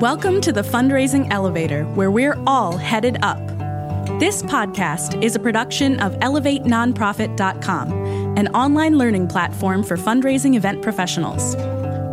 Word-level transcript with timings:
Welcome 0.00 0.42
to 0.42 0.52
the 0.52 0.60
Fundraising 0.60 1.32
Elevator, 1.32 1.84
where 1.94 2.10
we're 2.10 2.36
all 2.46 2.76
headed 2.76 3.16
up. 3.22 3.38
This 4.20 4.42
podcast 4.42 5.24
is 5.24 5.34
a 5.34 5.38
production 5.38 5.98
of 6.00 6.12
ElevateNonprofit.com, 6.16 8.36
an 8.36 8.48
online 8.48 8.98
learning 8.98 9.28
platform 9.28 9.82
for 9.82 9.96
fundraising 9.96 10.54
event 10.54 10.82
professionals. 10.82 11.56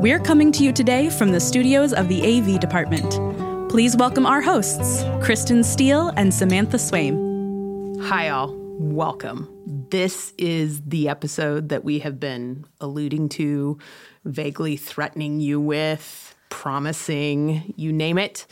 We're 0.02 0.20
coming 0.20 0.54
to 0.54 0.64
you 0.64 0.72
today 0.72 1.10
from 1.10 1.34
the 1.34 1.42
studios 1.42 1.92
of 1.92 2.08
the 2.08 2.22
AV 2.22 2.62
department. 2.62 3.70
Please 3.70 3.98
welcome 3.98 4.26
our 4.26 4.40
hosts, 4.40 5.04
Kristin 5.20 5.66
Steele 5.66 6.08
and 6.16 6.34
Samantha 6.34 6.78
Swaim. 6.78 8.02
Hi, 8.04 8.30
all. 8.30 8.56
Welcome. 8.80 9.50
This 9.90 10.34
is 10.38 10.82
the 10.84 11.10
episode 11.10 11.68
that 11.68 11.84
we 11.84 12.00
have 12.00 12.18
been 12.18 12.64
alluding 12.80 13.28
to, 13.30 13.78
vaguely 14.24 14.78
threatening 14.78 15.42
you 15.42 15.60
with, 15.60 16.33
promising, 16.54 17.74
you 17.76 17.92
name 17.92 18.20
it. 18.20 18.46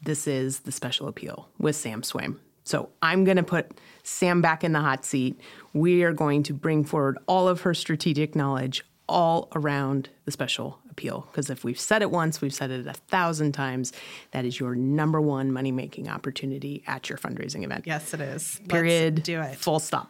This 0.00 0.28
is 0.28 0.60
the 0.60 0.70
special 0.70 1.08
appeal 1.08 1.48
with 1.58 1.74
Sam 1.74 2.02
Swaim. 2.02 2.38
So 2.62 2.90
I'm 3.02 3.24
going 3.24 3.38
to 3.38 3.42
put 3.42 3.72
Sam 4.04 4.40
back 4.40 4.62
in 4.62 4.72
the 4.72 4.78
hot 4.78 5.04
seat. 5.04 5.38
We 5.72 6.04
are 6.04 6.12
going 6.12 6.44
to 6.44 6.54
bring 6.54 6.84
forward 6.84 7.18
all 7.26 7.48
of 7.48 7.62
her 7.62 7.74
strategic 7.74 8.36
knowledge 8.36 8.84
all 9.08 9.48
around 9.56 10.08
the 10.26 10.30
special 10.30 10.78
appeal. 10.88 11.26
Because 11.28 11.50
if 11.50 11.64
we've 11.64 11.78
said 11.78 12.02
it 12.02 12.12
once, 12.12 12.40
we've 12.40 12.54
said 12.54 12.70
it 12.70 12.86
a 12.86 12.92
thousand 12.92 13.50
times. 13.52 13.92
That 14.30 14.44
is 14.44 14.60
your 14.60 14.76
number 14.76 15.20
one 15.20 15.50
money 15.50 15.72
making 15.72 16.08
opportunity 16.08 16.84
at 16.86 17.08
your 17.08 17.18
fundraising 17.18 17.64
event. 17.64 17.84
Yes, 17.84 18.14
it 18.14 18.20
is. 18.20 18.60
Period. 18.68 19.16
Let's 19.16 19.26
do 19.26 19.40
it. 19.40 19.56
Full 19.56 19.80
stop. 19.80 20.08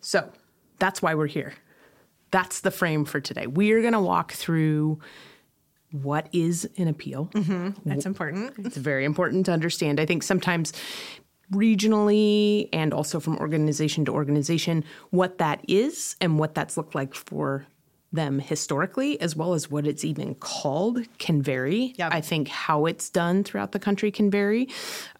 So 0.00 0.30
that's 0.78 1.02
why 1.02 1.16
we're 1.16 1.26
here. 1.26 1.54
That's 2.30 2.60
the 2.60 2.70
frame 2.70 3.04
for 3.04 3.20
today. 3.20 3.48
We 3.48 3.72
are 3.72 3.80
going 3.80 3.94
to 3.94 4.00
walk 4.00 4.32
through 4.32 5.00
what 5.92 6.28
is 6.32 6.68
an 6.76 6.88
appeal. 6.88 7.30
That's 7.84 8.06
important. 8.06 8.54
It's 8.58 8.76
very 8.76 9.04
important 9.04 9.46
to 9.46 9.52
understand. 9.52 10.00
I 10.00 10.06
think 10.06 10.22
sometimes 10.22 10.72
regionally 11.52 12.68
and 12.72 12.92
also 12.92 13.20
from 13.20 13.38
organization 13.38 14.04
to 14.04 14.12
organization, 14.12 14.84
what 15.10 15.38
that 15.38 15.64
is 15.66 16.16
and 16.20 16.38
what 16.38 16.54
that's 16.54 16.76
looked 16.76 16.94
like 16.94 17.14
for 17.14 17.66
them 18.12 18.38
historically, 18.38 19.20
as 19.20 19.36
well 19.36 19.54
as 19.54 19.70
what 19.70 19.86
it's 19.86 20.04
even 20.04 20.34
called, 20.36 21.00
can 21.18 21.42
vary. 21.42 21.94
Yep. 21.96 22.12
I 22.12 22.20
think 22.20 22.48
how 22.48 22.86
it's 22.86 23.10
done 23.10 23.44
throughout 23.44 23.72
the 23.72 23.78
country 23.78 24.10
can 24.10 24.30
vary. 24.30 24.68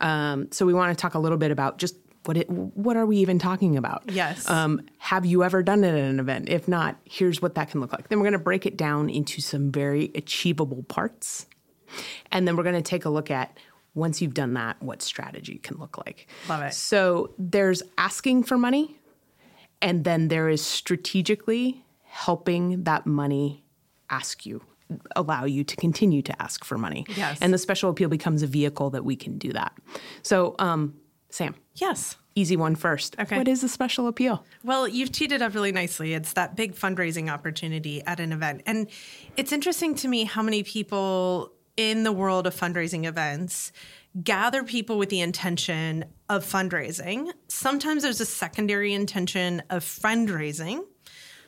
Um, 0.01 0.51
so 0.53 0.65
we 0.65 0.73
want 0.73 0.97
to 0.97 1.01
talk 1.01 1.15
a 1.15 1.19
little 1.19 1.39
bit 1.39 1.51
about 1.51 1.79
just 1.79 1.97
what 2.29 2.37
it, 2.37 2.51
what 2.51 2.95
are 2.99 3.07
we 3.07 3.17
even 3.17 3.39
talking 3.39 3.79
about? 3.79 4.03
Yes. 4.07 4.47
Um, 4.51 4.83
have 4.99 5.25
you 5.25 5.45
ever 5.45 5.63
done 5.63 5.83
it 5.83 5.95
at 5.95 5.99
an 5.99 6.21
event? 6.21 6.51
If 6.51 6.69
not, 6.69 6.99
here's 7.07 7.41
what 7.41 7.55
that 7.55 7.71
can 7.71 7.81
look 7.81 7.91
like. 7.91 8.09
Then 8.09 8.19
we're 8.19 8.25
going 8.25 8.35
to 8.35 8.39
break 8.39 8.67
it 8.67 8.77
down 8.77 9.09
into 9.09 9.41
some 9.41 9.73
very 9.73 10.11
achievable 10.15 10.83
parts. 10.83 11.47
And 12.31 12.47
then 12.47 12.55
we're 12.55 12.65
going 12.65 12.75
to 12.75 12.83
take 12.83 13.07
a 13.07 13.09
look 13.09 13.31
at 13.31 13.57
once 13.95 14.21
you've 14.21 14.35
done 14.35 14.53
that, 14.53 14.77
what 14.83 15.01
strategy 15.01 15.57
can 15.57 15.79
look 15.79 15.97
like. 15.97 16.29
Love 16.51 16.65
it. 16.65 16.75
So 16.75 17.33
there's 17.39 17.83
asking 17.97 18.43
for 18.43 18.59
money, 18.59 18.99
and 19.81 20.05
then 20.05 20.29
there 20.29 20.51
is 20.51 20.61
strategically 20.61 21.83
helping 22.03 22.85
that 22.85 23.07
money 23.07 23.65
ask 24.11 24.45
you, 24.45 24.61
allow 25.17 25.47
you 25.47 25.65
to 25.65 25.77
continue 25.77 26.21
to 26.21 26.43
ask 26.43 26.63
for 26.63 26.77
money. 26.77 27.07
Yes. 27.17 27.39
And 27.41 27.55
the 27.55 27.59
special 27.59 27.89
appeal 27.89 28.11
becomes 28.11 28.43
a 28.43 28.47
vehicle 28.47 28.91
that 28.91 29.07
we 29.07 29.17
can 29.17 29.39
do 29.39 29.51
that. 29.55 29.73
So, 30.23 30.57
um, 30.59 30.95
Sam, 31.31 31.55
Yes. 31.75 32.17
easy 32.35 32.57
one 32.57 32.75
first. 32.75 33.17
Okay. 33.19 33.37
What 33.37 33.49
is 33.49 33.63
a 33.63 33.69
special 33.69 34.07
appeal? 34.09 34.45
Well, 34.65 34.89
you've 34.89 35.13
teed 35.13 35.33
it 35.33 35.43
up 35.43 35.55
really 35.55 35.73
nicely. 35.73 36.15
It's 36.15 36.33
that 36.35 36.57
big 36.57 36.75
fundraising 36.75 37.31
opportunity 37.31 38.03
at 38.03 38.21
an 38.21 38.33
event. 38.33 38.63
And 38.67 38.89
it's 39.37 39.53
interesting 39.53 39.95
to 39.97 40.09
me 40.09 40.25
how 40.25 40.43
many 40.43 40.63
people 40.63 41.53
in 41.77 42.03
the 42.03 42.13
world 42.13 42.47
of 42.47 42.55
fundraising 42.55 43.07
events 43.07 43.73
gather 44.23 44.65
people 44.65 44.99
with 44.99 45.11
the 45.11 45.21
intention 45.21 46.05
of 46.29 46.45
fundraising. 46.45 47.31
Sometimes 47.49 48.03
there's 48.03 48.21
a 48.21 48.27
secondary 48.27 48.95
intention 48.95 49.63
of 49.71 49.85
fundraising. 49.85 50.81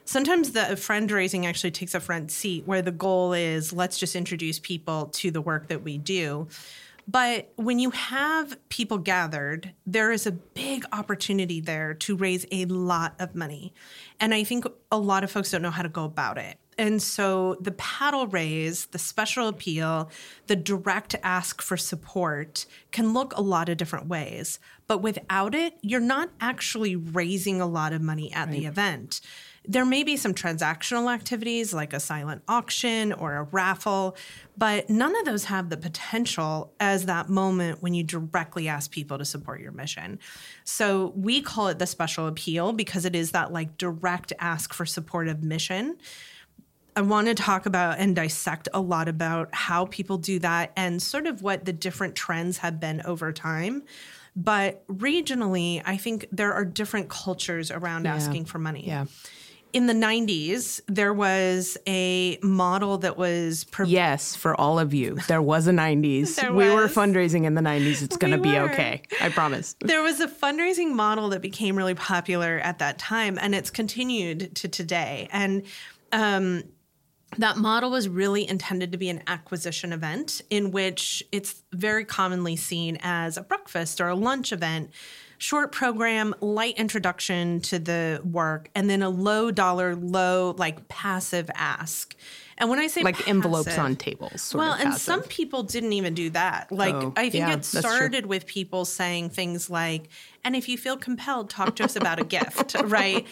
Sometimes 0.05 0.53
the 0.53 0.61
fundraising 0.61 1.47
actually 1.47 1.71
takes 1.71 1.95
a 1.95 2.01
front 2.01 2.31
seat 2.31 2.67
where 2.67 2.83
the 2.83 2.91
goal 2.91 3.33
is 3.33 3.73
let's 3.73 3.99
just 3.99 4.17
introduce 4.17 4.59
people 4.59 5.07
to 5.07 5.31
the 5.31 5.41
work 5.41 5.69
that 5.69 5.83
we 5.83 5.99
do. 5.99 6.49
But 7.09 7.53
when 7.57 7.79
you 7.79 7.91
have 7.91 8.57
people 8.69 8.99
gathered, 8.99 9.73
there 9.87 10.13
is 10.13 10.27
a 10.27 10.33
big 10.33 10.85
opportunity 10.93 11.61
there 11.61 11.95
to 11.95 12.17
raise 12.17 12.47
a 12.53 12.67
lot 12.67 13.15
of 13.19 13.35
money. 13.35 13.75
And 14.21 14.35
I 14.35 14.45
think 14.45 14.65
a 14.93 14.99
lot 14.99 15.25
of 15.25 15.31
folks 15.31 15.51
don't 15.51 15.63
know 15.63 15.71
how 15.71 15.83
to 15.83 15.89
go 15.89 16.05
about 16.05 16.39
it. 16.39 16.59
And 16.79 17.03
so 17.03 17.57
the 17.61 17.73
paddle 17.73 18.27
raise, 18.27 18.87
the 18.87 18.99
special 18.99 19.49
appeal, 19.49 20.11
the 20.47 20.57
direct 20.57 21.15
ask 21.23 21.61
for 21.61 21.77
support 21.77 22.65
can 22.91 23.13
look 23.13 23.37
a 23.37 23.43
lot 23.43 23.69
of 23.69 23.77
different 23.77 24.07
ways. 24.07 24.59
But 24.87 25.03
without 25.03 25.55
it, 25.55 25.75
you're 25.83 26.01
not 26.01 26.31
actually 26.41 26.97
raising 26.97 27.61
a 27.61 27.67
lot 27.67 27.93
of 27.93 28.01
money 28.01 28.33
at 28.33 28.51
the 28.51 28.65
event. 28.65 29.21
There 29.69 29.85
may 29.85 30.03
be 30.05 30.17
some 30.17 30.35
transactional 30.35 31.13
activities 31.13 31.75
like 31.75 31.93
a 31.93 32.01
silent 32.01 32.43
auction 32.49 33.13
or 33.13 33.37
a 33.37 33.43
raffle, 33.45 34.17
but 34.57 34.89
none 34.89 35.15
of 35.17 35.27
those 35.27 35.45
have 35.45 35.69
the 35.69 35.77
potential 35.77 36.73
as 36.81 37.07
that 37.07 37.29
moment 37.29 37.83
when 37.83 37.93
you 37.93 38.03
directly 38.03 38.69
ask 38.69 38.91
people 38.91 39.19
to 39.19 39.25
support 39.25 39.61
your 39.61 39.73
mission. 39.73 40.19
So 40.65 41.13
we 41.15 41.43
call 41.43 41.69
it 41.69 41.79
the 41.79 41.87
special 41.87 42.27
appeal 42.27 42.73
because 42.73 43.05
it 43.05 43.15
is 43.15 43.33
that 43.33 43.53
like 43.53 43.77
direct 43.77 44.33
ask 44.39 44.73
for 44.73 44.87
support 44.87 45.29
of 45.29 45.43
mission. 45.43 45.99
I 46.97 47.03
want 47.03 47.29
to 47.29 47.35
talk 47.35 47.67
about 47.67 47.99
and 47.99 48.17
dissect 48.17 48.69
a 48.75 48.81
lot 48.81 49.09
about 49.09 49.55
how 49.55 49.87
people 49.87 50.19
do 50.19 50.39
that 50.41 50.73
and 50.77 51.01
sort 51.01 51.27
of 51.27 51.43
what 51.43 51.65
the 51.65 51.73
different 51.73 52.15
trends 52.15 52.59
have 52.59 52.81
been 52.81 53.03
over 53.05 53.33
time. 53.33 53.85
But 54.35 54.87
regionally, 54.89 55.83
I 55.85 55.97
think 55.97 56.27
there 56.33 56.53
are 56.53 56.65
different 56.65 57.09
cultures 57.09 57.71
around 57.71 58.07
asking 58.07 58.47
for 58.47 58.59
money. 58.59 58.87
Yeah. 58.87 59.07
In 59.73 59.87
the 59.87 59.93
90s, 59.95 60.81
there 60.89 61.13
was 61.13 61.79
a 61.87 62.39
model 62.43 62.99
that 62.99 63.17
was 63.17 63.65
Yes, 63.87 64.35
for 64.35 64.61
all 64.61 64.79
of 64.79 64.93
you. 64.93 65.17
There 65.29 65.43
was 65.43 65.67
a 65.69 65.73
90s. 65.73 66.37
There 66.41 66.53
we 66.53 66.69
were 66.71 66.89
fundraising 66.89 67.45
in 67.45 67.55
the 67.55 67.61
90s. 67.61 68.03
It's 68.03 68.17
going 68.17 68.33
to 68.33 68.39
We 68.39 68.51
be 68.51 68.59
were. 68.59 68.71
okay. 68.71 69.03
I 69.21 69.29
promise. 69.29 69.77
there 69.81 70.03
was 70.03 70.21
a 70.21 70.27
fundraising 70.29 70.93
model 70.93 71.29
that 71.31 71.41
became 71.43 71.77
really 71.77 71.95
popular 71.95 72.59
at 72.59 72.79
that 72.81 72.99
time 72.99 73.39
and 73.41 73.55
it's 73.55 73.71
continued 73.71 74.55
to 74.57 74.69
today 74.69 75.29
and 75.33 75.63
um, 76.13 76.65
that 77.39 77.57
model 77.57 77.91
was 77.93 78.09
really 78.09 78.49
intended 78.49 78.91
to 78.93 78.99
be 78.99 79.09
an 79.09 79.23
acquisition 79.29 79.93
event 79.93 80.43
in 80.51 80.73
which 80.73 81.23
it's 81.31 81.63
very 81.73 82.05
commonly 82.05 82.57
seen 82.57 82.99
as 83.03 83.37
a 83.37 83.43
breakfast 83.43 84.01
or 84.01 84.09
a 84.09 84.17
lunch 84.17 84.53
event 84.53 84.91
short 85.41 85.73
program 85.73 86.35
light 86.41 86.77
introduction 86.79 87.61
to 87.63 87.79
the 87.79 88.21
work 88.25 88.69
and 88.75 88.91
then 88.91 89.03
a 89.03 89.09
low 89.09 89.51
dollar 89.51 89.97
low 89.97 90.55
like 90.59 90.87
passive 90.89 91.51
ask 91.55 92.15
and 92.59 92.69
when 92.69 92.79
i 92.79 92.87
say 92.87 93.03
Like 93.03 93.27
envelopes 93.27 93.79
on 93.79 93.97
tables. 93.97 94.43
Sort 94.43 94.61
well, 94.61 94.75
and 94.75 94.91
passive. 94.91 95.01
some 95.01 95.23
people 95.23 95.63
didn't 95.63 95.95
even 95.95 96.13
do 96.13 96.29
that. 96.31 96.71
Like, 96.71 96.95
Oh, 96.95 97.15
I 97.17 97.31
think 97.31 97.47
yeah, 97.47 97.55
it 97.55 97.65
started 97.65 98.27
with 98.27 98.45
people 98.45 98.85
saying 98.85 99.31
things 99.31 99.71
like, 99.71 100.09
and 100.45 100.55
if 100.55 100.69
you 100.69 100.77
feel 100.77 100.99
compelled, 100.99 101.49
talk 101.49 101.75
to 101.77 101.85
us 101.85 101.97
about 101.97 102.21
a 102.21 102.25
gift, 102.25 102.77
right? 102.85 103.27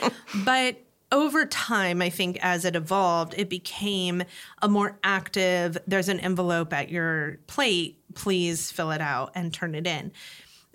But 0.46 0.78
over 1.12 1.44
time, 1.44 2.00
I 2.00 2.08
think 2.08 2.38
as 2.40 2.64
it 2.64 2.74
evolved, 2.74 3.34
it 3.36 3.50
became 3.50 4.22
a 4.62 4.68
more 4.68 4.98
active, 5.04 5.76
there's 5.86 6.08
an 6.08 6.20
envelope 6.20 6.72
at 6.72 6.88
your 6.88 7.38
plate, 7.46 7.98
please 8.14 8.70
fill 8.70 8.92
it 8.92 9.02
out 9.02 9.32
and 9.34 9.52
turn 9.52 9.74
it 9.74 9.86
in. 9.86 10.10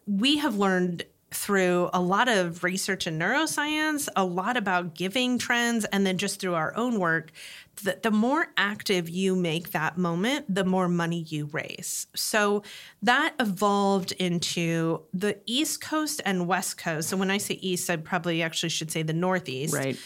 We 0.06 0.38
have 0.38 0.58
learned 0.58 1.06
through 1.34 1.90
a 1.94 2.02
lot 2.02 2.28
of 2.28 2.64
research 2.64 3.08
in 3.08 3.18
neuroscience, 3.18 4.08
a 4.16 4.24
lot 4.24 4.56
about 4.58 4.94
giving 4.96 5.38
trends, 5.38 5.86
and 5.86 6.06
then 6.06 6.18
just 6.18 6.40
through 6.40 6.54
our 6.54 6.76
own 6.78 7.00
work, 7.00 7.32
that 7.84 8.04
the 8.04 8.12
more 8.12 8.48
active 8.56 9.10
you 9.10 9.36
make 9.36 9.72
that 9.72 9.98
moment, 9.98 10.46
the 10.54 10.64
more 10.64 10.88
money 10.88 11.26
you 11.28 11.46
raise. 11.52 12.06
So 12.16 12.64
that 13.02 13.34
evolved 13.40 14.12
into 14.14 15.02
the 15.14 15.40
East 15.46 15.82
Coast 15.82 16.22
and 16.24 16.48
West 16.48 16.78
Coast. 16.78 17.10
So 17.10 17.18
when 17.18 17.32
I 17.32 17.40
say 17.40 17.56
East, 17.56 17.90
I 17.90 17.96
probably 17.96 18.44
actually 18.44 18.70
should 18.70 18.92
say 18.92 19.02
the 19.02 19.14
Northeast 19.14 19.74
Right. 19.74 19.98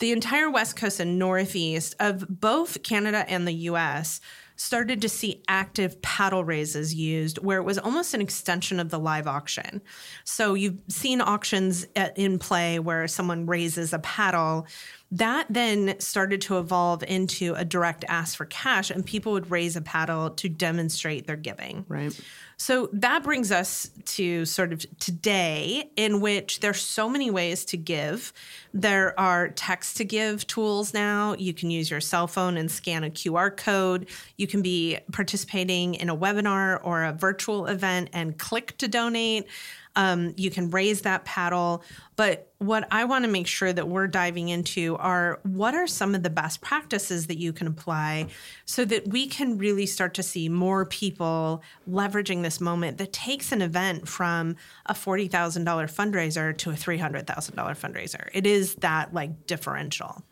the 0.00 0.10
entire 0.10 0.50
West 0.50 0.74
Coast 0.76 0.98
and 0.98 1.18
Northeast 1.18 1.94
of 2.00 2.26
both 2.28 2.82
Canada 2.82 3.24
and 3.28 3.46
the 3.46 3.52
US 3.70 4.20
started 4.56 5.02
to 5.02 5.08
see 5.08 5.42
active 5.48 6.00
paddle 6.02 6.44
raises 6.44 6.94
used 6.94 7.38
where 7.38 7.58
it 7.58 7.64
was 7.64 7.78
almost 7.78 8.14
an 8.14 8.20
extension 8.20 8.78
of 8.78 8.90
the 8.90 8.98
live 8.98 9.26
auction. 9.26 9.82
So 10.24 10.54
you've 10.54 10.78
seen 10.88 11.20
auctions 11.20 11.86
at, 11.96 12.16
in 12.16 12.38
play 12.38 12.78
where 12.78 13.08
someone 13.08 13.46
raises 13.46 13.92
a 13.92 13.98
paddle. 13.98 14.66
That 15.10 15.46
then 15.50 15.98
started 16.00 16.40
to 16.42 16.58
evolve 16.58 17.02
into 17.04 17.54
a 17.54 17.64
direct 17.64 18.04
ask 18.08 18.36
for 18.36 18.46
cash, 18.46 18.90
and 18.90 19.04
people 19.04 19.32
would 19.32 19.50
raise 19.50 19.76
a 19.76 19.80
paddle 19.80 20.30
to 20.30 20.48
demonstrate 20.48 21.26
their 21.26 21.36
giving. 21.36 21.84
Right. 21.88 22.18
So 22.64 22.88
that 22.94 23.22
brings 23.22 23.52
us 23.52 23.90
to 24.06 24.46
sort 24.46 24.72
of 24.72 24.86
today, 24.98 25.90
in 25.96 26.22
which 26.22 26.60
there's 26.60 26.80
so 26.80 27.10
many 27.10 27.30
ways 27.30 27.66
to 27.66 27.76
give. 27.76 28.32
There 28.72 29.12
are 29.20 29.50
text 29.50 29.98
to 29.98 30.04
give 30.06 30.46
tools 30.46 30.94
now. 30.94 31.34
You 31.34 31.52
can 31.52 31.70
use 31.70 31.90
your 31.90 32.00
cell 32.00 32.26
phone 32.26 32.56
and 32.56 32.70
scan 32.70 33.04
a 33.04 33.10
QR 33.10 33.54
code. 33.54 34.08
You 34.38 34.46
can 34.46 34.62
be 34.62 34.98
participating 35.12 35.96
in 35.96 36.08
a 36.08 36.16
webinar 36.16 36.80
or 36.82 37.04
a 37.04 37.12
virtual 37.12 37.66
event 37.66 38.08
and 38.14 38.38
click 38.38 38.78
to 38.78 38.88
donate. 38.88 39.46
Um, 39.94 40.32
you 40.38 40.50
can 40.50 40.70
raise 40.70 41.02
that 41.02 41.26
paddle. 41.26 41.84
But 42.16 42.50
what 42.64 42.86
I 42.90 43.04
want 43.04 43.24
to 43.24 43.30
make 43.30 43.46
sure 43.46 43.72
that 43.72 43.88
we're 43.88 44.06
diving 44.06 44.48
into 44.48 44.96
are 44.96 45.40
what 45.42 45.74
are 45.74 45.86
some 45.86 46.14
of 46.14 46.22
the 46.22 46.30
best 46.30 46.60
practices 46.60 47.26
that 47.26 47.38
you 47.38 47.52
can 47.52 47.66
apply 47.66 48.28
so 48.64 48.84
that 48.84 49.08
we 49.08 49.26
can 49.26 49.58
really 49.58 49.86
start 49.86 50.14
to 50.14 50.22
see 50.22 50.48
more 50.48 50.86
people 50.86 51.62
leveraging 51.88 52.42
this 52.42 52.60
moment 52.60 52.98
that 52.98 53.12
takes 53.12 53.52
an 53.52 53.62
event 53.62 54.08
from 54.08 54.56
a 54.86 54.94
$40,000 54.94 55.64
fundraiser 55.64 56.56
to 56.56 56.70
a 56.70 56.74
$300,000 56.74 57.24
fundraiser. 57.24 58.28
It 58.32 58.46
is 58.46 58.74
that 58.76 59.12
like 59.12 59.46
differential. 59.46 60.24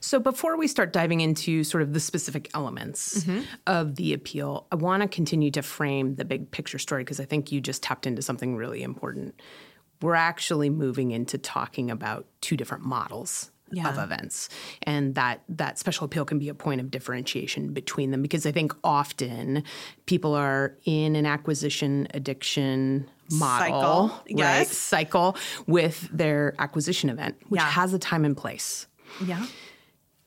So 0.00 0.18
before 0.18 0.56
we 0.56 0.66
start 0.66 0.92
diving 0.92 1.20
into 1.20 1.64
sort 1.64 1.82
of 1.82 1.92
the 1.92 2.00
specific 2.00 2.50
elements 2.54 3.24
mm-hmm. 3.24 3.42
of 3.66 3.96
the 3.96 4.14
appeal, 4.14 4.66
I 4.72 4.76
want 4.76 5.02
to 5.02 5.08
continue 5.08 5.50
to 5.52 5.62
frame 5.62 6.16
the 6.16 6.24
big 6.24 6.50
picture 6.50 6.78
story 6.78 7.04
because 7.04 7.20
I 7.20 7.24
think 7.24 7.52
you 7.52 7.60
just 7.60 7.82
tapped 7.82 8.06
into 8.06 8.22
something 8.22 8.56
really 8.56 8.82
important 8.82 9.34
we're 10.02 10.14
actually 10.14 10.70
moving 10.70 11.10
into 11.10 11.38
talking 11.38 11.90
about 11.90 12.26
two 12.40 12.56
different 12.56 12.84
models 12.84 13.50
yeah. 13.72 13.88
of 13.88 13.98
events 13.98 14.48
and 14.82 15.14
that 15.14 15.42
that 15.48 15.78
special 15.78 16.04
appeal 16.04 16.24
can 16.24 16.38
be 16.38 16.48
a 16.48 16.54
point 16.54 16.80
of 16.80 16.90
differentiation 16.90 17.72
between 17.72 18.10
them 18.10 18.22
because 18.22 18.46
i 18.46 18.52
think 18.52 18.74
often 18.84 19.62
people 20.06 20.34
are 20.34 20.76
in 20.84 21.16
an 21.16 21.26
acquisition 21.26 22.06
addiction 22.14 23.08
model 23.32 24.08
cycle, 24.08 24.22
yes. 24.28 24.58
right 24.58 24.66
cycle 24.66 25.36
with 25.66 26.08
their 26.12 26.54
acquisition 26.58 27.10
event 27.10 27.36
which 27.48 27.60
yeah. 27.60 27.70
has 27.70 27.92
a 27.94 27.98
time 27.98 28.24
and 28.24 28.36
place 28.36 28.86
yeah 29.24 29.46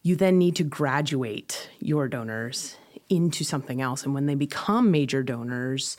you 0.04 0.16
then 0.16 0.38
need 0.38 0.56
to 0.56 0.64
graduate 0.64 1.70
your 1.80 2.08
donors 2.08 2.78
into 3.10 3.44
something 3.44 3.82
else 3.82 4.04
and 4.04 4.14
when 4.14 4.26
they 4.26 4.36
become 4.36 4.92
major 4.92 5.24
donors 5.24 5.98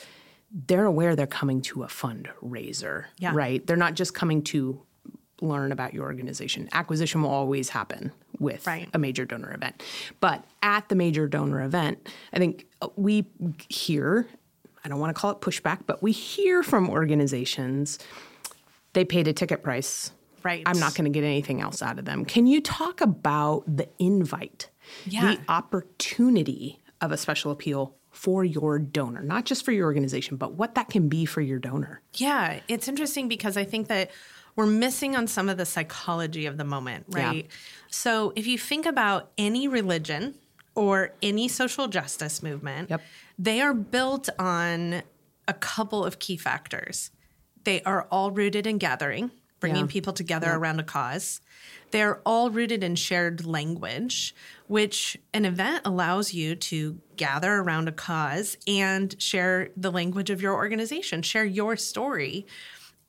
they're 0.50 0.87
aware 0.87 1.15
they're 1.15 1.27
coming 1.27 1.61
to 1.62 1.83
a 1.83 1.87
fundraiser, 1.87 3.05
yeah. 3.19 3.33
right? 3.35 3.67
They're 3.67 3.77
not 3.77 3.95
just 3.95 4.15
coming 4.15 4.43
to 4.45 4.83
learn 5.41 5.73
about 5.73 5.95
your 5.95 6.05
organization. 6.05 6.69
Acquisition 6.73 7.23
will 7.23 7.31
always 7.31 7.69
happen 7.69 8.12
with 8.39 8.67
right. 8.67 8.89
a 8.93 8.99
major 8.99 9.25
donor 9.25 9.53
event. 9.53 9.83
But 10.21 10.45
at 10.62 10.89
the 10.89 10.95
major 10.95 11.29
donor 11.29 11.62
event, 11.62 12.09
I 12.33 12.39
think 12.39 12.67
we 12.97 13.27
hear, 13.69 14.27
I 14.85 14.89
don't 14.89 14.99
want 14.99 15.15
to 15.15 15.21
call 15.21 15.31
it 15.31 15.41
pushback, 15.41 15.81
but 15.87 16.03
we 16.03 16.12
hear 16.12 16.62
from 16.62 16.89
organizations 16.91 17.99
they 18.94 19.05
paid 19.05 19.29
a 19.29 19.33
ticket 19.33 19.62
price. 19.62 20.12
Right. 20.43 20.62
I'm 20.65 20.79
not 20.79 20.94
going 20.94 21.05
to 21.05 21.11
get 21.11 21.25
anything 21.25 21.61
else 21.61 21.83
out 21.83 21.99
of 21.99 22.05
them. 22.05 22.25
Can 22.25 22.47
you 22.47 22.61
talk 22.61 23.01
about 23.01 23.65
the 23.67 23.89
invite, 23.99 24.71
yeah. 25.05 25.35
the 25.35 25.41
opportunity 25.49 26.81
of 27.01 27.12
a 27.12 27.17
special 27.17 27.53
appeal 27.53 27.94
for 28.10 28.44
your 28.44 28.78
donor, 28.78 29.22
not 29.22 29.44
just 29.44 29.64
for 29.64 29.72
your 29.72 29.87
organization, 29.87 30.37
but 30.37 30.55
what 30.55 30.75
that 30.75 30.88
can 30.88 31.08
be 31.08 31.25
for 31.25 31.40
your 31.40 31.58
donor. 31.58 32.00
Yeah, 32.14 32.60
it's 32.69 32.88
interesting 32.88 33.28
because 33.28 33.56
I 33.56 33.64
think 33.64 33.88
that 33.88 34.10
we're 34.56 34.66
missing 34.66 35.14
on 35.14 35.26
some 35.28 35.49
of 35.49 35.56
the 35.56 35.66
psychology 35.66 36.46
of 36.46 36.56
the 36.56 36.64
moment, 36.64 37.05
right? 37.10 37.44
Yeah. 37.44 37.56
So 37.90 38.32
if 38.34 38.46
you 38.46 38.58
think 38.58 38.87
about 38.87 39.31
any 39.38 39.69
religion 39.69 40.34
or 40.75 41.12
any 41.22 41.46
social 41.49 41.87
justice 41.87 42.43
movement, 42.43 42.90
yep. 42.90 43.02
they 43.38 43.60
are 43.60 43.75
built 43.75 44.28
on 44.38 45.02
a 45.46 45.55
couple 45.55 46.05
of 46.05 46.19
key 46.19 46.37
factors. 46.37 47.10
They 47.64 47.82
are 47.82 48.08
all 48.10 48.31
rooted 48.31 48.66
in 48.66 48.78
gathering, 48.78 49.31
bringing 49.60 49.87
yeah. 49.87 49.93
people 49.93 50.12
together 50.12 50.50
around 50.50 50.81
a 50.81 50.84
cause. 50.84 51.40
They're 51.90 52.20
all 52.26 52.50
rooted 52.50 52.82
in 52.82 52.96
shared 52.96 53.46
language, 53.46 54.34
which 54.69 55.17
an 55.35 55.44
event 55.44 55.82
allows 55.85 56.32
you 56.32 56.55
to 56.55 56.99
gather 57.17 57.55
around 57.55 57.88
a 57.88 57.93
cause 57.93 58.56
and 58.67 59.20
share 59.20 59.70
the 59.76 59.91
language 59.91 60.31
of 60.31 60.41
your 60.41 60.55
organization, 60.55 61.23
share 61.23 61.44
your 61.44 61.76
story. 61.76 62.47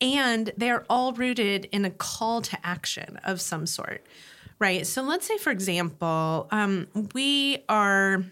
And 0.02 0.52
they're 0.56 0.86
all 0.90 1.12
rooted 1.14 1.66
in 1.66 1.84
a 1.84 1.90
call 1.90 2.42
to 2.42 2.58
action 2.66 3.20
of 3.26 3.42
some 3.42 3.66
sort, 3.66 4.08
right? 4.58 4.88
So 4.88 5.02
let's 5.02 5.28
say, 5.28 5.38
for 5.38 5.52
example, 5.52 6.48
um, 6.52 6.88
we 7.14 7.64
are 7.68 8.24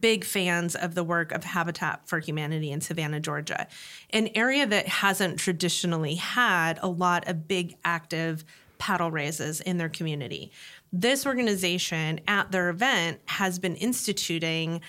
big 0.00 0.24
fans 0.24 0.76
of 0.76 0.94
the 0.94 1.02
work 1.02 1.32
of 1.32 1.42
Habitat 1.42 2.06
for 2.06 2.20
Humanity 2.20 2.70
in 2.70 2.80
Savannah, 2.80 3.20
Georgia, 3.20 3.66
an 4.10 4.28
area 4.34 4.66
that 4.66 4.86
hasn't 4.86 5.38
traditionally 5.38 6.14
had 6.14 6.78
a 6.82 6.88
lot 6.88 7.26
of 7.26 7.48
big 7.48 7.76
active 7.84 8.44
paddle 8.78 9.10
raises 9.10 9.60
in 9.60 9.78
their 9.78 9.88
community 9.88 10.52
this 10.92 11.26
organization 11.26 12.20
at 12.28 12.52
their 12.52 12.68
event 12.68 13.20
has 13.26 13.58
been 13.58 13.76
instituting 13.76 14.80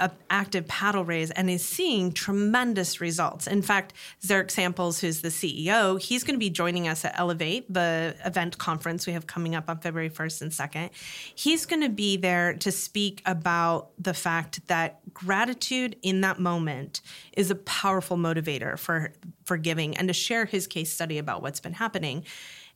a 0.00 0.10
active 0.30 0.66
paddle 0.66 1.04
raise 1.04 1.30
and 1.32 1.50
is 1.50 1.64
seeing 1.64 2.10
tremendous 2.10 3.00
results. 3.00 3.46
In 3.46 3.60
fact, 3.60 3.92
Zarek 4.24 4.50
Samples, 4.50 4.98
who's 4.98 5.20
the 5.20 5.28
CEO, 5.28 6.00
he's 6.00 6.24
going 6.24 6.34
to 6.34 6.38
be 6.38 6.48
joining 6.48 6.88
us 6.88 7.04
at 7.04 7.18
Elevate, 7.18 7.70
the 7.72 8.16
event 8.24 8.56
conference 8.56 9.06
we 9.06 9.12
have 9.12 9.26
coming 9.26 9.54
up 9.54 9.68
on 9.68 9.78
February 9.78 10.08
1st 10.08 10.42
and 10.42 10.50
2nd. 10.50 10.90
He's 11.34 11.66
going 11.66 11.82
to 11.82 11.90
be 11.90 12.16
there 12.16 12.54
to 12.54 12.72
speak 12.72 13.22
about 13.26 13.90
the 13.98 14.14
fact 14.14 14.66
that 14.68 15.00
gratitude 15.12 15.96
in 16.02 16.22
that 16.22 16.38
moment 16.40 17.02
is 17.36 17.50
a 17.50 17.56
powerful 17.56 18.16
motivator 18.16 18.78
for, 18.78 19.12
for 19.44 19.58
giving 19.58 19.96
and 19.98 20.08
to 20.08 20.14
share 20.14 20.46
his 20.46 20.66
case 20.66 20.90
study 20.90 21.18
about 21.18 21.42
what's 21.42 21.60
been 21.60 21.74
happening. 21.74 22.24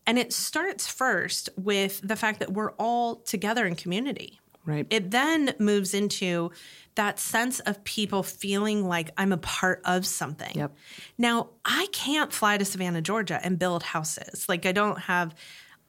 And 0.07 0.19
it 0.19 0.33
starts 0.33 0.87
first 0.87 1.49
with 1.57 2.01
the 2.03 2.17
fact 2.17 2.41
that 2.41 2.53
we're 2.53 2.73
all 2.73 3.17
together 3.17 3.67
in 3.67 3.75
community. 3.75 4.41
Right. 4.67 4.87
It 4.89 5.11
then 5.11 5.55
moves 5.59 5.93
into 5.93 6.51
that 6.95 7.19
sense 7.19 7.61
of 7.61 7.85
people 7.85 8.23
feeling 8.23 8.87
like 8.87 9.11
I'm 9.19 9.33
a 9.33 9.37
part 9.37 9.83
of 9.85 10.07
something. 10.07 10.57
Yep. 10.57 10.75
Now, 11.19 11.51
I 11.65 11.89
can't 11.93 12.33
fly 12.33 12.57
to 12.57 12.65
Savannah, 12.65 13.03
Georgia 13.03 13.41
and 13.43 13.59
build 13.59 13.83
houses. 13.83 14.49
Like, 14.49 14.65
I 14.65 14.73
don't 14.73 15.01
have 15.01 15.35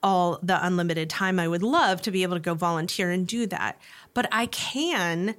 all 0.03 0.39
the 0.44 0.63
unlimited 0.65 1.09
time 1.09 1.39
I 1.39 1.47
would 1.47 1.63
love 1.63 2.01
to 2.03 2.12
be 2.12 2.23
able 2.23 2.35
to 2.35 2.41
go 2.41 2.53
volunteer 2.53 3.12
and 3.12 3.25
do 3.25 3.47
that. 3.47 3.79
But 4.13 4.27
I 4.31 4.47
can 4.47 5.35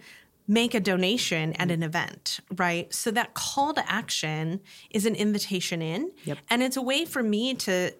make 0.49 0.75
a 0.75 0.81
donation 0.81 1.53
at 1.55 1.71
an 1.71 1.83
event, 1.83 2.41
right? 2.57 2.93
So 2.95 3.11
that 3.11 3.35
call 3.35 3.75
to 3.75 3.93
action 3.93 4.61
is 4.91 5.05
an 5.05 5.15
invitation 5.15 5.83
in. 5.83 6.13
Yep. 6.25 6.39
And 6.49 6.63
it's 6.63 6.77
a 6.77 6.83
way 6.83 7.05
for 7.05 7.23
me 7.23 7.55
to 7.55 7.93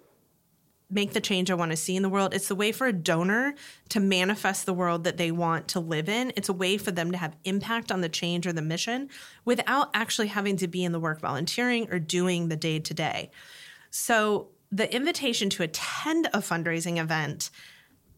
make 0.89 1.13
the 1.13 1.21
change 1.21 1.51
I 1.51 1.55
want 1.55 1.73
to 1.73 1.77
see 1.77 1.97
in 1.97 2.03
the 2.03 2.09
world. 2.09 2.33
It's 2.33 2.51
a 2.51 2.55
way 2.55 2.71
for 2.71 2.87
a 2.87 2.93
donor 2.93 3.55
to 3.89 4.01
manifest 4.01 4.67
the 4.67 4.75
world 4.75 5.05
that 5.05 5.17
they 5.17 5.33
want 5.33 5.69
to 5.69 5.81
live 5.81 6.09
in. 6.09 6.33
It's 6.37 6.49
a 6.49 6.53
way 6.53 6.79
for 6.79 6.93
them 6.93 7.11
to 7.13 7.19
have 7.19 7.37
impact 7.45 7.91
on 7.91 8.03
the 8.03 8.09
change 8.09 8.47
or 8.47 8.53
the 8.53 8.63
mission 8.63 9.11
without 9.45 9.91
actually 9.95 10.29
having 10.29 10.57
to 10.59 10.69
be 10.69 10.85
in 10.85 10.93
the 10.93 11.01
work 11.01 11.21
volunteering 11.21 11.91
or 11.91 11.99
doing 11.99 12.49
the 12.49 12.57
day 12.57 12.79
to 12.79 12.95
day. 12.95 13.31
So, 13.91 14.49
the 14.73 14.93
invitation 14.95 15.49
to 15.51 15.63
attend 15.63 16.27
a 16.27 16.39
fundraising 16.39 16.99
event 16.99 17.51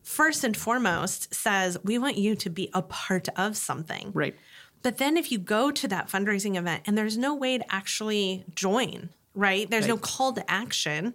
first 0.03 0.45
and 0.45 0.57
foremost 0.57 1.35
says 1.35 1.77
we 1.85 1.99
want 1.99 2.17
you 2.17 2.35
to 2.35 2.49
be 2.49 2.71
a 2.73 2.81
part 2.81 3.29
of 3.37 3.55
something. 3.57 4.11
Right. 4.15 4.35
But 4.83 4.97
then 4.97 5.19
if 5.19 5.31
you 5.31 5.39
go 5.39 5.71
to 5.71 5.89
that 5.89 6.09
fundraising 6.09 6.57
event 6.57 6.85
and 6.87 6.97
there's 6.97 7.19
no 7.19 7.35
way 7.35 7.59
to 7.59 7.73
actually 7.73 8.45
join, 8.55 9.11
right? 9.35 9.69
There's 9.69 9.83
right. 9.83 9.91
no 9.91 9.99
call 9.99 10.33
to 10.33 10.51
action 10.51 11.15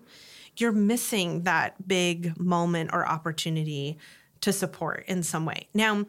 you're 0.57 0.71
missing 0.71 1.43
that 1.43 1.87
big 1.87 2.39
moment 2.39 2.91
or 2.93 3.07
opportunity 3.07 3.97
to 4.41 4.51
support 4.51 5.05
in 5.07 5.23
some 5.23 5.45
way. 5.45 5.67
Now, 5.73 6.05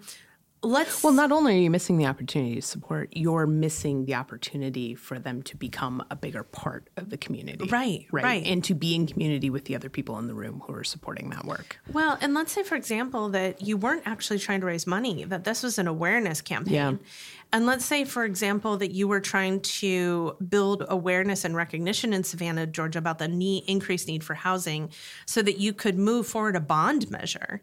let's 0.64 1.02
well 1.04 1.12
not 1.12 1.30
only 1.30 1.54
are 1.54 1.58
you 1.58 1.70
missing 1.70 1.98
the 1.98 2.06
opportunity 2.06 2.54
to 2.54 2.62
support 2.62 3.08
you're 3.12 3.46
missing 3.46 4.06
the 4.06 4.14
opportunity 4.14 4.94
for 4.94 5.18
them 5.18 5.42
to 5.42 5.56
become 5.56 6.02
a 6.10 6.16
bigger 6.16 6.42
part 6.42 6.88
of 6.96 7.10
the 7.10 7.16
community 7.16 7.68
right 7.68 8.06
right, 8.10 8.24
right. 8.24 8.46
and 8.46 8.64
to 8.64 8.74
be 8.74 8.94
in 8.94 9.06
community 9.06 9.50
with 9.50 9.66
the 9.66 9.76
other 9.76 9.88
people 9.88 10.18
in 10.18 10.26
the 10.26 10.34
room 10.34 10.62
who 10.66 10.74
are 10.74 10.84
supporting 10.84 11.30
that 11.30 11.44
work 11.44 11.78
well 11.92 12.16
and 12.20 12.34
let's 12.34 12.52
say 12.52 12.62
for 12.62 12.76
example 12.76 13.28
that 13.28 13.62
you 13.62 13.76
weren't 13.76 14.02
actually 14.06 14.38
trying 14.38 14.60
to 14.60 14.66
raise 14.66 14.86
money 14.86 15.24
that 15.24 15.44
this 15.44 15.62
was 15.62 15.78
an 15.78 15.86
awareness 15.86 16.40
campaign 16.40 16.74
yeah. 16.74 16.92
And 17.54 17.66
let's 17.66 17.84
say 17.84 18.04
for 18.04 18.25
example 18.25 18.76
that 18.76 18.90
you 18.90 19.08
were 19.08 19.20
trying 19.20 19.61
to 19.61 20.37
build 20.49 20.84
awareness 20.88 21.44
and 21.44 21.56
recognition 21.56 22.12
in 22.12 22.23
savannah 22.23 22.66
georgia 22.66 22.99
about 22.99 23.18
the 23.18 23.28
need, 23.28 23.64
increased 23.66 24.08
need 24.08 24.23
for 24.23 24.34
housing 24.34 24.90
so 25.25 25.40
that 25.40 25.56
you 25.58 25.73
could 25.73 25.96
move 25.96 26.26
forward 26.26 26.56
a 26.56 26.61
bond 26.61 27.11
measure 27.11 27.62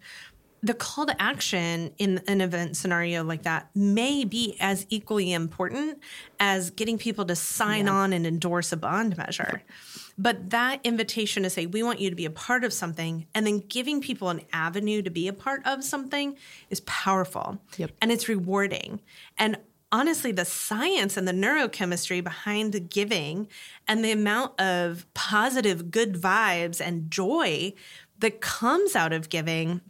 the 0.63 0.73
call 0.73 1.07
to 1.07 1.21
action 1.21 1.91
in 1.97 2.21
an 2.27 2.39
event 2.39 2.77
scenario 2.77 3.23
like 3.23 3.43
that 3.43 3.69
may 3.75 4.23
be 4.23 4.55
as 4.59 4.85
equally 4.89 5.33
important 5.33 5.99
as 6.39 6.69
getting 6.69 6.97
people 6.97 7.25
to 7.25 7.35
sign 7.35 7.87
yeah. 7.87 7.93
on 7.93 8.13
and 8.13 8.27
endorse 8.27 8.71
a 8.71 8.77
bond 8.77 9.17
measure. 9.17 9.63
But 10.17 10.51
that 10.51 10.79
invitation 10.83 11.43
to 11.43 11.49
say, 11.49 11.65
we 11.65 11.81
want 11.81 11.99
you 11.99 12.11
to 12.11 12.15
be 12.15 12.25
a 12.25 12.31
part 12.31 12.63
of 12.63 12.73
something, 12.73 13.25
and 13.33 13.47
then 13.47 13.59
giving 13.59 14.01
people 14.01 14.29
an 14.29 14.41
avenue 14.53 15.01
to 15.01 15.09
be 15.09 15.27
a 15.27 15.33
part 15.33 15.65
of 15.65 15.83
something 15.83 16.37
is 16.69 16.81
powerful 16.81 17.59
yep. 17.77 17.91
and 18.01 18.11
it's 18.11 18.29
rewarding. 18.29 19.01
And 19.39 19.57
honestly 19.91 20.31
the 20.31 20.45
science 20.45 21.17
and 21.17 21.27
the 21.27 21.33
neurochemistry 21.33 22.23
behind 22.23 22.73
the 22.73 22.79
giving 22.79 23.47
and 23.87 24.03
the 24.03 24.11
amount 24.11 24.59
of 24.59 25.05
positive 25.13 25.91
good 25.91 26.13
vibes 26.13 26.79
and 26.79 27.11
joy 27.11 27.73
that 28.19 28.41
comes 28.41 28.95
out 28.95 29.13
of 29.13 29.29
giving 29.29 29.81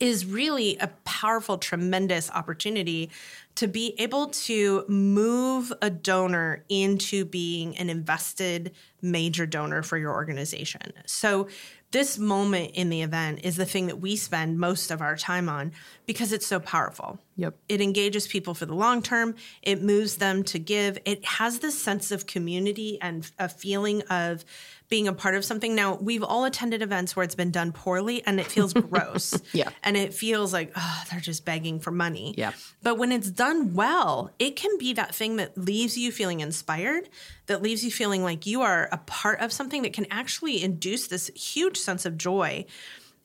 is 0.00 0.26
really 0.26 0.76
a 0.78 0.88
powerful, 1.04 1.56
tremendous 1.56 2.30
opportunity 2.30 3.10
to 3.54 3.68
be 3.68 3.94
able 3.98 4.26
to 4.26 4.84
move 4.88 5.72
a 5.80 5.88
donor 5.88 6.64
into 6.68 7.24
being 7.24 7.76
an 7.78 7.88
invested 7.88 8.72
major 9.00 9.46
donor 9.46 9.82
for 9.82 9.96
your 9.96 10.12
organization. 10.12 10.80
So, 11.06 11.48
this 11.94 12.18
moment 12.18 12.72
in 12.74 12.90
the 12.90 13.02
event 13.02 13.38
is 13.44 13.54
the 13.54 13.64
thing 13.64 13.86
that 13.86 14.00
we 14.00 14.16
spend 14.16 14.58
most 14.58 14.90
of 14.90 15.00
our 15.00 15.16
time 15.16 15.48
on 15.48 15.70
because 16.06 16.32
it's 16.32 16.44
so 16.46 16.58
powerful. 16.58 17.20
Yep. 17.36 17.56
It 17.68 17.80
engages 17.80 18.26
people 18.26 18.52
for 18.52 18.66
the 18.66 18.74
long 18.74 19.00
term, 19.00 19.36
it 19.62 19.80
moves 19.80 20.16
them 20.16 20.42
to 20.44 20.58
give. 20.58 20.98
It 21.04 21.24
has 21.24 21.60
this 21.60 21.80
sense 21.80 22.10
of 22.10 22.26
community 22.26 22.98
and 23.00 23.30
a 23.38 23.48
feeling 23.48 24.02
of 24.10 24.44
being 24.88 25.08
a 25.08 25.12
part 25.12 25.34
of 25.34 25.44
something. 25.44 25.74
Now, 25.74 25.96
we've 25.96 26.22
all 26.22 26.44
attended 26.44 26.82
events 26.82 27.16
where 27.16 27.24
it's 27.24 27.34
been 27.34 27.50
done 27.50 27.72
poorly 27.72 28.24
and 28.26 28.38
it 28.38 28.46
feels 28.46 28.72
gross. 28.74 29.40
Yeah. 29.52 29.70
And 29.82 29.96
it 29.96 30.12
feels 30.14 30.52
like, 30.52 30.72
oh, 30.76 31.04
they're 31.10 31.20
just 31.20 31.44
begging 31.44 31.80
for 31.80 31.90
money. 31.90 32.34
Yeah. 32.36 32.52
But 32.82 32.98
when 32.98 33.10
it's 33.10 33.30
done 33.30 33.74
well, 33.74 34.30
it 34.38 34.56
can 34.56 34.76
be 34.78 34.92
that 34.94 35.14
thing 35.14 35.36
that 35.36 35.56
leaves 35.56 35.96
you 35.96 36.12
feeling 36.12 36.40
inspired, 36.40 37.08
that 37.46 37.62
leaves 37.62 37.84
you 37.84 37.90
feeling 37.90 38.22
like 38.22 38.46
you 38.46 38.62
are 38.62 38.88
a 38.92 38.98
part 38.98 39.40
of 39.40 39.52
something 39.52 39.82
that 39.82 39.92
can 39.92 40.06
actually 40.10 40.62
induce 40.62 41.08
this 41.08 41.28
huge 41.34 41.78
sense 41.78 42.04
of 42.04 42.18
joy. 42.18 42.66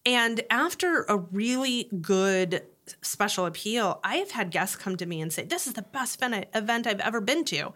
And 0.06 0.42
after 0.50 1.04
a 1.04 1.18
really 1.18 1.90
good 2.02 2.64
special 3.02 3.46
appeal, 3.46 4.00
I 4.04 4.16
have 4.18 4.32
had 4.32 4.52
guests 4.52 4.76
come 4.76 4.98
to 4.98 5.06
me 5.06 5.22
and 5.22 5.32
say, 5.32 5.46
This 5.46 5.68
is 5.68 5.74
the 5.74 5.82
best 5.82 6.22
event 6.22 6.88
I've 6.88 7.00
ever 7.00 7.22
been 7.22 7.46
to. 7.46 7.74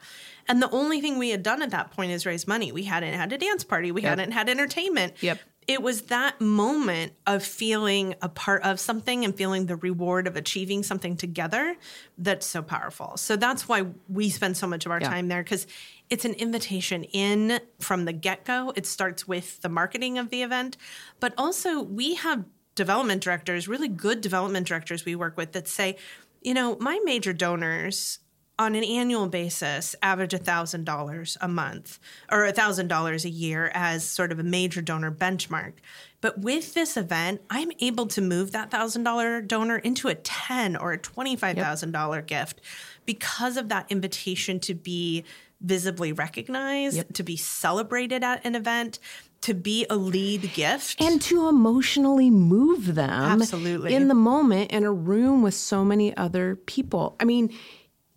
And 0.48 0.62
the 0.62 0.70
only 0.72 1.02
thing 1.02 1.18
we 1.18 1.30
had 1.30 1.44
done 1.44 1.62
at 1.62 1.72
that 1.72 1.92
point 1.92 2.12
is 2.12 2.26
raise 2.26 2.48
money. 2.48 2.72
We 2.72 2.84
hadn't 2.84 3.14
had 3.14 3.32
a 3.32 3.38
dance 3.38 3.64
party, 3.64 3.92
we 3.92 4.02
yep. 4.02 4.18
hadn't 4.18 4.32
had 4.32 4.50
entertainment. 4.50 5.14
Yep. 5.22 5.40
It 5.68 5.82
was 5.82 6.04
that 6.04 6.42
moment 6.42 7.14
of 7.26 7.44
feeling 7.44 8.16
a 8.22 8.28
part 8.28 8.64
of 8.64 8.80
something 8.80 9.24
and 9.24 9.34
feeling 9.34 9.66
the 9.66 9.78
reward 9.78 10.28
of 10.28 10.36
achieving 10.36 10.84
something 10.84 11.16
together 11.16 11.78
that's 12.18 12.46
so 12.46 12.62
powerful. 12.62 13.16
So 13.16 13.36
that's 13.36 13.68
why 13.68 13.86
we 14.10 14.30
spend 14.30 14.58
so 14.58 14.68
much 14.68 14.86
of 14.86 14.92
our 14.92 15.00
yeah. 15.00 15.10
time 15.10 15.30
there 15.30 15.42
because 15.42 15.66
it's 16.10 16.26
an 16.26 16.34
invitation 16.34 17.06
in 17.06 17.60
from 17.80 18.06
the 18.06 18.14
get 18.14 18.46
go. 18.46 18.74
It 18.76 18.86
starts 18.86 19.28
with 19.28 19.62
the 19.62 19.70
marketing 19.70 20.18
of 20.18 20.30
the 20.30 20.44
event, 20.44 20.78
but 21.20 21.34
also 21.38 21.82
we 21.82 22.16
have 22.16 22.44
development 22.76 23.22
directors, 23.22 23.68
really 23.68 23.88
good 23.88 24.22
development 24.22 24.68
directors 24.68 25.06
we 25.06 25.16
work 25.16 25.38
with 25.38 25.52
that 25.54 25.68
say, 25.68 25.98
you 26.42 26.54
know, 26.54 26.78
my 26.80 27.00
major 27.04 27.34
donors 27.34 28.20
on 28.60 28.76
an 28.76 28.84
annual 28.84 29.28
basis 29.28 29.96
average 30.04 30.32
$1,000 30.32 31.38
a 31.42 31.48
month 31.48 32.00
or 32.32 32.44
$1,000 32.44 33.26
a 33.26 33.30
year 33.30 33.72
as 33.74 34.04
sort 34.04 34.32
of 34.32 34.40
a 34.40 34.44
major 34.44 34.82
donor 34.82 35.12
benchmark. 35.12 35.74
But 36.22 36.40
with 36.40 36.74
this 36.74 36.96
event, 36.96 37.42
I'm 37.50 37.72
able 37.80 38.06
to 38.08 38.22
move 38.22 38.52
that 38.52 38.70
$1,000 38.70 39.48
donor 39.48 39.78
into 39.78 40.08
a 40.08 40.16
10 40.16 40.76
or 40.76 40.94
a 40.94 41.00
$25,000 41.00 42.16
yep. 42.16 42.28
gift 42.28 42.62
because 43.06 43.58
of 43.58 43.70
that 43.70 43.92
invitation 43.92 44.60
to 44.62 44.76
be 44.76 45.24
visibly 45.60 46.12
recognized, 46.12 46.98
yep. 46.98 47.14
to 47.14 47.24
be 47.24 47.38
celebrated 47.38 48.24
at 48.24 48.46
an 48.46 48.56
event, 48.56 49.00
to 49.44 49.54
be 49.54 49.86
a 49.90 49.96
lead 49.96 50.54
gift 50.54 51.02
and 51.02 51.22
to 51.22 51.50
emotionally 51.50 52.30
move 52.30 52.96
them 52.96 53.10
absolutely 53.10 53.94
in 53.94 54.08
the 54.08 54.16
moment 54.16 54.72
in 54.72 54.84
a 54.84 54.92
room 54.92 55.42
with 55.42 55.54
so 55.54 55.84
many 55.84 56.16
other 56.16 56.56
people. 56.56 57.16
I 57.20 57.26
mean, 57.26 57.54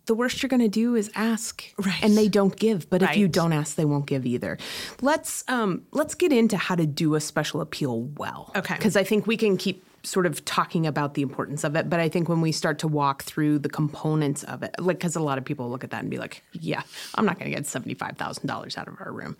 the 0.05 0.15
worst 0.15 0.41
you're 0.41 0.49
going 0.49 0.61
to 0.61 0.69
do 0.69 0.95
is 0.95 1.11
ask 1.15 1.65
right. 1.77 2.01
and 2.01 2.17
they 2.17 2.29
don't 2.29 2.55
give 2.55 2.89
but 2.89 3.01
right. 3.01 3.11
if 3.11 3.17
you 3.17 3.27
don't 3.27 3.51
ask 3.51 3.75
they 3.75 3.85
won't 3.85 4.05
give 4.05 4.25
either 4.25 4.57
let's 5.01 5.43
um, 5.49 5.83
let's 5.91 6.15
get 6.15 6.31
into 6.31 6.55
how 6.55 6.75
to 6.75 6.87
do 6.87 7.13
a 7.15 7.19
special 7.19 7.59
appeal 7.59 8.03
well 8.15 8.51
okay 8.55 8.75
because 8.75 8.95
i 8.95 9.03
think 9.03 9.27
we 9.27 9.35
can 9.35 9.57
keep 9.57 9.83
sort 10.03 10.25
of 10.25 10.43
talking 10.45 10.87
about 10.87 11.13
the 11.13 11.21
importance 11.21 11.63
of 11.63 11.75
it 11.75 11.89
but 11.89 11.99
i 11.99 12.07
think 12.07 12.29
when 12.29 12.41
we 12.41 12.51
start 12.51 12.79
to 12.79 12.87
walk 12.87 13.23
through 13.23 13.59
the 13.59 13.69
components 13.69 14.43
of 14.43 14.63
it 14.63 14.73
like 14.79 14.97
because 14.97 15.15
a 15.15 15.19
lot 15.19 15.37
of 15.37 15.45
people 15.45 15.69
look 15.69 15.83
at 15.83 15.91
that 15.91 16.01
and 16.01 16.09
be 16.09 16.17
like 16.17 16.43
yeah 16.53 16.81
i'm 17.15 17.25
not 17.25 17.37
going 17.39 17.51
to 17.51 17.55
get 17.55 17.65
$75000 17.65 18.77
out 18.77 18.87
of 18.87 18.95
our 18.99 19.11
room 19.11 19.37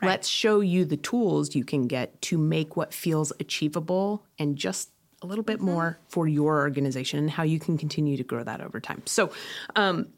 right. 0.00 0.08
let's 0.08 0.28
show 0.28 0.60
you 0.60 0.84
the 0.84 0.96
tools 0.96 1.54
you 1.54 1.64
can 1.64 1.86
get 1.86 2.20
to 2.22 2.38
make 2.38 2.76
what 2.76 2.92
feels 2.92 3.32
achievable 3.40 4.24
and 4.38 4.56
just 4.56 4.90
a 5.22 5.26
little 5.26 5.44
bit 5.44 5.56
mm-hmm. 5.56 5.66
more 5.66 5.98
for 6.08 6.28
your 6.28 6.58
organization 6.58 7.18
and 7.18 7.30
how 7.30 7.42
you 7.42 7.58
can 7.58 7.76
continue 7.76 8.16
to 8.16 8.24
grow 8.24 8.44
that 8.44 8.60
over 8.60 8.80
time. 8.80 9.02
So, 9.06 9.32
um, 9.76 10.08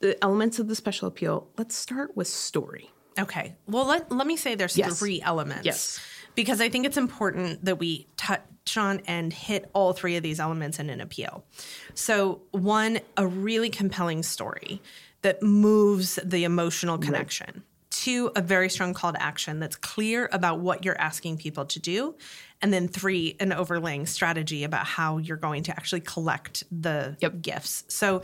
the 0.00 0.22
elements 0.24 0.58
of 0.58 0.66
the 0.66 0.74
special 0.74 1.08
appeal, 1.08 1.48
let's 1.58 1.76
start 1.76 2.16
with 2.16 2.26
story. 2.26 2.90
Okay. 3.18 3.54
Well, 3.66 3.84
let, 3.84 4.10
let 4.10 4.26
me 4.26 4.36
say 4.36 4.54
there's 4.54 4.78
yes. 4.78 4.98
three 4.98 5.20
elements. 5.20 5.66
Yes. 5.66 6.00
Because 6.40 6.62
I 6.62 6.70
think 6.70 6.86
it's 6.86 6.96
important 6.96 7.66
that 7.66 7.78
we 7.78 8.06
touch 8.16 8.40
on 8.78 9.02
and 9.06 9.30
hit 9.30 9.68
all 9.74 9.92
three 9.92 10.16
of 10.16 10.22
these 10.22 10.40
elements 10.40 10.78
in 10.78 10.88
an 10.88 11.02
appeal. 11.02 11.44
So, 11.92 12.40
one, 12.52 13.00
a 13.18 13.26
really 13.26 13.68
compelling 13.68 14.22
story 14.22 14.80
that 15.20 15.42
moves 15.42 16.18
the 16.24 16.44
emotional 16.44 16.96
connection. 16.96 17.46
Right. 17.52 17.64
Two, 17.90 18.30
a 18.34 18.40
very 18.40 18.70
strong 18.70 18.94
call 18.94 19.12
to 19.12 19.22
action 19.22 19.60
that's 19.60 19.76
clear 19.76 20.30
about 20.32 20.60
what 20.60 20.82
you're 20.82 20.98
asking 20.98 21.36
people 21.36 21.66
to 21.66 21.78
do 21.78 22.14
and 22.62 22.72
then 22.72 22.88
three, 22.88 23.36
an 23.38 23.52
overlaying 23.52 24.06
strategy 24.06 24.64
about 24.64 24.86
how 24.86 25.18
you're 25.18 25.36
going 25.36 25.64
to 25.64 25.72
actually 25.72 26.00
collect 26.00 26.64
the 26.72 27.18
yep. 27.20 27.42
gifts. 27.42 27.84
So, 27.88 28.22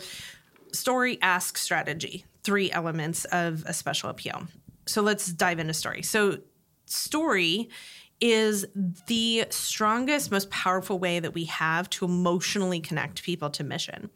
story, 0.72 1.18
ask, 1.20 1.58
strategy, 1.58 2.24
three 2.44 2.70
elements 2.70 3.26
of 3.26 3.62
a 3.66 3.74
special 3.74 4.08
appeal. 4.08 4.48
So, 4.86 5.02
let's 5.02 5.26
dive 5.30 5.58
into 5.58 5.74
story. 5.74 6.02
So, 6.02 6.38
story 6.86 7.68
is 8.20 8.66
the 9.06 9.46
strongest, 9.50 10.30
most 10.30 10.50
powerful 10.50 10.98
way 10.98 11.20
that 11.20 11.34
we 11.34 11.44
have 11.44 11.88
to 11.90 12.04
emotionally 12.04 12.80
connect 12.80 13.22
people 13.22 13.50
to 13.50 13.64
mission. 13.64 14.10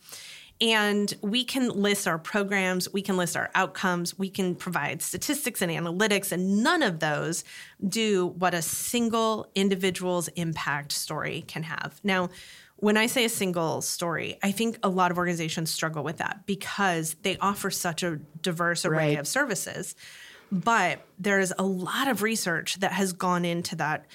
And 0.63 1.15
we 1.23 1.45
can 1.45 1.69
list 1.71 2.07
our 2.07 2.19
programs, 2.19 2.93
we 2.93 3.01
can 3.01 3.17
list 3.17 3.35
our 3.35 3.51
outcomes, 3.55 4.19
we 4.19 4.29
can 4.29 4.55
provide 4.55 5.01
statistics 5.01 5.63
and 5.63 5.73
analytics, 5.73 6.33
and 6.33 6.63
none 6.63 6.83
of 6.83 7.01
those 7.01 7.45
do 7.87 8.27
what 8.27 8.53
a 8.53 8.61
single 8.61 9.51
individual's 9.55 10.29
impact 10.29 10.93
story 10.93 11.45
can 11.47 11.63
have. 11.63 11.99
Now, 12.05 12.29
when 12.77 12.97
I 12.97 13.07
say 13.07 13.25
a 13.25 13.31
single 13.31 13.81
story, 13.81 14.39
I 14.43 14.53
think 14.53 14.79
a 14.83 14.89
lot 14.89 15.11
of 15.11 15.19
organizations 15.19 15.71
struggle 15.71 16.03
with 16.03 16.19
that 16.19 16.47
because 16.47 17.15
they 17.23 17.37
offer 17.39 17.71
such 17.71 18.03
a 18.03 18.17
diverse 18.43 18.85
array 18.85 19.11
right. 19.11 19.19
of 19.19 19.27
services. 19.27 19.95
But 20.53 21.07
there's 21.19 21.53
a 21.59 21.63
lot 21.63 22.09
of 22.09 22.23
research 22.23 22.77
that 22.81 22.93
has 22.93 23.13
gone 23.13 23.45
into 23.45 23.77
that 23.77 24.07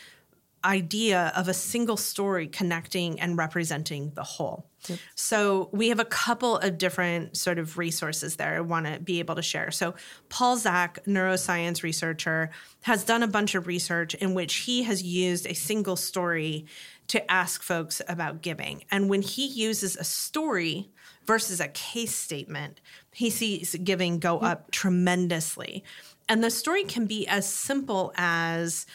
idea 0.65 1.31
of 1.35 1.47
a 1.47 1.53
single 1.53 1.95
story 1.95 2.47
connecting 2.47 3.19
and 3.19 3.37
representing 3.37 4.11
the 4.15 4.23
whole. 4.23 4.65
Yep. 4.87 4.99
So 5.13 5.69
we 5.71 5.89
have 5.89 5.99
a 5.99 6.05
couple 6.05 6.57
of 6.57 6.77
different 6.77 7.37
sort 7.37 7.59
of 7.59 7.77
resources 7.77 8.35
there 8.35 8.55
I 8.57 8.61
want 8.61 8.87
to 8.87 8.99
be 8.99 9.19
able 9.19 9.35
to 9.35 9.41
share. 9.41 9.71
So 9.71 9.95
Paul 10.29 10.57
Zak, 10.57 11.03
neuroscience 11.05 11.83
researcher, 11.83 12.49
has 12.83 13.03
done 13.03 13.23
a 13.23 13.27
bunch 13.27 13.55
of 13.55 13.67
research 13.67 14.15
in 14.15 14.33
which 14.33 14.55
he 14.55 14.83
has 14.83 15.03
used 15.03 15.45
a 15.45 15.53
single 15.53 15.95
story 15.95 16.65
to 17.07 17.31
ask 17.31 17.61
folks 17.61 18.01
about 18.07 18.41
giving. 18.41 18.83
And 18.91 19.09
when 19.09 19.21
he 19.21 19.45
uses 19.45 19.95
a 19.95 20.03
story 20.03 20.89
versus 21.25 21.59
a 21.59 21.67
case 21.67 22.15
statement, 22.15 22.81
he 23.11 23.29
sees 23.29 23.75
giving 23.83 24.19
go 24.19 24.39
up 24.39 24.71
tremendously. 24.71 25.83
And 26.27 26.43
the 26.43 26.51
story 26.51 26.83
can 26.83 27.05
be 27.05 27.27
as 27.27 27.47
simple 27.47 28.13
as 28.15 28.85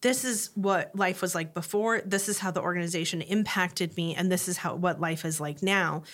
this 0.00 0.24
is 0.24 0.50
what 0.54 0.94
life 0.94 1.20
was 1.20 1.34
like 1.34 1.52
before. 1.52 2.00
This 2.04 2.28
is 2.28 2.38
how 2.38 2.50
the 2.50 2.62
organization 2.62 3.22
impacted 3.22 3.96
me 3.96 4.14
and 4.14 4.30
this 4.30 4.48
is 4.48 4.58
how 4.58 4.74
what 4.74 5.00
life 5.00 5.24
is 5.24 5.40
like 5.40 5.62
now. 5.62 6.04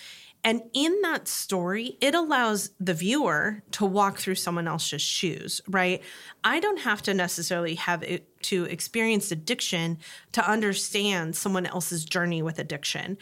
And 0.43 0.61
in 0.73 1.01
that 1.01 1.27
story 1.27 1.97
it 2.01 2.13
allows 2.15 2.71
the 2.79 2.93
viewer 2.93 3.63
to 3.71 3.85
walk 3.85 4.17
through 4.17 4.35
someone 4.35 4.67
else's 4.67 5.01
shoes 5.01 5.61
right? 5.67 6.01
I 6.43 6.59
don't 6.59 6.79
have 6.79 7.01
to 7.03 7.13
necessarily 7.13 7.75
have 7.75 8.03
it 8.03 8.27
to 8.43 8.65
experience 8.65 9.31
addiction 9.31 9.99
to 10.33 10.49
understand 10.49 11.35
someone 11.35 11.65
else's 11.65 12.05
journey 12.05 12.41
with 12.41 12.59
addiction 12.59 13.17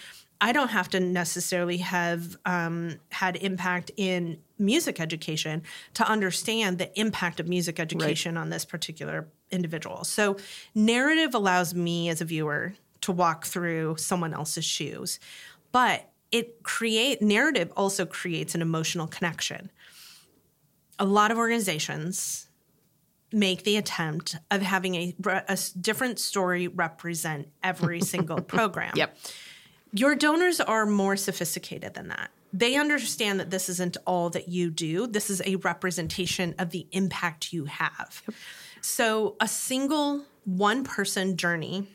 I 0.46 0.52
don't 0.52 0.70
have 0.70 0.90
to 0.90 1.00
necessarily 1.00 1.78
have 1.78 2.38
um, 2.46 3.00
had 3.10 3.36
impact 3.38 3.90
in 3.98 4.38
music 4.60 5.00
education 5.00 5.64
to 5.96 6.08
understand 6.08 6.78
the 6.78 7.00
impact 7.00 7.40
of 7.40 7.48
music 7.48 7.80
education 7.80 8.36
right. 8.36 8.42
on 8.42 8.52
this 8.52 8.64
particular 8.64 9.28
individual. 9.50 10.04
So, 10.04 10.38
narrative 10.76 11.34
allows 11.34 11.74
me 11.74 12.10
as 12.10 12.22
a 12.22 12.26
viewer 12.26 12.76
to 13.02 13.12
walk 13.12 13.48
through 13.48 13.96
someone 13.98 14.36
else's 14.36 14.66
shoes, 14.66 15.20
but 15.72 16.12
it 16.32 16.62
create 16.62 17.24
narrative 17.24 17.74
also 17.76 18.06
creates 18.06 18.54
an 18.54 18.62
emotional 18.62 19.08
connection. 19.08 19.72
A 21.00 21.06
lot 21.06 21.32
of 21.32 21.40
organizations 21.40 22.46
make 23.32 23.64
the 23.64 23.78
attempt 23.78 24.38
of 24.52 24.62
having 24.62 24.94
a, 24.94 25.16
a 25.26 25.58
different 25.82 26.20
story 26.20 26.68
represent 26.68 27.48
every 27.64 28.00
single 28.14 28.42
program. 28.42 28.94
Yep. 28.96 29.18
Your 29.98 30.14
donors 30.16 30.60
are 30.60 30.86
more 30.86 31.16
sophisticated 31.16 31.94
than 31.94 32.10
that. 32.10 32.30
they 32.54 32.76
understand 32.78 33.40
that 33.42 33.50
this 33.50 33.68
isn't 33.68 33.98
all 34.06 34.30
that 34.30 34.48
you 34.48 34.70
do. 34.70 35.08
This 35.08 35.30
is 35.30 35.42
a 35.46 35.58
representation 35.58 36.56
of 36.58 36.70
the 36.70 36.88
impact 36.92 37.52
you 37.52 37.66
have. 37.66 38.22
Yep. 38.28 38.36
So, 38.82 39.36
a 39.42 39.48
single 39.48 40.24
one 40.46 40.84
person 40.84 41.36
journey 41.36 41.88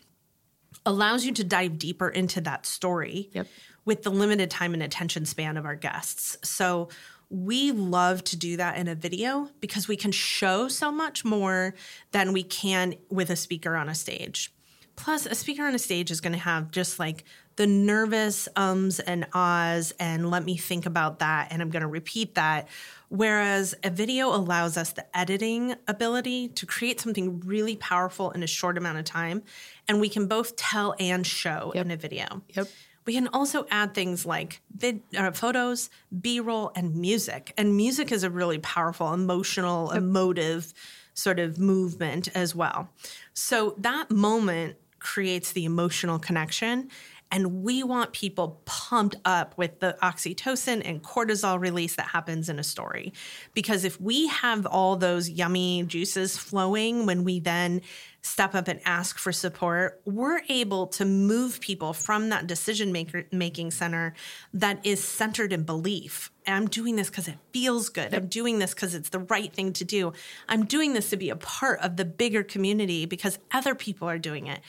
allows 0.85 1.25
you 1.25 1.33
to 1.33 1.45
dive 1.45 1.79
deeper 1.79 2.09
into 2.09 2.41
that 2.43 2.67
story 2.67 3.31
yep. 3.33 3.47
with 3.85 4.03
the 4.03 4.11
limited 4.11 4.51
time 4.51 4.75
and 4.75 4.83
attention 4.83 5.25
span 5.25 5.57
of 5.57 5.65
our 5.65 5.77
guests. 5.77 6.37
So, 6.43 6.89
we 7.31 7.71
love 7.71 8.25
to 8.25 8.37
do 8.37 8.57
that 8.57 8.77
in 8.77 8.89
a 8.89 8.95
video 8.95 9.49
because 9.61 9.89
we 9.89 9.97
can 9.97 10.11
show 10.11 10.69
so 10.69 10.91
much 10.91 11.25
more 11.25 11.75
than 12.11 12.33
we 12.33 12.43
can 12.43 12.97
with 13.09 13.31
a 13.31 13.37
speaker 13.37 13.77
on 13.77 13.89
a 13.89 13.95
stage. 13.95 14.53
Plus, 14.97 15.25
a 15.25 15.35
speaker 15.35 15.65
on 15.65 15.75
a 15.75 15.79
stage 15.79 16.11
is 16.11 16.21
going 16.21 16.33
to 16.33 16.39
have 16.39 16.71
just 16.71 16.99
like 16.99 17.25
the 17.61 17.67
nervous 17.67 18.49
ums 18.57 19.01
and 19.01 19.27
ahs, 19.35 19.93
and 20.01 20.31
let 20.31 20.47
me 20.47 20.57
think 20.57 20.87
about 20.87 21.19
that, 21.19 21.49
and 21.51 21.61
I'm 21.61 21.69
going 21.69 21.83
to 21.83 21.89
repeat 21.89 22.37
that. 22.37 22.69
Whereas 23.11 23.75
a 23.85 23.91
video 23.91 24.35
allows 24.35 24.79
us 24.79 24.95
the 24.95 25.05
editing 25.15 25.75
ability 25.87 26.49
to 26.49 26.65
create 26.65 27.03
something 27.03 27.41
really 27.41 27.77
powerful 27.77 28.31
in 28.31 28.43
a 28.43 28.47
short 28.47 28.79
amount 28.79 28.97
of 28.97 29.05
time, 29.05 29.43
and 29.87 30.01
we 30.01 30.09
can 30.09 30.27
both 30.27 30.57
tell 30.57 30.95
and 30.99 31.27
show 31.27 31.71
yep. 31.75 31.85
in 31.85 31.91
a 31.91 31.99
video. 31.99 32.41
Yep. 32.55 32.69
We 33.05 33.13
can 33.13 33.29
also 33.29 33.67
add 33.71 33.93
things 33.93 34.25
like 34.25 34.63
vid, 34.75 35.03
uh, 35.15 35.31
photos, 35.33 35.91
B 36.19 36.41
roll, 36.41 36.73
and 36.75 36.97
music. 36.97 37.53
And 37.59 37.77
music 37.77 38.11
is 38.11 38.23
a 38.23 38.31
really 38.31 38.59
powerful, 38.61 39.13
emotional, 39.13 39.91
yep. 39.93 39.99
emotive 39.99 40.73
sort 41.13 41.39
of 41.39 41.59
movement 41.59 42.29
as 42.35 42.55
well. 42.55 42.89
So 43.35 43.75
that 43.77 44.11
moment 44.11 44.77
creates 44.99 45.53
the 45.53 45.67
emotional 45.67 46.19
connection. 46.19 46.89
And 47.31 47.63
we 47.63 47.83
want 47.83 48.13
people 48.13 48.61
pumped 48.65 49.17
up 49.25 49.57
with 49.57 49.81
the 49.81 49.97
oxytocin 50.03 50.83
and 50.85 51.03
cortisol 51.03 51.61
release 51.61 51.95
that 51.97 52.07
happens 52.07 52.49
in 52.49 52.59
a 52.59 52.65
story. 52.65 53.13
Because 53.55 53.85
if 53.85 54.01
we 54.01 54.27
have 54.29 54.67
all 54.67 54.97
those 54.97 55.31
yummy 55.31 55.85
juices 55.85 56.37
flowing 56.37 57.07
when 57.07 57.23
we 57.23 57.39
then 57.39 57.83
step 58.23 58.55
up 58.55 58.69
and 58.69 58.81
ask 58.85 59.19
for 59.19 59.33
support, 59.33 60.01
we're 60.05 60.43
able 60.49 60.89
to 60.89 61.05
move 61.05 61.61
people 61.61 61.93
from 61.93 62.29
that 62.29 62.47
decision 62.47 62.93
maker 62.93 63.25
making 63.33 63.71
center 63.71 64.13
that 64.53 64.85
is 64.85 65.03
centered 65.03 65.53
in 65.53 65.63
belief. 65.63 66.31
I'm 66.47 66.67
doing 66.67 66.97
this 66.97 67.09
because 67.09 67.29
it 67.29 67.37
feels 67.53 67.89
good. 67.89 68.15
I'm 68.15 68.27
doing 68.27 68.59
this 68.59 68.75
because 68.75 68.95
it's 68.95 69.11
the 69.11 69.21
right 69.21 69.53
thing 69.53 69.73
to 69.75 69.85
do. 69.85 70.13
I'm 70.49 70.65
doing 70.65 70.93
this 70.93 71.11
to 71.11 71.17
be 71.17 71.31
a 71.31 71.37
part 71.37 71.81
of 71.81 71.97
the 71.97 72.05
bigger 72.05 72.43
community 72.43 73.07
because 73.07 73.39
other 73.53 73.75
people 73.75 74.09
are 74.09 74.19
doing 74.19 74.49
it. 74.49 74.61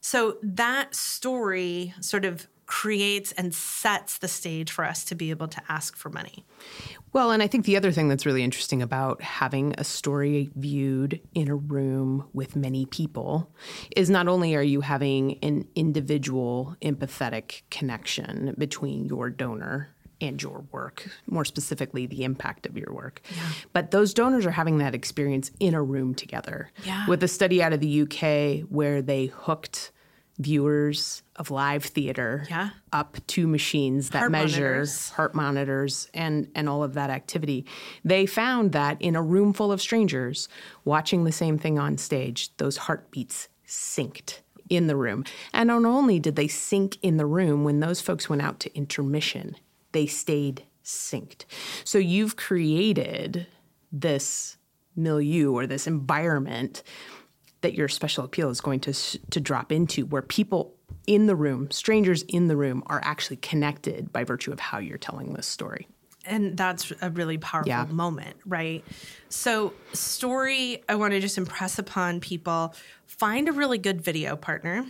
So 0.00 0.38
that 0.42 0.94
story 0.94 1.94
sort 2.00 2.24
of 2.24 2.48
creates 2.70 3.32
and 3.32 3.52
sets 3.52 4.18
the 4.18 4.28
stage 4.28 4.70
for 4.70 4.84
us 4.84 5.04
to 5.04 5.16
be 5.16 5.30
able 5.30 5.48
to 5.48 5.60
ask 5.68 5.96
for 5.96 6.08
money. 6.08 6.44
Well, 7.12 7.32
and 7.32 7.42
I 7.42 7.48
think 7.48 7.64
the 7.64 7.76
other 7.76 7.90
thing 7.90 8.06
that's 8.06 8.24
really 8.24 8.44
interesting 8.44 8.80
about 8.80 9.20
having 9.20 9.74
a 9.76 9.82
story 9.82 10.52
viewed 10.54 11.20
in 11.34 11.48
a 11.48 11.56
room 11.56 12.28
with 12.32 12.54
many 12.54 12.86
people 12.86 13.50
is 13.96 14.08
not 14.08 14.28
only 14.28 14.54
are 14.54 14.62
you 14.62 14.82
having 14.82 15.36
an 15.42 15.66
individual 15.74 16.76
empathetic 16.80 17.62
connection 17.70 18.54
between 18.56 19.04
your 19.06 19.30
donor 19.30 19.88
and 20.20 20.42
your 20.42 20.64
work, 20.72 21.08
more 21.26 21.44
specifically, 21.44 22.06
the 22.06 22.24
impact 22.24 22.66
of 22.66 22.76
your 22.76 22.92
work. 22.92 23.22
Yeah. 23.34 23.48
But 23.72 23.90
those 23.90 24.14
donors 24.14 24.46
are 24.46 24.50
having 24.50 24.78
that 24.78 24.94
experience 24.94 25.50
in 25.60 25.74
a 25.74 25.82
room 25.82 26.14
together. 26.14 26.70
Yeah. 26.84 27.06
With 27.06 27.22
a 27.22 27.28
study 27.28 27.62
out 27.62 27.72
of 27.72 27.80
the 27.80 28.02
UK 28.02 28.68
where 28.68 29.02
they 29.02 29.26
hooked 29.26 29.92
viewers 30.38 31.22
of 31.36 31.50
live 31.50 31.84
theater 31.84 32.46
yeah. 32.48 32.70
up 32.92 33.18
to 33.26 33.46
machines 33.46 34.10
that 34.10 34.20
heart 34.20 34.32
measure 34.32 34.62
monitors. 34.62 35.10
heart 35.10 35.34
monitors 35.34 36.08
and, 36.14 36.48
and 36.54 36.68
all 36.68 36.82
of 36.82 36.94
that 36.94 37.10
activity. 37.10 37.66
They 38.04 38.24
found 38.24 38.72
that 38.72 39.00
in 39.02 39.16
a 39.16 39.22
room 39.22 39.52
full 39.52 39.70
of 39.70 39.82
strangers 39.82 40.48
watching 40.84 41.24
the 41.24 41.32
same 41.32 41.58
thing 41.58 41.78
on 41.78 41.98
stage, 41.98 42.56
those 42.56 42.78
heartbeats 42.78 43.48
synced 43.66 44.38
in 44.70 44.86
the 44.86 44.96
room. 44.96 45.24
And 45.52 45.68
not 45.68 45.84
only 45.84 46.18
did 46.18 46.36
they 46.36 46.48
sync 46.48 46.96
in 47.02 47.18
the 47.18 47.26
room, 47.26 47.64
when 47.64 47.80
those 47.80 48.00
folks 48.00 48.30
went 48.30 48.40
out 48.40 48.60
to 48.60 48.74
intermission, 48.74 49.56
they 49.92 50.06
stayed 50.06 50.64
synced. 50.84 51.44
So 51.84 51.98
you've 51.98 52.36
created 52.36 53.46
this 53.92 54.56
milieu 54.96 55.52
or 55.52 55.66
this 55.66 55.86
environment 55.86 56.82
that 57.60 57.74
your 57.74 57.88
special 57.88 58.24
appeal 58.24 58.50
is 58.50 58.60
going 58.60 58.80
to 58.80 58.92
to 58.92 59.40
drop 59.40 59.70
into 59.70 60.06
where 60.06 60.22
people 60.22 60.74
in 61.06 61.26
the 61.26 61.36
room, 61.36 61.70
strangers 61.70 62.22
in 62.22 62.48
the 62.48 62.56
room 62.56 62.82
are 62.86 63.00
actually 63.04 63.36
connected 63.36 64.12
by 64.12 64.24
virtue 64.24 64.52
of 64.52 64.60
how 64.60 64.78
you're 64.78 64.98
telling 64.98 65.34
this 65.34 65.46
story. 65.46 65.88
And 66.24 66.56
that's 66.56 66.92
a 67.00 67.10
really 67.10 67.38
powerful 67.38 67.68
yeah. 67.68 67.86
moment, 67.86 68.36
right? 68.44 68.84
So, 69.30 69.72
story, 69.94 70.82
I 70.88 70.94
want 70.96 71.12
to 71.12 71.20
just 71.20 71.38
impress 71.38 71.78
upon 71.78 72.20
people 72.20 72.74
find 73.06 73.48
a 73.48 73.52
really 73.52 73.78
good 73.78 74.02
video 74.02 74.36
partner, 74.36 74.86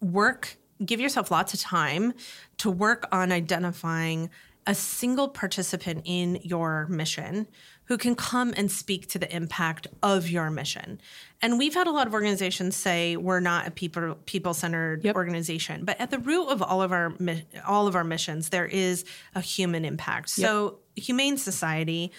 work, 0.00 0.56
give 0.84 1.00
yourself 1.00 1.30
lots 1.30 1.54
of 1.54 1.60
time 1.60 2.14
to 2.58 2.70
work 2.70 3.06
on 3.12 3.32
identifying 3.32 4.30
a 4.66 4.74
single 4.74 5.28
participant 5.28 6.02
in 6.04 6.38
your 6.42 6.86
mission 6.86 7.48
who 7.86 7.98
can 7.98 8.14
come 8.14 8.54
and 8.56 8.70
speak 8.70 9.08
to 9.08 9.18
the 9.18 9.34
impact 9.34 9.88
of 10.02 10.30
your 10.30 10.50
mission. 10.50 11.00
And 11.42 11.58
we've 11.58 11.74
had 11.74 11.88
a 11.88 11.90
lot 11.90 12.06
of 12.06 12.14
organizations 12.14 12.76
say 12.76 13.16
we're 13.16 13.40
not 13.40 13.66
a 13.66 13.70
people 13.70 14.16
people 14.24 14.54
centered 14.54 15.04
yep. 15.04 15.16
organization, 15.16 15.84
but 15.84 16.00
at 16.00 16.10
the 16.10 16.18
root 16.18 16.46
of 16.46 16.62
all 16.62 16.80
of 16.80 16.92
our 16.92 17.12
all 17.66 17.88
of 17.88 17.96
our 17.96 18.04
missions 18.04 18.50
there 18.50 18.66
is 18.66 19.04
a 19.34 19.40
human 19.40 19.84
impact. 19.84 20.30
So 20.30 20.78
humane 20.94 21.36
society 21.36 22.12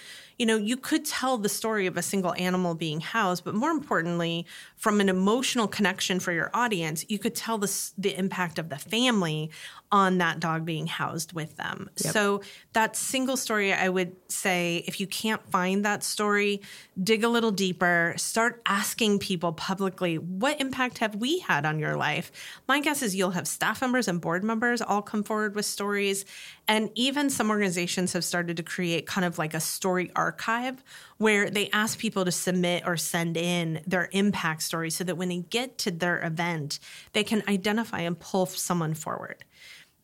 you 0.43 0.47
know, 0.47 0.57
you 0.57 0.75
could 0.75 1.05
tell 1.05 1.37
the 1.37 1.47
story 1.47 1.87
of 1.87 1.95
a 1.95 2.01
single 2.01 2.33
animal 2.33 2.75
being 2.75 2.99
housed, 2.99 3.45
but 3.45 3.55
more 3.55 3.71
importantly, 3.71 4.45
from 4.75 4.99
an 4.99 5.07
emotional 5.07 5.69
connection 5.69 6.19
for 6.19 6.33
your 6.33 6.51
audience, 6.53 7.05
you 7.07 7.17
could 7.17 7.33
tell 7.33 7.57
the, 7.57 7.73
the 7.97 8.13
impact 8.19 8.59
of 8.59 8.67
the 8.67 8.77
family 8.77 9.49
on 9.89 10.17
that 10.17 10.41
dog 10.41 10.65
being 10.65 10.87
housed 10.87 11.31
with 11.31 11.55
them. 11.55 11.89
Yep. 12.03 12.13
So 12.13 12.41
that 12.73 12.97
single 12.97 13.37
story, 13.37 13.71
I 13.71 13.87
would 13.87 14.17
say, 14.27 14.83
if 14.85 14.99
you 14.99 15.07
can't 15.07 15.49
find 15.49 15.85
that 15.85 16.03
story, 16.03 16.59
dig 17.01 17.23
a 17.23 17.29
little 17.29 17.51
deeper, 17.51 18.13
start 18.17 18.61
asking 18.65 19.19
people 19.19 19.53
publicly, 19.53 20.17
what 20.17 20.59
impact 20.59 20.97
have 20.97 21.15
we 21.15 21.39
had 21.39 21.65
on 21.65 21.79
your 21.79 21.95
life? 21.95 22.33
My 22.67 22.81
guess 22.81 23.01
is 23.01 23.15
you'll 23.15 23.31
have 23.31 23.47
staff 23.47 23.79
members 23.79 24.09
and 24.09 24.19
board 24.19 24.43
members 24.43 24.81
all 24.81 25.01
come 25.01 25.23
forward 25.23 25.55
with 25.55 25.65
stories. 25.65 26.25
And 26.67 26.89
even 26.95 27.29
some 27.29 27.49
organizations 27.49 28.13
have 28.13 28.23
started 28.23 28.55
to 28.57 28.63
create 28.63 29.05
kind 29.05 29.25
of 29.25 29.37
like 29.37 29.53
a 29.53 29.59
story 29.59 30.11
archive 30.15 30.81
where 31.17 31.49
they 31.49 31.69
ask 31.71 31.99
people 31.99 32.23
to 32.23 32.31
submit 32.31 32.83
or 32.85 32.95
send 32.95 33.35
in 33.35 33.81
their 33.85 34.07
impact 34.13 34.61
story 34.63 34.89
so 34.89 35.03
that 35.03 35.15
when 35.15 35.29
they 35.29 35.39
get 35.39 35.77
to 35.79 35.91
their 35.91 36.23
event, 36.23 36.79
they 37.11 37.23
can 37.23 37.43
identify 37.49 37.99
and 37.99 38.17
pull 38.17 38.45
someone 38.45 38.93
forward. 38.93 39.43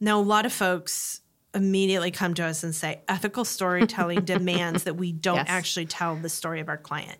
Now, 0.01 0.19
a 0.19 0.21
lot 0.21 0.45
of 0.45 0.51
folks 0.51 1.21
immediately 1.53 2.11
come 2.11 2.33
to 2.35 2.43
us 2.43 2.63
and 2.63 2.75
say 2.75 3.01
ethical 3.07 3.45
storytelling 3.45 4.21
demands 4.25 4.83
that 4.83 4.95
we 4.95 5.11
don't 5.11 5.37
yes. 5.37 5.47
actually 5.49 5.85
tell 5.85 6.15
the 6.15 6.29
story 6.29 6.59
of 6.59 6.67
our 6.67 6.77
client. 6.77 7.19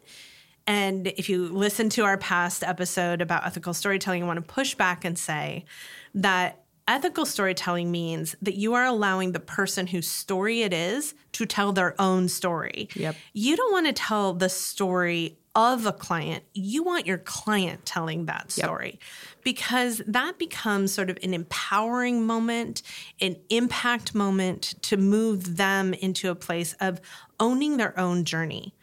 And 0.67 1.07
if 1.07 1.29
you 1.29 1.47
listen 1.47 1.89
to 1.91 2.03
our 2.03 2.17
past 2.17 2.63
episode 2.63 3.21
about 3.21 3.45
ethical 3.45 3.73
storytelling, 3.73 4.21
you 4.21 4.27
want 4.27 4.37
to 4.37 4.53
push 4.53 4.75
back 4.75 5.03
and 5.03 5.17
say 5.17 5.65
that 6.13 6.63
Ethical 6.89 7.27
storytelling 7.27 7.91
means 7.91 8.35
that 8.41 8.55
you 8.55 8.73
are 8.73 8.83
allowing 8.83 9.31
the 9.31 9.39
person 9.39 9.85
whose 9.85 10.07
story 10.07 10.63
it 10.63 10.73
is 10.73 11.13
to 11.33 11.45
tell 11.45 11.71
their 11.71 11.93
own 12.01 12.27
story. 12.27 12.89
Yep. 12.95 13.15
You 13.31 13.55
don't 13.55 13.71
want 13.71 13.85
to 13.85 13.93
tell 13.93 14.33
the 14.33 14.49
story 14.49 15.37
of 15.53 15.85
a 15.85 15.93
client. 15.93 16.43
You 16.55 16.81
want 16.81 17.05
your 17.05 17.19
client 17.19 17.85
telling 17.85 18.25
that 18.25 18.51
story 18.51 18.93
yep. 18.93 19.43
because 19.43 20.01
that 20.07 20.39
becomes 20.39 20.91
sort 20.91 21.11
of 21.11 21.19
an 21.21 21.35
empowering 21.35 22.25
moment, 22.25 22.81
an 23.21 23.35
impact 23.51 24.15
moment 24.15 24.73
to 24.81 24.97
move 24.97 25.57
them 25.57 25.93
into 25.93 26.31
a 26.31 26.35
place 26.35 26.73
of 26.81 26.99
owning 27.39 27.77
their 27.77 27.97
own 27.99 28.25
journey. 28.25 28.73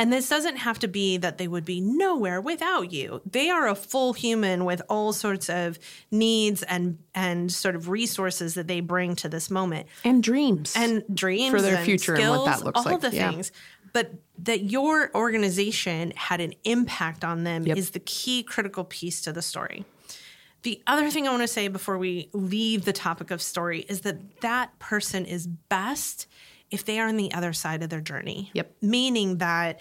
And 0.00 0.10
this 0.10 0.30
doesn't 0.30 0.56
have 0.56 0.78
to 0.78 0.88
be 0.88 1.18
that 1.18 1.36
they 1.36 1.46
would 1.46 1.66
be 1.66 1.78
nowhere 1.82 2.40
without 2.40 2.90
you. 2.90 3.20
They 3.30 3.50
are 3.50 3.68
a 3.68 3.74
full 3.74 4.14
human 4.14 4.64
with 4.64 4.80
all 4.88 5.12
sorts 5.12 5.50
of 5.50 5.78
needs 6.10 6.62
and 6.62 6.98
and 7.14 7.52
sort 7.52 7.76
of 7.76 7.90
resources 7.90 8.54
that 8.54 8.66
they 8.66 8.80
bring 8.80 9.14
to 9.16 9.28
this 9.28 9.50
moment. 9.50 9.88
And 10.02 10.22
dreams. 10.22 10.72
And 10.74 11.04
dreams 11.14 11.50
for 11.50 11.60
their 11.60 11.76
and 11.76 11.84
future 11.84 12.16
skills, 12.16 12.34
and 12.34 12.40
what 12.40 12.46
that 12.46 12.64
looks 12.64 12.78
all 12.78 12.84
like. 12.84 12.92
All 12.94 13.10
the 13.10 13.14
yeah. 13.14 13.30
things. 13.30 13.52
But 13.92 14.14
that 14.38 14.62
your 14.62 15.14
organization 15.14 16.14
had 16.16 16.40
an 16.40 16.54
impact 16.64 17.22
on 17.22 17.44
them 17.44 17.66
yep. 17.66 17.76
is 17.76 17.90
the 17.90 18.00
key 18.00 18.42
critical 18.42 18.84
piece 18.84 19.20
to 19.22 19.32
the 19.34 19.42
story. 19.42 19.84
The 20.62 20.82
other 20.86 21.10
thing 21.10 21.28
I 21.28 21.30
want 21.30 21.42
to 21.42 21.48
say 21.48 21.68
before 21.68 21.98
we 21.98 22.30
leave 22.32 22.86
the 22.86 22.94
topic 22.94 23.30
of 23.30 23.42
story 23.42 23.80
is 23.80 24.00
that 24.02 24.40
that 24.40 24.78
person 24.78 25.26
is 25.26 25.46
best 25.46 26.26
if 26.70 26.84
they 26.84 26.98
are 27.00 27.08
on 27.08 27.16
the 27.16 27.32
other 27.32 27.52
side 27.52 27.82
of 27.82 27.90
their 27.90 28.00
journey. 28.00 28.50
Yep. 28.54 28.74
Meaning 28.82 29.38
that 29.38 29.80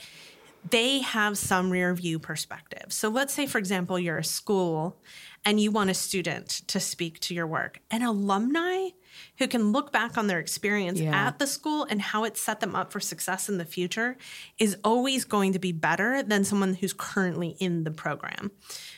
they 0.70 1.00
have 1.00 1.38
some 1.38 1.70
rear 1.70 1.94
view 1.94 2.20
perspective. 2.20 2.88
So 2.90 3.08
let's 3.10 3.34
say, 3.34 3.46
for 3.48 3.58
example, 3.58 3.98
you're 3.98 4.18
a 4.18 4.24
school 4.24 4.98
and 5.46 5.60
you 5.60 5.72
want 5.72 5.90
a 5.90 5.94
student 5.94 6.50
to 6.68 6.80
speak 6.82 7.20
to 7.22 7.34
your 7.34 7.48
work. 7.48 7.80
An 7.90 8.02
alumni 8.04 8.90
who 9.38 9.48
can 9.48 9.72
look 9.72 9.92
back 9.94 10.18
on 10.18 10.28
their 10.28 10.40
experience 10.40 11.00
Yeah. 11.00 11.28
at 11.28 11.40
the 11.40 11.48
school 11.48 11.86
and 11.90 12.02
how 12.02 12.26
it 12.26 12.36
set 12.38 12.60
them 12.60 12.76
up 12.76 12.92
for 12.92 13.00
success 13.00 13.48
in 13.48 13.58
the 13.58 13.66
future 13.66 14.18
is 14.58 14.76
always 14.84 15.24
going 15.24 15.54
to 15.54 15.60
be 15.60 15.72
better 15.72 16.22
than 16.22 16.44
someone 16.44 16.74
who's 16.76 16.94
currently 16.94 17.56
in 17.60 17.86
the 17.86 17.92
program 17.92 18.52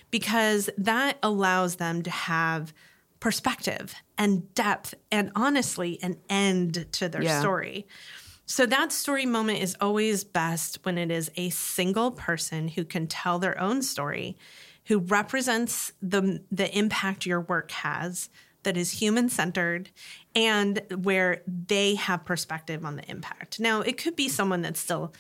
because 0.10 0.70
that 0.78 1.18
allows 1.22 1.76
them 1.76 2.02
to 2.04 2.10
have 2.10 2.74
perspective 3.22 3.94
and 4.18 4.54
depth 4.54 4.94
and 5.10 5.32
honestly 5.36 5.98
an 6.04 6.18
end 6.30 6.88
to 6.92 7.08
their 7.08 7.24
Yeah. 7.24 7.40
story. 7.40 7.88
So 8.46 8.66
that 8.66 8.92
story 8.92 9.26
moment 9.26 9.60
is 9.60 9.78
always 9.80 10.26
best 10.26 10.80
when 10.84 10.98
it 10.98 11.10
is 11.10 11.32
a 11.38 11.52
single 11.52 12.12
person 12.12 12.68
who 12.68 12.84
can 12.84 13.08
tell 13.08 13.40
their 13.40 13.58
own 13.58 13.82
story, 13.84 14.38
who 14.88 15.00
represents 15.00 15.94
the 16.02 16.44
the 16.52 16.78
impact 16.78 17.26
your 17.26 17.40
work 17.40 17.72
has 17.72 18.30
that 18.64 18.76
is 18.76 18.92
human 18.92 19.30
centered 19.30 19.90
and 20.36 20.82
where 21.04 21.42
they 21.48 21.96
have 21.96 22.26
perspective 22.26 22.84
on 22.84 22.96
the 22.96 23.10
impact. 23.10 23.60
Now, 23.60 23.82
it 23.82 23.98
could 23.98 24.16
be 24.16 24.30
someone 24.30 24.62
that's 24.62 24.80
still 24.80 25.14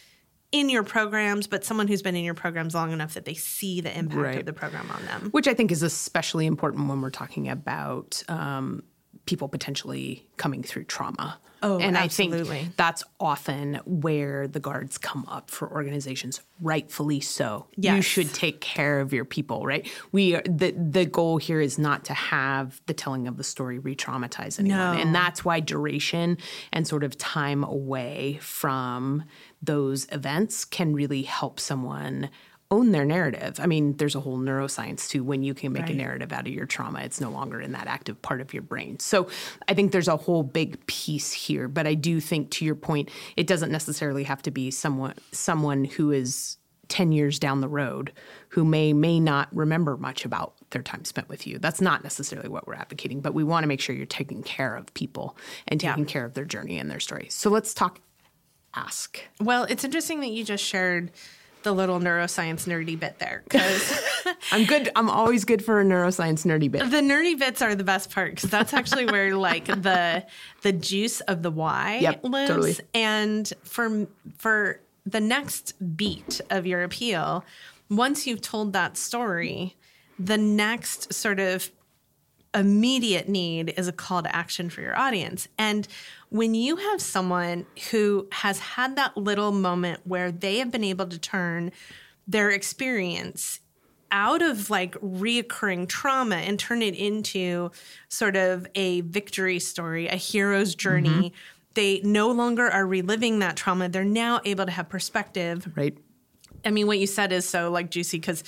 in 0.51 0.69
your 0.69 0.83
programs, 0.83 1.47
but 1.47 1.63
someone 1.63 1.87
who's 1.87 2.01
been 2.01 2.15
in 2.15 2.23
your 2.25 2.33
programs 2.33 2.73
long 2.75 2.91
enough 2.91 3.13
that 3.13 3.25
they 3.25 3.33
see 3.35 3.81
the 3.81 3.97
impact 3.97 4.19
Right. 4.21 4.39
of 4.39 4.45
the 4.45 4.53
program 4.53 4.89
on 4.91 5.05
them. 5.05 5.29
which 5.31 5.47
I 5.47 5.53
think 5.53 5.71
is 5.71 5.81
especially 5.83 6.45
important 6.45 6.87
when 6.89 7.01
we're 7.01 7.09
talking 7.09 7.47
about 7.49 8.21
um, 8.27 8.83
people 9.25 9.47
potentially 9.47 10.27
coming 10.37 10.63
through 10.63 10.85
trauma. 10.85 11.39
Oh, 11.63 11.77
and 11.77 11.95
I 11.95 12.05
absolutely. 12.05 12.61
think 12.63 12.75
that's 12.75 13.03
often 13.19 13.75
where 13.85 14.47
the 14.47 14.59
guards 14.59 14.97
come 14.97 15.25
up 15.27 15.51
for 15.51 15.71
organizations, 15.71 16.41
rightfully 16.59 17.19
so. 17.19 17.67
You 17.77 18.01
should 18.01 18.33
take 18.33 18.61
care 18.61 18.99
of 18.99 19.13
your 19.13 19.25
people, 19.25 19.63
right? 19.63 19.87
We 20.11 20.33
are, 20.37 20.41
the 20.43 20.71
the 20.71 21.05
goal 21.05 21.37
here 21.37 21.61
is 21.61 21.77
not 21.77 22.05
to 22.05 22.15
have 22.15 22.81
the 22.87 22.95
telling 22.95 23.27
of 23.27 23.37
the 23.37 23.43
story 23.43 23.77
re-traumatize 23.77 24.59
anyone, 24.59 24.79
No. 24.79 24.93
and 24.99 25.13
that's 25.13 25.45
why 25.45 25.59
duration 25.59 26.39
and 26.73 26.87
sort 26.87 27.03
of 27.03 27.15
time 27.19 27.63
away 27.63 28.39
from 28.41 29.23
those 29.61 30.07
events 30.11 30.65
can 30.65 30.93
really 30.93 31.23
help 31.23 31.59
someone 31.59 32.29
own 32.71 32.91
their 32.91 33.03
narrative. 33.03 33.59
I 33.59 33.67
mean, 33.67 33.97
there's 33.97 34.15
a 34.15 34.21
whole 34.21 34.37
neuroscience 34.37 35.09
to 35.09 35.23
when 35.23 35.43
you 35.43 35.53
can 35.53 35.73
make 35.73 35.89
a 35.89 35.93
narrative 35.93 36.31
out 36.31 36.47
of 36.47 36.53
your 36.53 36.65
trauma, 36.65 37.01
it's 37.01 37.19
no 37.19 37.29
longer 37.29 37.59
in 37.59 37.73
that 37.73 37.87
active 37.87 38.21
part 38.21 38.39
of 38.39 38.53
your 38.53 38.63
brain. 38.63 38.97
So 38.97 39.27
I 39.67 39.73
think 39.73 39.91
there's 39.91 40.07
a 40.07 40.15
whole 40.15 40.41
big 40.41 40.83
piece 40.87 41.33
here. 41.33 41.67
But 41.67 41.85
I 41.85 41.95
do 41.95 42.21
think 42.21 42.49
to 42.51 42.65
your 42.65 42.75
point, 42.75 43.09
it 43.35 43.45
doesn't 43.45 43.71
necessarily 43.71 44.23
have 44.23 44.41
to 44.43 44.51
be 44.51 44.71
someone 44.71 45.15
someone 45.33 45.83
who 45.83 46.11
is 46.11 46.57
10 46.87 47.11
years 47.11 47.39
down 47.39 47.61
the 47.61 47.69
road 47.69 48.11
who 48.49 48.63
may 48.63 48.93
may 48.93 49.19
not 49.19 49.49
remember 49.53 49.97
much 49.97 50.23
about 50.23 50.53
their 50.71 50.81
time 50.81 51.03
spent 51.03 51.27
with 51.27 51.45
you. 51.45 51.59
That's 51.59 51.81
not 51.81 52.03
necessarily 52.03 52.49
what 52.49 52.67
we're 52.67 52.75
advocating, 52.75 53.19
but 53.19 53.33
we 53.33 53.43
want 53.43 53.63
to 53.63 53.67
make 53.67 53.81
sure 53.81 53.95
you're 53.95 54.05
taking 54.05 54.43
care 54.43 54.75
of 54.75 54.93
people 54.93 55.37
and 55.67 55.79
taking 55.79 56.05
care 56.05 56.23
of 56.23 56.35
their 56.35 56.45
journey 56.45 56.79
and 56.79 56.89
their 56.89 57.01
story. 57.01 57.27
So 57.29 57.49
let's 57.49 57.73
talk 57.73 57.99
ask. 58.75 59.19
Well, 59.39 59.63
it's 59.65 59.83
interesting 59.83 60.19
that 60.21 60.29
you 60.29 60.43
just 60.43 60.63
shared 60.63 61.11
the 61.63 61.71
little 61.71 61.99
neuroscience 61.99 62.65
nerdy 62.65 62.99
bit 62.99 63.19
there 63.19 63.43
because 63.43 63.99
I'm 64.51 64.65
good. 64.65 64.89
I'm 64.95 65.09
always 65.11 65.45
good 65.45 65.63
for 65.63 65.79
a 65.79 65.83
neuroscience 65.85 66.43
nerdy 66.45 66.71
bit. 66.71 66.89
the 66.89 67.01
nerdy 67.01 67.37
bits 67.37 67.61
are 67.61 67.75
the 67.75 67.83
best 67.83 68.09
part 68.09 68.33
because 68.35 68.49
that's 68.49 68.73
actually 68.73 69.05
where 69.05 69.35
like 69.35 69.65
the 69.65 70.25
the 70.63 70.71
juice 70.71 71.21
of 71.21 71.43
the 71.43 71.51
why 71.51 71.99
Yep, 72.01 72.23
lives. 72.23 72.49
totally. 72.49 72.75
And 72.95 73.51
for 73.63 74.07
for 74.37 74.79
the 75.05 75.19
next 75.19 75.73
beat 75.95 76.41
of 76.49 76.65
your 76.65 76.81
appeal, 76.83 77.45
once 77.89 78.25
you've 78.25 78.41
told 78.41 78.73
that 78.73 78.97
story, 78.97 79.75
the 80.17 80.37
next 80.39 81.13
sort 81.13 81.39
of 81.39 81.69
immediate 82.53 83.29
need 83.29 83.73
is 83.77 83.87
a 83.87 83.91
call 83.93 84.23
to 84.23 84.35
action 84.35 84.69
for 84.69 84.81
your 84.81 84.97
audience. 84.97 85.47
And 85.57 85.87
when 86.31 86.55
you 86.55 86.77
have 86.77 87.01
someone 87.01 87.65
who 87.91 88.25
has 88.31 88.57
had 88.57 88.95
that 88.95 89.17
little 89.17 89.51
moment 89.51 89.99
where 90.05 90.31
they 90.31 90.59
have 90.59 90.71
been 90.71 90.83
able 90.83 91.05
to 91.05 91.19
turn 91.19 91.71
their 92.25 92.49
experience 92.49 93.59
out 94.11 94.41
of 94.41 94.69
like 94.69 94.93
reoccurring 95.01 95.89
trauma 95.89 96.37
and 96.37 96.57
turn 96.57 96.81
it 96.81 96.95
into 96.95 97.69
sort 98.07 98.37
of 98.37 98.65
a 98.75 99.01
victory 99.01 99.59
story, 99.59 100.07
a 100.07 100.15
hero's 100.15 100.73
journey. 100.73 101.09
Mm-hmm. 101.09 101.35
They 101.73 102.01
no 102.01 102.31
longer 102.31 102.69
are 102.69 102.85
reliving 102.85 103.39
that 103.39 103.57
trauma. 103.57 103.89
They're 103.89 104.05
now 104.05 104.39
able 104.45 104.65
to 104.65 104.71
have 104.71 104.87
perspective 104.87 105.69
Right. 105.75 105.97
I 106.63 106.71
mean, 106.71 106.87
what 106.87 106.99
you 106.99 107.07
said 107.07 107.33
is 107.33 107.47
so 107.47 107.71
like 107.71 107.91
juicy 107.91 108.19
because 108.19 108.43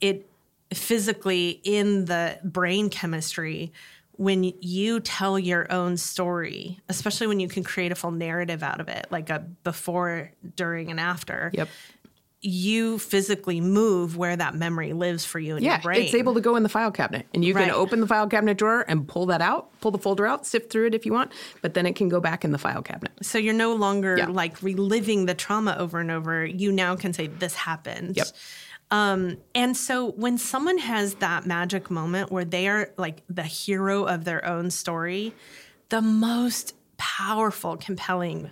it 0.00 0.26
physically 0.72 1.60
in 1.64 2.06
the 2.06 2.38
brain 2.44 2.90
chemistry, 2.90 3.72
when 4.18 4.44
you 4.60 5.00
tell 5.00 5.38
your 5.38 5.70
own 5.70 5.96
story, 5.96 6.78
especially 6.88 7.26
when 7.26 7.40
you 7.40 7.48
can 7.48 7.62
create 7.62 7.92
a 7.92 7.94
full 7.94 8.10
narrative 8.12 8.62
out 8.62 8.80
of 8.80 8.88
it, 8.88 9.06
like 9.10 9.28
a 9.30 9.40
before, 9.62 10.30
during, 10.56 10.90
and 10.90 10.98
after, 10.98 11.50
Yep. 11.54 11.68
you 12.40 12.98
physically 12.98 13.60
move 13.60 14.16
where 14.16 14.36
that 14.36 14.54
memory 14.54 14.92
lives 14.92 15.24
for 15.24 15.38
you 15.38 15.56
in 15.56 15.64
Yeah, 15.64 15.72
your 15.76 15.82
brain. 15.82 16.02
it's 16.02 16.14
able 16.14 16.34
to 16.34 16.40
go 16.40 16.54
in 16.56 16.62
the 16.62 16.68
file 16.68 16.92
cabinet, 16.92 17.26
and 17.34 17.44
you 17.44 17.54
Right. 17.54 17.66
can 17.66 17.74
open 17.74 18.00
the 18.00 18.06
file 18.06 18.28
cabinet 18.28 18.56
drawer 18.56 18.84
and 18.86 19.08
pull 19.08 19.26
that 19.26 19.40
out, 19.42 19.68
pull 19.80 19.90
the 19.90 19.98
folder 19.98 20.26
out, 20.26 20.46
sift 20.46 20.70
through 20.70 20.86
it 20.86 20.94
if 20.94 21.04
you 21.04 21.12
want, 21.12 21.32
but 21.60 21.74
then 21.74 21.86
it 21.86 21.96
can 21.96 22.08
go 22.08 22.20
back 22.20 22.44
in 22.44 22.52
the 22.52 22.58
file 22.58 22.82
cabinet. 22.82 23.12
So 23.22 23.38
you're 23.38 23.54
no 23.54 23.74
longer 23.74 24.16
Yeah. 24.18 24.28
like 24.28 24.62
reliving 24.62 25.26
the 25.26 25.34
trauma 25.34 25.76
over 25.78 25.98
and 25.98 26.10
over. 26.10 26.44
You 26.46 26.70
now 26.72 26.94
can 26.94 27.12
say, 27.12 27.26
This 27.26 27.54
happened. 27.54 28.16
Yep. 28.16 28.28
Um, 28.90 29.38
and 29.54 29.76
so 29.76 30.12
when 30.12 30.38
someone 30.38 30.78
has 30.78 31.14
that 31.16 31.44
magic 31.44 31.90
moment 31.90 32.30
where 32.30 32.44
they 32.44 32.68
are 32.68 32.92
like 32.96 33.22
the 33.28 33.42
hero 33.42 34.04
of 34.04 34.24
their 34.24 34.44
own 34.46 34.70
story, 34.70 35.34
the 35.88 36.00
most 36.00 36.74
powerful, 36.96 37.76
compelling 37.76 38.50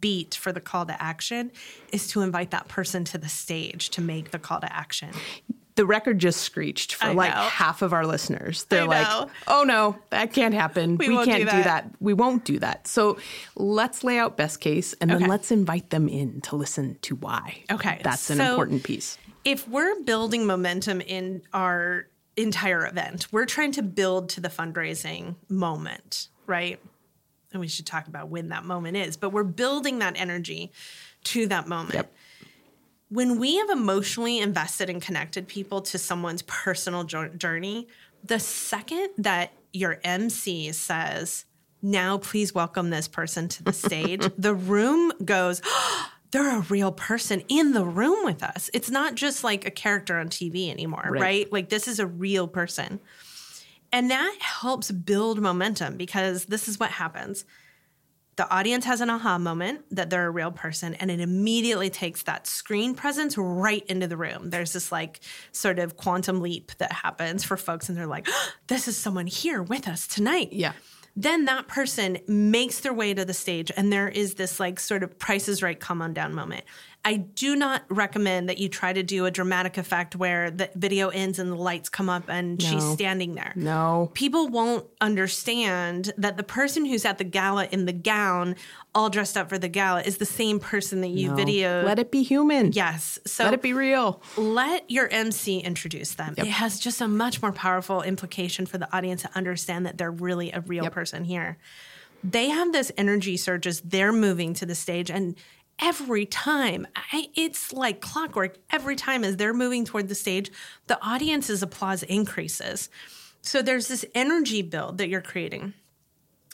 beat 0.00 0.34
for 0.34 0.52
the 0.52 0.60
call 0.60 0.86
to 0.86 1.02
action 1.02 1.50
is 1.92 2.06
to 2.08 2.20
invite 2.20 2.52
that 2.52 2.68
person 2.68 3.04
to 3.04 3.18
the 3.18 3.28
stage 3.28 3.90
to 3.90 4.00
make 4.00 4.30
the 4.30 4.38
call 4.38 4.60
to 4.60 4.72
action. 4.72 5.10
The 5.74 5.86
record 5.86 6.18
just 6.18 6.42
screeched 6.42 6.94
for 6.94 7.06
I 7.06 7.12
like 7.14 7.34
know. 7.34 7.40
half 7.40 7.80
of 7.80 7.94
our 7.94 8.06
listeners. 8.06 8.64
They're 8.64 8.84
like. 8.84 9.28
"Oh 9.48 9.64
no, 9.64 9.96
that 10.10 10.34
can't 10.34 10.52
happen. 10.52 10.98
We, 10.98 11.08
won't 11.08 11.26
can't 11.26 11.40
do 11.40 11.46
that." 11.46 11.64
that. 11.64 11.90
We 11.98 12.12
won't 12.12 12.44
do 12.44 12.58
that." 12.58 12.86
So 12.86 13.16
let's 13.56 14.04
lay 14.04 14.18
out 14.18 14.36
best 14.36 14.60
case, 14.60 14.94
and 15.00 15.10
then 15.10 15.22
let's 15.22 15.50
invite 15.50 15.88
them 15.88 16.10
in 16.10 16.42
to 16.42 16.56
listen 16.56 16.98
to 17.02 17.16
why. 17.16 17.64
Okay, 17.70 18.00
that's 18.04 18.28
an 18.28 18.36
so- 18.36 18.50
important 18.50 18.82
piece. 18.82 19.16
If 19.44 19.68
we're 19.68 20.02
building 20.02 20.46
momentum 20.46 21.00
in 21.00 21.42
our 21.52 22.06
entire 22.36 22.86
event, 22.86 23.28
we're 23.32 23.46
trying 23.46 23.72
to 23.72 23.82
build 23.82 24.28
to 24.30 24.40
the 24.40 24.48
fundraising 24.48 25.36
moment, 25.48 26.28
right? 26.46 26.80
And 27.52 27.60
we 27.60 27.68
should 27.68 27.86
talk 27.86 28.08
about 28.08 28.28
when 28.28 28.48
that 28.48 28.64
moment 28.64 28.96
is, 28.96 29.16
but 29.16 29.30
we're 29.30 29.44
building 29.44 29.98
that 29.98 30.18
energy 30.18 30.72
to 31.24 31.46
that 31.48 31.68
moment. 31.68 31.94
Yep. 31.94 32.12
When 33.10 33.38
we 33.38 33.56
have 33.58 33.68
emotionally 33.68 34.38
invested 34.38 34.88
and 34.88 35.02
connected 35.02 35.46
people 35.46 35.82
to 35.82 35.98
someone's 35.98 36.42
personal 36.42 37.04
journey, 37.04 37.88
the 38.24 38.38
second 38.38 39.10
that 39.18 39.52
your 39.72 40.00
MC 40.02 40.72
says, 40.72 41.44
now 41.82 42.16
please 42.16 42.54
welcome 42.54 42.88
this 42.88 43.08
person 43.08 43.48
to 43.48 43.62
the 43.62 43.72
stage, 43.72 44.26
the 44.38 44.54
room 44.54 45.12
goes, 45.24 45.60
oh, 45.64 46.11
they're 46.32 46.56
a 46.58 46.62
real 46.62 46.90
person 46.92 47.42
in 47.48 47.72
the 47.72 47.84
room 47.84 48.24
with 48.24 48.42
us. 48.42 48.68
It's 48.74 48.90
not 48.90 49.14
just 49.14 49.44
like 49.44 49.66
a 49.66 49.70
character 49.70 50.18
on 50.18 50.28
TV 50.28 50.70
anymore, 50.70 51.06
Right. 51.10 51.20
right? 51.22 51.52
Like 51.52 51.68
this 51.68 51.86
is 51.86 51.98
a 52.00 52.06
real 52.06 52.48
person. 52.48 52.98
And 53.92 54.10
that 54.10 54.36
helps 54.40 54.90
build 54.90 55.40
momentum 55.40 55.96
because 55.96 56.46
this 56.46 56.66
is 56.68 56.80
what 56.80 56.90
happens. 56.90 57.44
The 58.36 58.48
audience 58.50 58.86
has 58.86 59.02
an 59.02 59.10
aha 59.10 59.36
moment 59.36 59.82
that 59.90 60.08
they're 60.08 60.26
a 60.26 60.30
real 60.30 60.50
person, 60.50 60.94
and 60.94 61.10
it 61.10 61.20
immediately 61.20 61.90
takes 61.90 62.22
that 62.22 62.46
screen 62.46 62.94
presence 62.94 63.36
right 63.36 63.84
into 63.86 64.06
the 64.06 64.16
room. 64.16 64.48
There's 64.48 64.72
this 64.72 64.90
like 64.90 65.20
sort 65.52 65.78
of 65.78 65.98
quantum 65.98 66.40
leap 66.40 66.72
that 66.78 66.90
happens 66.92 67.44
for 67.44 67.58
folks, 67.58 67.90
and 67.90 67.98
they're 67.98 68.06
like, 68.06 68.26
this 68.68 68.88
is 68.88 68.96
someone 68.96 69.26
here 69.26 69.62
with 69.62 69.86
us 69.86 70.06
tonight 70.06 70.48
Yeah. 70.50 70.72
Then 71.14 71.44
that 71.44 71.68
person 71.68 72.18
makes 72.26 72.80
their 72.80 72.92
way 72.92 73.12
to 73.12 73.24
the 73.24 73.34
stage 73.34 73.70
and 73.76 73.92
there 73.92 74.08
is 74.08 74.34
this 74.34 74.58
like 74.58 74.80
sort 74.80 75.02
of 75.02 75.18
price 75.18 75.48
is 75.48 75.62
right 75.62 75.78
come 75.78 76.00
on 76.00 76.14
down 76.14 76.34
moment 76.34 76.64
i 77.04 77.16
do 77.16 77.56
not 77.56 77.82
recommend 77.88 78.48
that 78.48 78.58
you 78.58 78.68
try 78.68 78.92
to 78.92 79.02
do 79.02 79.26
a 79.26 79.30
dramatic 79.30 79.76
effect 79.76 80.14
where 80.14 80.50
the 80.50 80.70
video 80.76 81.08
ends 81.08 81.38
and 81.38 81.50
the 81.50 81.56
lights 81.56 81.88
come 81.88 82.08
up 82.08 82.24
and 82.28 82.62
she's 82.62 82.84
standing 82.92 83.34
there 83.34 83.52
No. 83.56 84.10
people 84.14 84.48
won't 84.48 84.86
understand 85.00 86.12
that 86.18 86.36
the 86.36 86.42
person 86.42 86.84
who's 86.84 87.04
at 87.04 87.18
the 87.18 87.24
gala 87.24 87.66
in 87.72 87.86
the 87.86 87.92
gown 87.92 88.54
all 88.94 89.08
dressed 89.10 89.36
up 89.36 89.48
for 89.48 89.58
the 89.58 89.68
gala 89.68 90.02
is 90.02 90.18
the 90.18 90.26
same 90.26 90.60
person 90.60 91.00
that 91.00 91.08
you 91.08 91.28
No. 91.28 91.34
videoed 91.36 91.84
Let 91.84 91.98
it 91.98 92.10
be 92.10 92.22
human. 92.22 92.72
yes 92.72 93.18
so 93.26 93.44
Let 93.44 93.54
it 93.54 93.62
be 93.62 93.72
real. 93.72 94.22
let 94.36 94.88
your 94.90 95.08
MC 95.08 95.58
introduce 95.60 96.14
them. 96.14 96.34
It 96.36 96.46
has 96.46 96.78
just 96.78 97.00
a 97.00 97.08
much 97.08 97.40
more 97.42 97.52
powerful 97.52 98.02
implication 98.02 98.66
for 98.66 98.78
the 98.78 98.94
audience 98.96 99.22
to 99.22 99.30
understand 99.34 99.86
that 99.86 99.98
they're 99.98 100.10
really 100.10 100.52
a 100.52 100.60
real 100.60 100.84
Yep. 100.84 100.92
person 100.92 101.24
here. 101.24 101.58
They 102.22 102.50
have 102.50 102.72
this 102.72 102.92
energy 102.96 103.36
surge 103.36 103.66
as 103.66 103.80
they're 103.80 104.12
moving 104.12 104.54
to 104.54 104.66
the 104.66 104.74
stage, 104.76 105.10
and 105.10 105.34
every 105.82 106.24
time 106.24 106.86
I, 106.94 107.28
it's 107.34 107.72
like 107.72 108.00
clockwork. 108.00 108.56
Every 108.70 108.96
time 108.96 109.24
as 109.24 109.36
they're 109.36 109.52
moving 109.52 109.84
toward 109.84 110.08
the 110.08 110.14
stage, 110.14 110.50
the 110.86 110.98
audience's 111.04 111.62
applause 111.62 112.02
increases. 112.04 112.88
So 113.42 113.60
there's 113.60 113.88
this 113.88 114.04
energy 114.14 114.62
build 114.62 114.98
that 114.98 115.08
you're 115.08 115.20
creating. 115.20 115.74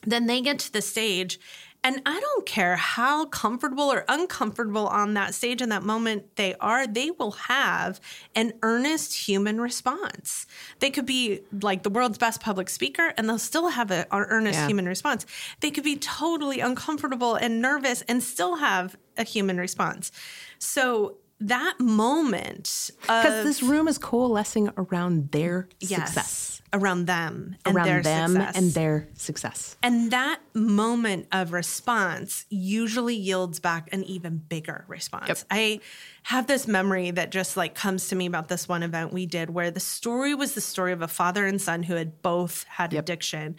then 0.07 0.27
they 0.27 0.41
get 0.41 0.59
to 0.61 0.73
the 0.73 0.81
stage 0.81 1.39
and 1.85 2.01
I 2.07 2.19
don't 2.19 2.45
care 2.47 2.75
how 2.77 3.27
comfortable 3.27 3.85
or 3.85 4.05
uncomfortable 4.09 4.89
on 4.89 5.15
that 5.15 5.33
stage 5.35 5.63
in 5.63 5.69
that 5.69 5.85
moment 5.85 6.35
they 6.37 6.55
are, 6.61 6.87
they 6.89 7.13
will 7.13 7.31
have 7.33 8.01
an 8.35 8.53
earnest 8.63 9.15
human 9.15 9.61
response. 9.61 10.47
They 10.81 10.91
could 10.91 11.07
be 11.07 11.43
like 11.63 11.85
the 11.85 11.91
world's 11.91 12.19
best 12.19 12.41
public 12.41 12.69
speaker 12.69 13.13
and 13.17 13.29
they'll 13.29 13.39
still 13.39 13.69
have 13.69 13.91
an 13.93 14.07
earnest 14.11 14.59
Yeah. 14.59 14.67
human 14.67 14.87
response. 14.87 15.25
They 15.61 15.71
could 15.71 15.85
be 15.85 15.97
totally 15.97 16.59
uncomfortable 16.61 17.37
and 17.37 17.63
nervous 17.63 18.03
and 18.03 18.23
still 18.25 18.57
have 18.57 18.97
a 19.19 19.25
human 19.25 19.59
response. 19.59 20.13
So 20.59 21.17
that 21.41 21.79
moment 21.79 22.91
Because 23.03 23.45
this 23.45 23.63
room 23.63 23.87
is 23.87 23.97
coalescing 23.97 24.71
around 24.77 25.31
their 25.31 25.69
yes, 25.79 26.13
success, 26.13 26.63
around 26.73 27.07
them 27.07 27.57
and 27.65 27.77
around 27.77 27.87
their 27.87 28.03
them 28.03 28.33
success. 28.33 28.57
and 28.57 28.73
their 28.73 29.09
success. 29.15 29.77
And 29.81 30.11
that 30.11 30.41
moment 30.53 31.29
of 31.31 31.53
response 31.53 32.45
usually 32.51 33.15
yields 33.15 33.61
back 33.61 33.89
an 33.93 34.03
even 34.05 34.39
bigger 34.39 34.85
response. 34.89 35.29
Yep. 35.29 35.39
I 35.51 35.81
have 36.25 36.49
this 36.49 36.67
memory 36.67 37.13
that 37.13 37.31
just 37.31 37.57
like 37.57 37.75
comes 37.77 38.09
to 38.09 38.17
me 38.17 38.27
about 38.27 38.49
this 38.49 38.67
one 38.69 38.83
event 38.83 39.13
we 39.13 39.25
did 39.25 39.51
where 39.51 39.71
the 39.71 39.81
story 39.81 40.35
was 40.35 40.55
the 40.55 40.61
story 40.61 40.93
of 40.93 41.03
a 41.03 41.09
father 41.09 41.47
and 41.47 41.63
son 41.63 41.85
who 41.85 41.95
had 41.95 42.21
both 42.21 42.65
had 42.65 42.93
addiction. 42.93 43.55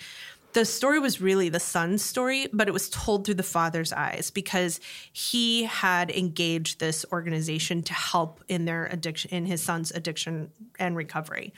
The 0.54 0.66
story 0.66 1.00
was 1.00 1.22
really 1.22 1.50
the 1.50 1.60
son's 1.60 2.04
story, 2.04 2.48
but 2.52 2.68
it 2.68 2.72
was 2.72 2.90
told 2.90 3.26
through 3.26 3.36
the 3.36 3.44
father's 3.44 3.94
eyes 3.94 4.32
because 4.32 4.80
he 5.14 5.66
had 5.66 6.10
engaged 6.10 6.80
this 6.80 7.06
organization 7.12 7.84
to 7.84 7.94
help 7.94 8.44
in 8.48 8.66
their 8.66 8.88
addiction, 8.88 9.30
in 9.32 9.46
his 9.46 9.62
son's 9.62 9.92
addiction 9.92 10.52
and 10.80 10.96
recovery. 10.96 11.54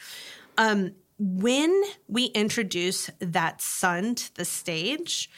Um, 0.58 0.92
when 1.18 1.84
we 2.08 2.26
introduce 2.26 3.10
that 3.20 3.62
son 3.62 4.16
to 4.16 4.36
the 4.36 4.46
stage, 4.46 5.30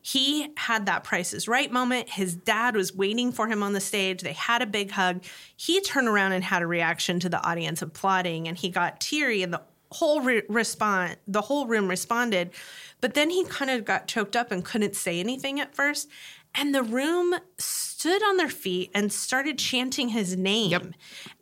he 0.00 0.48
had 0.56 0.86
that 0.86 1.04
Price 1.04 1.32
is 1.32 1.46
Right 1.46 1.70
moment. 1.70 2.08
His 2.08 2.34
dad 2.34 2.74
was 2.74 2.94
waiting 2.94 3.30
for 3.30 3.46
him 3.46 3.62
on 3.62 3.72
the 3.72 3.80
stage. 3.80 4.22
They 4.22 4.32
had 4.32 4.60
a 4.62 4.66
big 4.66 4.90
hug. 4.90 5.22
He 5.56 5.80
turned 5.80 6.08
around 6.08 6.32
and 6.32 6.42
had 6.42 6.62
a 6.62 6.66
reaction 6.66 7.20
to 7.20 7.28
the 7.28 7.44
audience 7.44 7.82
applauding, 7.82 8.48
and 8.48 8.56
he 8.56 8.68
got 8.68 9.00
teary, 9.00 9.42
and 9.42 9.52
the 9.52 9.62
whole 9.92 10.20
re- 10.20 10.42
respond, 10.48 11.16
the 11.26 11.42
whole 11.42 11.66
room 11.66 11.88
responded. 11.88 12.50
But 13.00 13.14
then 13.14 13.30
he 13.30 13.44
kind 13.44 13.70
of 13.70 13.84
got 13.84 14.06
choked 14.06 14.36
up 14.36 14.50
and 14.50 14.64
couldn't 14.64 14.96
say 14.96 15.20
anything 15.20 15.60
at 15.60 15.74
first. 15.74 16.08
And 16.54 16.74
the 16.74 16.82
room 16.82 17.34
stood 17.58 18.22
on 18.22 18.36
their 18.36 18.48
feet 18.48 18.90
and 18.94 19.12
started 19.12 19.58
chanting 19.58 20.10
his 20.10 20.36
name. 20.36 20.70
Yep. 20.70 20.86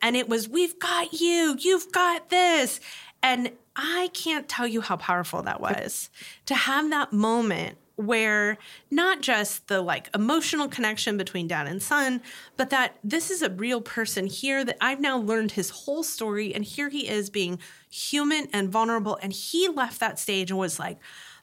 And 0.01 0.15
it 0.15 0.29
was, 0.29 0.47
We've 0.47 0.79
got 0.79 1.19
you, 1.19 1.55
you've 1.59 1.91
got 1.91 2.29
this. 2.29 2.79
And 3.21 3.51
I 3.75 4.09
can't 4.13 4.49
tell 4.49 4.67
you 4.67 4.81
how 4.81 4.97
powerful 4.97 5.43
that 5.43 5.61
was 5.61 6.09
to 6.45 6.55
have 6.55 6.89
that 6.89 7.13
moment 7.13 7.77
where 7.95 8.57
not 8.89 9.21
just 9.21 9.67
the 9.67 9.81
like 9.81 10.09
emotional 10.15 10.67
connection 10.67 11.17
between 11.17 11.47
dad 11.47 11.67
and 11.67 11.81
son, 11.81 12.21
but 12.57 12.69
that 12.69 12.97
this 13.03 13.29
is 13.29 13.41
a 13.41 13.49
real 13.49 13.81
person 13.81 14.25
here 14.25 14.63
that 14.65 14.77
I've 14.81 14.99
now 14.99 15.17
learned 15.17 15.51
his 15.51 15.69
whole 15.69 16.03
story. 16.03 16.53
And 16.53 16.63
here 16.63 16.89
he 16.89 17.07
is 17.07 17.29
being 17.29 17.59
human 17.89 18.47
and 18.53 18.69
vulnerable. 18.69 19.17
And 19.21 19.31
he 19.31 19.67
left 19.67 19.99
that 19.99 20.19
stage 20.19 20.49
and 20.49 20.59
was 20.59 20.79
like, 20.79 20.99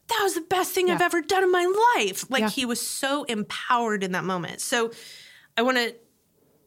that 0.08 0.20
was 0.22 0.34
the 0.34 0.40
best 0.40 0.72
thing 0.72 0.90
I've 0.90 1.02
ever 1.02 1.20
done 1.20 1.44
in 1.44 1.52
my 1.52 1.94
life. 1.96 2.28
Like 2.30 2.40
Yeah. 2.40 2.50
he 2.50 2.64
was 2.64 2.80
so 2.80 3.24
empowered 3.24 4.02
in 4.02 4.12
that 4.12 4.24
moment. 4.24 4.61
So 4.61 4.90
I 5.56 5.62
want 5.62 5.76
to 5.76 5.94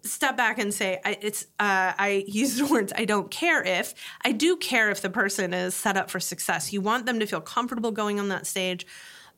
step 0.03 0.35
back 0.35 0.57
and 0.57 0.73
say 0.73 0.99
I, 1.05 1.17
it's 1.21 1.43
uh, 1.59 1.93
I 1.97 2.23
use 2.27 2.57
the 2.57 2.65
words 2.65 2.91
I 2.95 3.05
don't 3.05 3.29
care 3.29 3.63
if 3.63 3.93
I 4.23 4.31
do 4.31 4.57
care 4.57 4.89
if 4.89 5.01
the 5.01 5.09
person 5.09 5.53
is 5.53 5.75
set 5.75 5.97
up 5.97 6.09
for 6.09 6.19
success. 6.19 6.73
You 6.73 6.81
want 6.81 7.05
them 7.05 7.19
to 7.19 7.25
feel 7.25 7.41
comfortable 7.41 7.91
going 7.91 8.19
on 8.19 8.29
that 8.29 8.47
stage. 8.47 8.85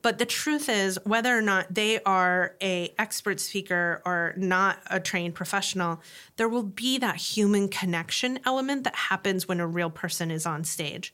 But 0.04 0.18
the 0.20 0.26
truth 0.26 0.68
is, 0.70 1.00
whether 1.06 1.36
or 1.36 1.42
not 1.42 1.74
they 1.74 2.04
are 2.04 2.56
a 2.62 2.94
expert 3.00 3.40
speaker 3.40 4.02
or 4.06 4.34
not 4.38 4.78
a 4.92 5.00
trained 5.00 5.34
professional, 5.34 6.02
there 6.36 6.50
will 6.50 6.62
be 6.64 6.98
that 7.00 7.16
human 7.16 7.70
connection 7.70 8.40
element 8.46 8.84
that 8.84 8.96
happens 8.96 9.48
when 9.48 9.60
a 9.62 9.66
real 9.66 9.90
person 9.90 10.30
is 10.30 10.46
on 10.46 10.66
stage. 10.66 11.14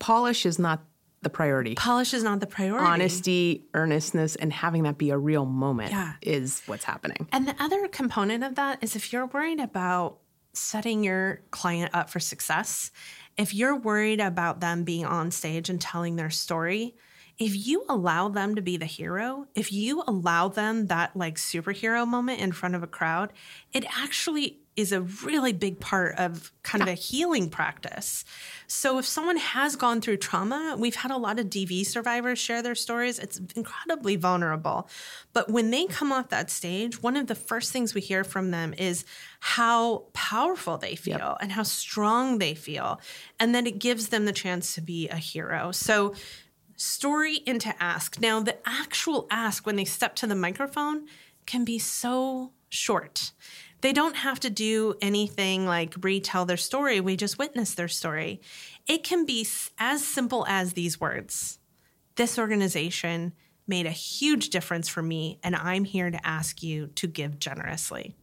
Polish 0.00 0.44
is 0.44 0.58
not 0.58 0.82
the 1.22 1.30
priority. 1.30 1.76
Polish 1.76 2.12
is 2.12 2.24
not 2.24 2.40
the 2.40 2.46
priority. 2.48 2.84
Honesty, 2.84 3.64
earnestness, 3.72 4.34
and 4.36 4.52
having 4.52 4.82
that 4.82 4.98
be 4.98 5.10
a 5.10 5.16
real 5.16 5.46
moment 5.46 5.92
Yeah. 5.92 6.14
is 6.20 6.60
what's 6.66 6.84
happening. 6.84 7.28
And 7.32 7.46
the 7.48 7.54
other 7.62 7.86
component 7.88 8.42
of 8.42 8.56
that 8.56 8.78
is 8.82 8.96
if 8.96 9.12
you're 9.12 9.26
worried 9.26 9.60
about 9.60 10.18
setting 10.52 11.04
your 11.04 11.40
client 11.52 11.92
up 11.94 12.10
for 12.10 12.18
success, 12.20 12.90
if 13.36 13.54
you're 13.54 13.76
worried 13.76 14.20
about 14.20 14.60
them 14.60 14.82
being 14.82 15.06
on 15.06 15.30
stage 15.30 15.70
and 15.70 15.80
telling 15.80 16.16
their 16.16 16.30
story, 16.30 16.94
if 17.38 17.66
you 17.66 17.84
allow 17.88 18.28
them 18.28 18.54
to 18.54 18.62
be 18.62 18.76
the 18.76 18.86
hero, 18.86 19.46
if 19.54 19.72
you 19.72 20.02
allow 20.06 20.48
them 20.48 20.86
that 20.86 21.16
like 21.16 21.36
superhero 21.36 22.06
moment 22.06 22.40
in 22.40 22.52
front 22.52 22.74
of 22.74 22.82
a 22.82 22.86
crowd, 22.86 23.32
it 23.72 23.84
actually 23.98 24.60
is 24.76 24.90
a 24.90 25.00
really 25.00 25.52
big 25.52 25.78
part 25.78 26.16
of 26.18 26.52
kind 26.64 26.82
of 26.82 26.88
a 26.88 26.94
healing 26.94 27.48
practice. 27.48 28.24
So 28.66 28.98
if 28.98 29.06
someone 29.06 29.36
has 29.36 29.76
gone 29.76 30.00
through 30.00 30.16
trauma, 30.16 30.74
we've 30.76 30.96
had 30.96 31.12
a 31.12 31.16
lot 31.16 31.38
of 31.38 31.46
DV 31.46 31.86
survivors 31.86 32.40
share 32.40 32.60
their 32.60 32.74
stories. 32.74 33.20
It's 33.20 33.40
incredibly 33.54 34.16
vulnerable. 34.16 34.88
But 35.32 35.48
when 35.48 35.70
they 35.70 35.86
come 35.86 36.10
off 36.10 36.30
that 36.30 36.50
stage, 36.50 37.00
one 37.02 37.16
of 37.16 37.28
the 37.28 37.36
first 37.36 37.70
things 37.70 37.94
we 37.94 38.00
hear 38.00 38.24
from 38.24 38.50
them 38.50 38.74
is 38.76 39.04
how 39.38 40.06
powerful 40.12 40.76
they 40.76 40.96
feel 40.96 41.36
and 41.40 41.52
how 41.52 41.62
strong 41.62 42.38
they 42.38 42.54
feel. 42.54 43.00
And 43.38 43.54
then 43.54 43.68
it 43.68 43.78
gives 43.78 44.08
them 44.08 44.24
the 44.24 44.32
chance 44.32 44.74
to 44.74 44.80
be 44.80 45.08
a 45.08 45.16
hero. 45.16 45.70
So 45.70 46.14
story 46.76 47.40
into 47.46 47.74
ask. 47.82 48.20
Now, 48.20 48.40
the 48.40 48.56
actual 48.66 49.26
ask 49.30 49.66
when 49.66 49.76
they 49.76 49.84
step 49.84 50.14
to 50.16 50.26
the 50.26 50.34
microphone 50.34 51.06
can 51.46 51.64
be 51.64 51.78
so 51.78 52.52
short. 52.68 53.32
They 53.80 53.92
don't 53.92 54.16
have 54.16 54.40
to 54.40 54.50
do 54.50 54.94
anything 55.02 55.66
like 55.66 55.94
retell 56.02 56.46
their 56.46 56.56
story. 56.56 57.00
We 57.00 57.16
just 57.16 57.38
witness 57.38 57.74
their 57.74 57.88
story. 57.88 58.40
It 58.86 59.04
can 59.04 59.26
be 59.26 59.46
as 59.78 60.06
simple 60.06 60.46
as 60.48 60.72
these 60.72 61.00
words 61.00 61.58
This 62.16 62.38
organization 62.38 63.32
made 63.66 63.86
a 63.86 63.90
huge 63.90 64.50
difference 64.50 64.88
for 64.88 65.02
me, 65.02 65.38
and 65.42 65.56
I'm 65.56 65.84
here 65.84 66.10
to 66.10 66.26
ask 66.26 66.62
you 66.62 66.88
to 66.94 67.06
give 67.06 67.38
generously. 67.38 68.14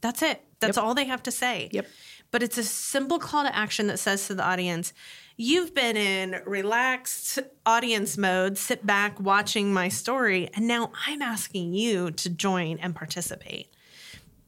That's 0.00 0.22
it. 0.22 0.42
That's 0.60 0.78
all 0.78 0.94
they 0.94 1.04
have 1.04 1.22
to 1.24 1.30
say. 1.30 1.68
Yep. 1.72 1.86
But 2.30 2.42
it's 2.42 2.58
a 2.58 2.64
simple 2.64 3.18
call 3.18 3.44
to 3.44 3.54
action 3.54 3.88
that 3.88 3.98
says 3.98 4.26
to 4.26 4.34
the 4.34 4.44
audience, 4.44 4.92
You've 5.40 5.72
been 5.72 5.96
in 5.96 6.42
relaxed 6.44 7.38
audience 7.64 8.18
mode, 8.18 8.58
sit 8.58 8.84
back 8.84 9.20
watching 9.20 9.72
my 9.72 9.88
story, 9.88 10.50
and 10.52 10.66
now 10.66 10.90
I'm 11.06 11.22
asking 11.22 11.74
you 11.74 12.10
to 12.10 12.28
join 12.28 12.78
and 12.78 12.92
participate. 12.92 13.72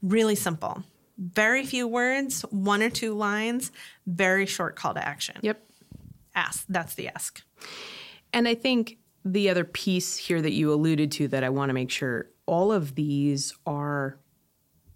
Really 0.02 0.34
simple. 0.34 0.82
Very 1.16 1.64
few 1.64 1.86
words, 1.86 2.42
one 2.50 2.82
or 2.82 2.90
two 2.90 3.14
lines, 3.14 3.70
very 4.04 4.46
short 4.46 4.74
call 4.74 4.94
to 4.94 5.06
action. 5.06 5.36
Yep. 5.42 5.62
Ask. 6.34 6.64
That's 6.68 6.96
the 6.96 7.06
ask. 7.06 7.40
And 8.32 8.48
I 8.48 8.56
think 8.56 8.98
the 9.24 9.48
other 9.48 9.62
piece 9.62 10.16
here 10.16 10.42
that 10.42 10.54
you 10.54 10.72
alluded 10.72 11.12
to 11.12 11.28
that 11.28 11.44
I 11.44 11.50
want 11.50 11.68
to 11.68 11.74
make 11.74 11.92
sure 11.92 12.30
all 12.46 12.72
of 12.72 12.96
these 12.96 13.54
are 13.64 14.18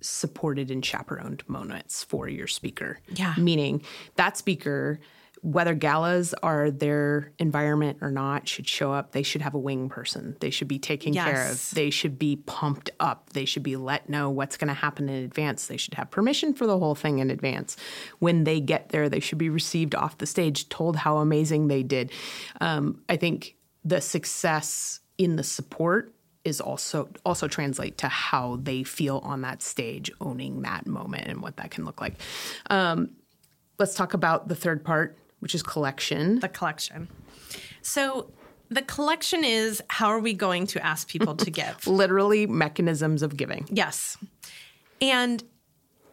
supported 0.01 0.73
and 0.73 0.85
chaperoned 0.85 1.49
moments 1.49 2.03
for 2.03 2.29
your 2.29 2.49
speaker. 2.49 2.99
Yeah. 3.11 3.35
Meaning 3.39 3.85
that 4.17 4.37
speaker, 4.37 4.99
whether 5.45 5.75
galas 5.75 6.33
are 6.43 6.71
their 6.71 7.31
environment 7.39 7.99
or 8.01 8.11
not, 8.11 8.49
should 8.49 8.67
show 8.67 8.95
up. 8.95 9.13
They 9.13 9.23
should 9.23 9.43
have 9.43 9.53
a 9.53 9.59
wing 9.59 9.91
person. 9.91 10.39
They 10.41 10.49
should 10.49 10.69
be 10.69 10.79
taken 10.79 11.13
care 11.13 11.51
of. 11.51 11.71
They 11.73 11.91
should 11.91 12.19
be 12.19 12.37
pumped 12.37 12.89
up. 12.99 13.29
They 13.35 13.45
should 13.45 13.63
be 13.63 13.77
let 13.77 14.09
know 14.09 14.31
what's 14.31 14.57
going 14.57 14.69
to 14.69 14.75
happen 14.75 15.11
in 15.11 15.23
advance. 15.23 15.67
They 15.67 15.77
should 15.77 15.93
have 15.95 16.11
permission 16.11 16.55
for 16.55 16.67
the 16.67 16.79
whole 16.79 16.95
thing 16.95 17.19
in 17.19 17.31
advance. 17.31 17.77
When 18.21 18.45
they 18.45 18.59
get 18.59 18.89
there, 18.89 19.11
they 19.11 19.21
should 19.21 19.37
be 19.37 19.51
received 19.51 19.95
off 19.95 20.17
the 20.17 20.25
stage, 20.25 20.71
told 20.71 20.97
how 20.97 21.19
amazing 21.19 21.69
they 21.69 21.83
did. 21.83 22.11
Um, 22.63 23.03
I 23.11 23.19
think 23.19 23.57
the 23.85 24.01
success 24.01 25.01
in 25.19 25.37
the 25.37 25.45
support 25.45 26.15
is 26.45 26.59
also 26.59 27.11
also 27.27 27.49
translate 27.49 27.99
to 27.99 28.09
how 28.09 28.59
they 28.63 28.83
feel 28.83 29.19
on 29.25 29.43
that 29.43 29.61
stage 29.61 30.11
owning 30.23 30.63
that 30.63 30.87
moment 30.87 31.27
and 31.27 31.43
what 31.43 31.57
that 31.59 31.71
can 31.71 31.85
look 31.85 32.01
like 32.01 32.15
um, 32.69 33.11
let's 33.79 33.95
talk 33.95 34.13
about 34.13 34.49
the 34.49 34.55
third 34.55 34.85
part 34.85 35.17
which 35.45 35.55
is 35.55 35.63
collection 35.63 36.41
The 36.41 36.49
collection. 36.49 37.09
So 37.83 38.31
the 38.71 38.81
collection 38.83 39.45
is 39.45 39.83
how 39.89 40.09
are 40.09 40.19
we 40.19 40.33
going 40.33 40.67
to 40.69 40.85
ask 40.85 41.07
people 41.07 41.37
to 41.37 41.51
give? 41.51 41.87
literally 41.87 42.47
mechanisms 42.47 43.23
of 43.23 43.37
giving 43.37 43.69
Yes. 43.71 44.17
And 45.03 45.45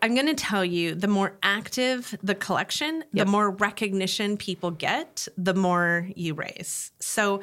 I'm 0.01 0.15
going 0.15 0.27
to 0.27 0.35
tell 0.35 0.65
you 0.65 0.95
the 0.95 1.07
more 1.07 1.37
active 1.41 2.13
the 2.21 2.35
collection, 2.35 3.05
the 3.13 3.25
more 3.25 3.51
recognition 3.51 4.35
people 4.35 4.71
get, 4.71 5.27
the 5.37 5.53
more 5.53 6.09
you 6.15 6.33
raise. 6.33 6.91
So 6.99 7.41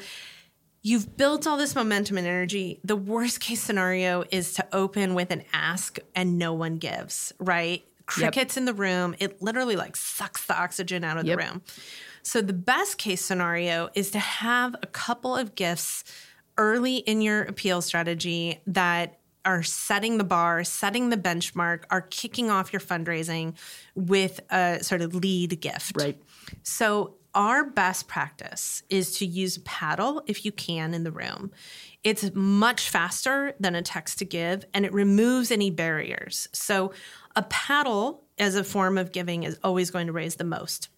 you've 0.82 1.16
built 1.16 1.46
all 1.46 1.56
this 1.56 1.74
momentum 1.74 2.18
and 2.18 2.26
energy. 2.26 2.80
The 2.84 2.96
worst 2.96 3.40
case 3.40 3.62
scenario 3.62 4.24
is 4.30 4.54
to 4.54 4.66
open 4.72 5.14
with 5.14 5.30
an 5.30 5.44
ask 5.54 5.98
and 6.14 6.38
no 6.38 6.52
one 6.52 6.76
gives, 6.76 7.32
right? 7.38 7.84
Crickets 8.08 8.56
in 8.56 8.64
the 8.64 8.74
room. 8.74 9.14
It 9.18 9.40
literally 9.42 9.76
like 9.76 9.96
sucks 9.96 10.44
the 10.46 10.58
oxygen 10.60 11.04
out 11.04 11.18
of 11.18 11.26
Yep. 11.26 11.38
the 11.38 11.44
room. 11.44 11.62
So 12.22 12.40
the 12.42 12.52
best 12.52 12.98
case 12.98 13.24
scenario 13.24 13.90
is 13.94 14.10
to 14.12 14.18
have 14.18 14.74
a 14.82 14.86
couple 14.86 15.36
of 15.36 15.54
gifts 15.54 16.04
early 16.56 16.96
in 16.96 17.20
your 17.22 17.42
appeal 17.42 17.80
strategy 17.80 18.60
that 18.66 19.18
are 19.44 19.62
setting 19.62 20.18
the 20.18 20.24
bar, 20.24 20.64
setting 20.64 21.08
the 21.10 21.16
benchmark, 21.16 21.84
are 21.90 22.02
kicking 22.02 22.50
off 22.50 22.72
your 22.72 22.80
fundraising 22.80 23.54
with 23.94 24.40
a 24.50 24.82
sort 24.82 25.00
of 25.00 25.14
lead 25.14 25.60
gift. 25.60 25.96
Right. 25.96 26.20
So, 26.62 27.14
our 27.34 27.64
best 27.64 28.08
practice 28.08 28.82
is 28.88 29.16
to 29.18 29.26
use 29.26 29.58
paddle 29.58 30.22
if 30.26 30.44
you 30.44 30.50
can 30.50 30.92
in 30.94 31.04
the 31.04 31.12
room. 31.12 31.52
It's 32.04 32.30
much 32.34 32.88
faster 32.88 33.54
than 33.58 33.74
a 33.74 33.82
text 33.82 34.18
to 34.18 34.24
give 34.24 34.64
and 34.72 34.84
it 34.84 34.92
removes 34.92 35.50
any 35.50 35.70
barriers. 35.70 36.48
So, 36.52 36.92
a 37.36 37.42
paddle 37.42 38.24
as 38.38 38.56
a 38.56 38.64
form 38.64 38.98
of 38.98 39.12
giving 39.12 39.42
is 39.42 39.58
always 39.62 39.90
going 39.90 40.06
to 40.06 40.12
raise 40.12 40.36
the 40.36 40.44
most. 40.44 40.88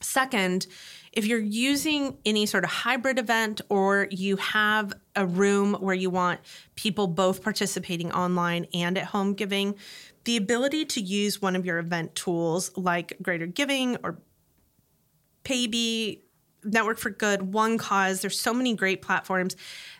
Second, 0.00 0.66
if 1.12 1.26
you're 1.26 1.40
using 1.40 2.18
any 2.24 2.46
sort 2.46 2.62
of 2.62 2.70
hybrid 2.70 3.18
event 3.18 3.60
or 3.68 4.06
you 4.10 4.36
have 4.36 4.92
a 5.16 5.26
room 5.26 5.74
where 5.74 5.94
you 5.94 6.10
want 6.10 6.40
people 6.76 7.08
both 7.08 7.42
participating 7.42 8.12
online 8.12 8.66
and 8.72 8.96
at 8.96 9.06
home 9.06 9.34
giving, 9.34 9.74
the 10.24 10.36
ability 10.36 10.84
to 10.84 11.00
use 11.00 11.42
one 11.42 11.56
of 11.56 11.66
your 11.66 11.78
event 11.78 12.14
tools 12.14 12.70
like 12.76 13.16
Greater 13.22 13.46
Giving 13.46 13.96
or 14.04 14.20
Paybe, 15.42 16.20
Network 16.64 16.98
for 16.98 17.10
Good, 17.10 17.40
OneCause, 17.40 18.20
there's 18.20 18.40
so 18.40 18.52
many 18.54 18.74
great 18.74 19.02
platforms 19.02 19.56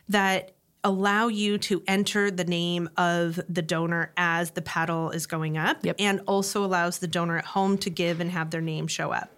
that 0.09 0.51
allow 0.83 1.27
you 1.27 1.57
to 1.57 1.83
enter 1.87 2.31
the 2.31 2.45
name 2.45 2.89
of 2.95 3.39
the 3.49 3.61
donor 3.61 4.13
as 4.15 4.51
the 4.51 4.61
paddle 4.61 5.11
is 5.11 5.25
going 5.25 5.57
up 5.57 5.77
Yep. 5.83 5.97
and 5.99 6.21
also 6.25 6.63
allows 6.63 6.99
the 6.99 7.07
donor 7.07 7.37
at 7.37 7.45
home 7.45 7.77
to 7.79 7.89
give 7.89 8.21
and 8.21 8.31
have 8.31 8.49
their 8.51 8.61
name 8.61 8.87
show 8.87 9.11
up. 9.11 9.37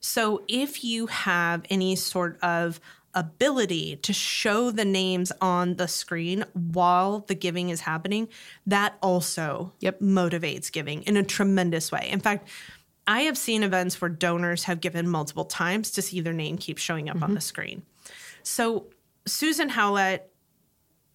So 0.00 0.42
if 0.48 0.84
you 0.84 1.06
have 1.06 1.62
any 1.70 1.96
sort 1.96 2.38
of 2.42 2.78
ability 3.14 3.96
to 3.96 4.12
show 4.12 4.70
the 4.70 4.84
names 4.84 5.32
on 5.40 5.76
the 5.76 5.86
screen 5.86 6.44
while 6.52 7.20
the 7.20 7.34
giving 7.34 7.68
is 7.70 7.82
happening, 7.82 8.28
that 8.66 8.96
also 9.02 9.72
Yep. 9.80 10.00
motivates 10.00 10.72
giving 10.72 11.02
in 11.04 11.16
a 11.16 11.22
tremendous 11.22 11.92
way. 11.92 12.08
In 12.10 12.20
fact, 12.20 12.48
I 13.06 13.22
have 13.22 13.36
seen 13.36 13.62
events 13.62 14.00
where 14.00 14.08
donors 14.08 14.64
have 14.64 14.80
given 14.80 15.08
multiple 15.08 15.44
times 15.44 15.90
to 15.92 16.02
see 16.02 16.20
their 16.20 16.32
name 16.32 16.56
keep 16.56 16.78
showing 16.78 17.08
up 17.08 17.16
on 17.16 17.22
mm-hmm. 17.22 17.34
the 17.34 17.40
screen. 17.40 17.82
So 18.42 18.86
Susan 19.26 19.68
Howlett 19.68 20.28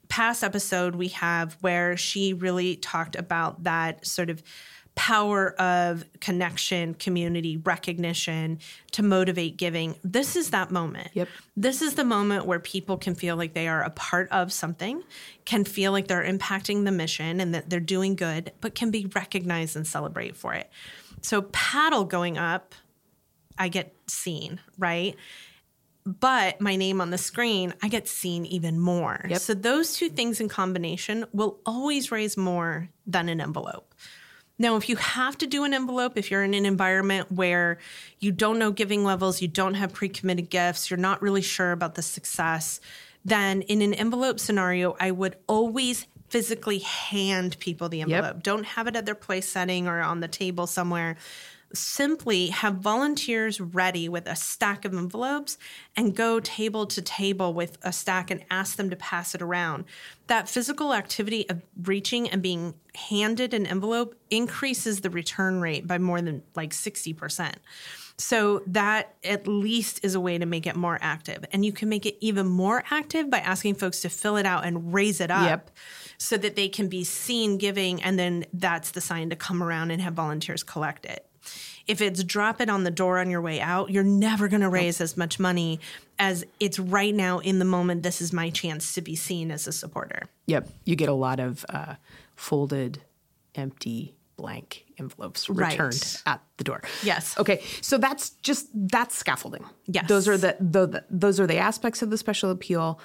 past 0.10 0.44
episode 0.44 0.96
we 0.96 1.10
have 1.10 1.58
where 1.62 1.98
she 1.98 2.34
really 2.34 2.78
talked 2.78 3.16
about 3.16 3.64
that 3.64 4.06
sort 4.06 4.30
of 4.30 4.42
power 4.96 5.52
of 5.62 6.04
connection, 6.20 6.96
community, 6.96 7.58
recognition 7.58 8.58
to 8.92 9.04
motivate 9.04 9.56
giving. 9.56 9.96
This 10.04 10.36
is 10.36 10.50
that 10.50 10.72
moment. 10.72 11.10
Yep. 11.14 11.30
This 11.56 11.84
is 11.84 11.94
the 11.94 12.04
moment 12.04 12.48
where 12.48 12.60
people 12.60 12.98
can 12.98 13.14
feel 13.14 13.36
like 13.36 13.54
they 13.54 13.68
are 13.68 13.84
a 13.84 13.92
part 13.92 14.28
of 14.32 14.52
something, 14.52 15.04
can 15.46 15.66
feel 15.66 15.92
like 15.92 16.08
they're 16.08 16.26
impacting 16.26 16.84
the 16.84 16.92
mission 16.92 17.40
and 17.40 17.54
that 17.54 17.70
they're 17.70 17.80
doing 17.80 18.16
good, 18.16 18.52
but 18.60 18.74
can 18.74 18.90
be 18.90 19.06
recognized 19.14 19.76
and 19.76 19.86
celebrate 19.86 20.36
for 20.36 20.56
it. 20.56 20.68
So 21.28 21.42
paddle 21.52 22.06
going 22.06 22.38
up, 22.38 22.74
I 23.58 23.68
get 23.68 23.94
seen, 24.08 24.62
right? 24.78 25.16
but 26.08 26.62
my 26.62 26.78
name 26.78 27.02
on 27.02 27.10
the 27.10 27.18
screen, 27.18 27.74
I 27.84 27.90
get 27.90 28.08
seen 28.08 28.46
even 28.46 28.80
more. 28.80 29.26
Yep. 29.28 29.42
So 29.42 29.54
those 29.54 29.94
two 29.94 30.08
things 30.08 30.40
in 30.40 30.48
combination 30.48 31.26
will 31.34 31.60
always 31.66 32.12
raise 32.12 32.38
more 32.38 32.88
than 33.06 33.28
an 33.28 33.42
envelope. 33.42 33.94
Now, 34.58 34.78
if 34.78 34.88
you 34.88 34.96
have 34.96 35.38
to 35.40 35.48
do 35.48 35.66
an 35.66 35.74
envelope, 35.74 36.18
if 36.18 36.32
you're 36.32 36.46
in 36.46 36.54
an 36.54 36.66
environment 36.66 37.30
where 37.30 37.78
you 38.20 38.32
don't 38.32 38.58
know 38.58 38.72
giving 38.72 39.04
levels, 39.04 39.42
you 39.42 39.50
don't 39.50 39.74
have 39.74 39.92
pre 39.92 40.08
committed 40.08 40.50
gifts, 40.50 40.90
you're 40.90 40.98
not 40.98 41.22
really 41.22 41.42
sure 41.42 41.74
about 41.74 41.96
the 41.96 42.02
success, 42.02 42.80
then 43.26 43.62
in 43.64 43.82
an 43.82 43.94
envelope 43.94 44.40
scenario, 44.40 44.96
I 45.02 45.12
would 45.12 45.36
always 45.46 46.08
physically 46.30 46.80
hand 46.80 47.58
people 47.60 47.90
the 47.90 48.02
envelope. 48.02 48.44
Don't 48.44 48.66
have 48.66 48.88
it 48.88 48.96
at 48.96 49.06
their 49.06 49.16
place 49.16 49.50
setting 49.50 49.88
or 49.88 50.02
on 50.02 50.20
the 50.20 50.28
table 50.28 50.68
somewhere 50.68 51.18
simply 51.74 52.48
have 52.48 52.76
volunteers 52.76 53.60
ready 53.60 54.08
with 54.08 54.26
a 54.28 54.36
stack 54.36 54.86
of 54.86 54.94
envelopes 54.94 55.58
and 55.96 56.16
go 56.16 56.40
table 56.40 56.86
to 56.86 57.02
table 57.02 57.54
with 57.54 57.78
a 57.84 57.92
stack 57.92 58.32
and 58.32 58.44
ask 58.50 58.78
them 58.78 58.90
to 58.90 58.96
pass 58.96 59.36
it 59.36 59.42
around. 59.42 59.86
That 60.28 60.48
physical 60.48 60.94
activity 60.94 61.48
of 61.50 61.62
reaching 61.84 62.30
and 62.30 62.42
being 62.42 62.74
handed 62.96 63.54
an 63.54 63.66
envelope 63.66 64.16
increases 64.30 65.02
the 65.02 65.10
return 65.10 65.60
rate 65.60 65.86
by 65.86 65.98
more 65.98 66.22
than 66.22 66.44
like 66.56 66.72
60%. 66.72 67.56
So 68.20 68.64
that 68.66 69.14
at 69.24 69.48
least 69.48 70.04
is 70.04 70.16
a 70.16 70.20
way 70.20 70.40
to 70.40 70.46
make 70.48 70.66
it 70.66 70.76
more 70.76 70.98
active. 71.02 71.46
And 71.52 71.64
you 71.64 71.72
can 71.72 71.88
make 71.88 72.06
it 72.06 72.18
even 72.20 72.48
more 72.48 72.84
active 72.90 73.30
by 73.30 73.40
asking 73.40 73.76
folks 73.76 74.00
to 74.02 74.10
fill 74.10 74.38
it 74.38 74.46
out 74.46 74.66
and 74.66 74.92
raise 74.92 75.22
it 75.22 75.30
up 75.30 75.46
Yep. 75.46 75.72
So 76.18 76.38
that 76.38 76.56
they 76.56 76.68
can 76.68 76.88
be 76.88 77.04
seen 77.04 77.58
giving 77.58 78.02
and 78.02 78.18
then 78.18 78.46
that's 78.54 78.92
the 78.92 79.02
sign 79.02 79.30
to 79.30 79.36
come 79.36 79.62
around 79.62 79.92
and 79.92 80.02
have 80.02 80.14
volunteers 80.14 80.64
collect 80.64 81.06
it. 81.06 81.26
If 81.86 82.02
it's 82.02 82.24
drop 82.24 82.60
it 82.60 82.70
on 82.70 82.84
the 82.84 82.92
door 82.92 83.20
on 83.20 83.30
your 83.30 83.40
way 83.42 83.62
out, 83.62 83.92
you're 83.92 84.04
never 84.04 84.50
going 84.50 84.62
to 84.62 84.68
raise 84.70 85.00
as 85.00 85.16
much 85.16 85.40
money 85.40 85.80
as 86.20 86.44
it's 86.60 86.80
right 86.80 87.16
now 87.16 87.40
in 87.40 87.60
the 87.60 87.66
moment. 87.66 88.04
This 88.04 88.20
is 88.22 88.34
my 88.34 88.50
chance 88.50 88.94
to 88.96 89.02
be 89.02 89.16
seen 89.16 89.52
as 89.52 89.68
a 89.68 89.72
supporter. 89.72 90.24
Yep. 90.48 90.68
You 90.84 90.96
get 90.98 91.08
a 91.08 91.14
lot 91.14 91.40
of 91.40 91.66
uh, 91.70 91.96
folded, 92.36 93.02
empty, 93.56 94.16
blank 94.36 94.86
envelopes 95.00 95.50
Right. 95.50 95.72
returned 95.72 96.22
at 96.26 96.42
the 96.58 96.64
door. 96.64 96.82
Yes. 97.04 97.38
Okay. 97.40 97.64
So 97.82 97.98
that's 97.98 98.32
just 98.42 98.68
that's 98.74 99.16
scaffolding. 99.16 99.66
Yes. 99.86 100.08
Those 100.10 100.28
are 100.28 100.38
the, 100.38 100.58
the, 100.60 100.88
the 100.88 101.06
those 101.10 101.40
are 101.40 101.48
the 101.48 101.58
aspects 101.58 102.02
of 102.02 102.10
the 102.10 102.18
special 102.18 102.52
appeal 102.52 103.00